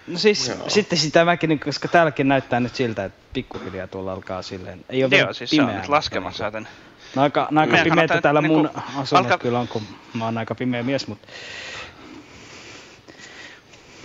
[0.08, 0.58] No siis, Joo.
[0.70, 4.86] sitten sitä mäkin, niin- koska täälläkin näyttää nyt siltä, että pikkuhiljaa tuolla alkaa silleen.
[4.90, 6.68] Ei ole joo, vielä siis se on pimeää, nyt laskemassa, joten
[7.16, 9.82] No aika, no aika pimeätä täällä niinku mun asunnossa alkaa- kyllä on, kun
[10.14, 11.28] mä oon aika pimeä mies, mutta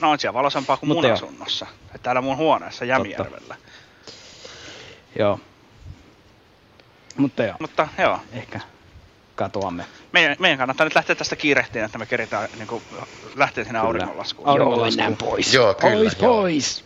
[0.00, 1.14] no on siellä valosampaa kuin Mutta mun joo.
[1.14, 1.66] asunnossa.
[2.02, 3.56] Täällä mun huoneessa Jämijärvellä.
[5.18, 5.40] joo.
[7.16, 8.60] Mutta joo, Mutta joo, ehkä.
[9.34, 9.84] katoamme.
[10.12, 12.82] Meidän, meidän kannattaa nyt lähteä tästä kiirehtiin, että me keritään niin kuin,
[13.36, 14.48] lähteä sinne auringonlaskuun.
[14.48, 15.38] Auringonlaskuun.
[15.52, 15.94] Joo, kyllä.
[15.96, 16.84] Pois, pois!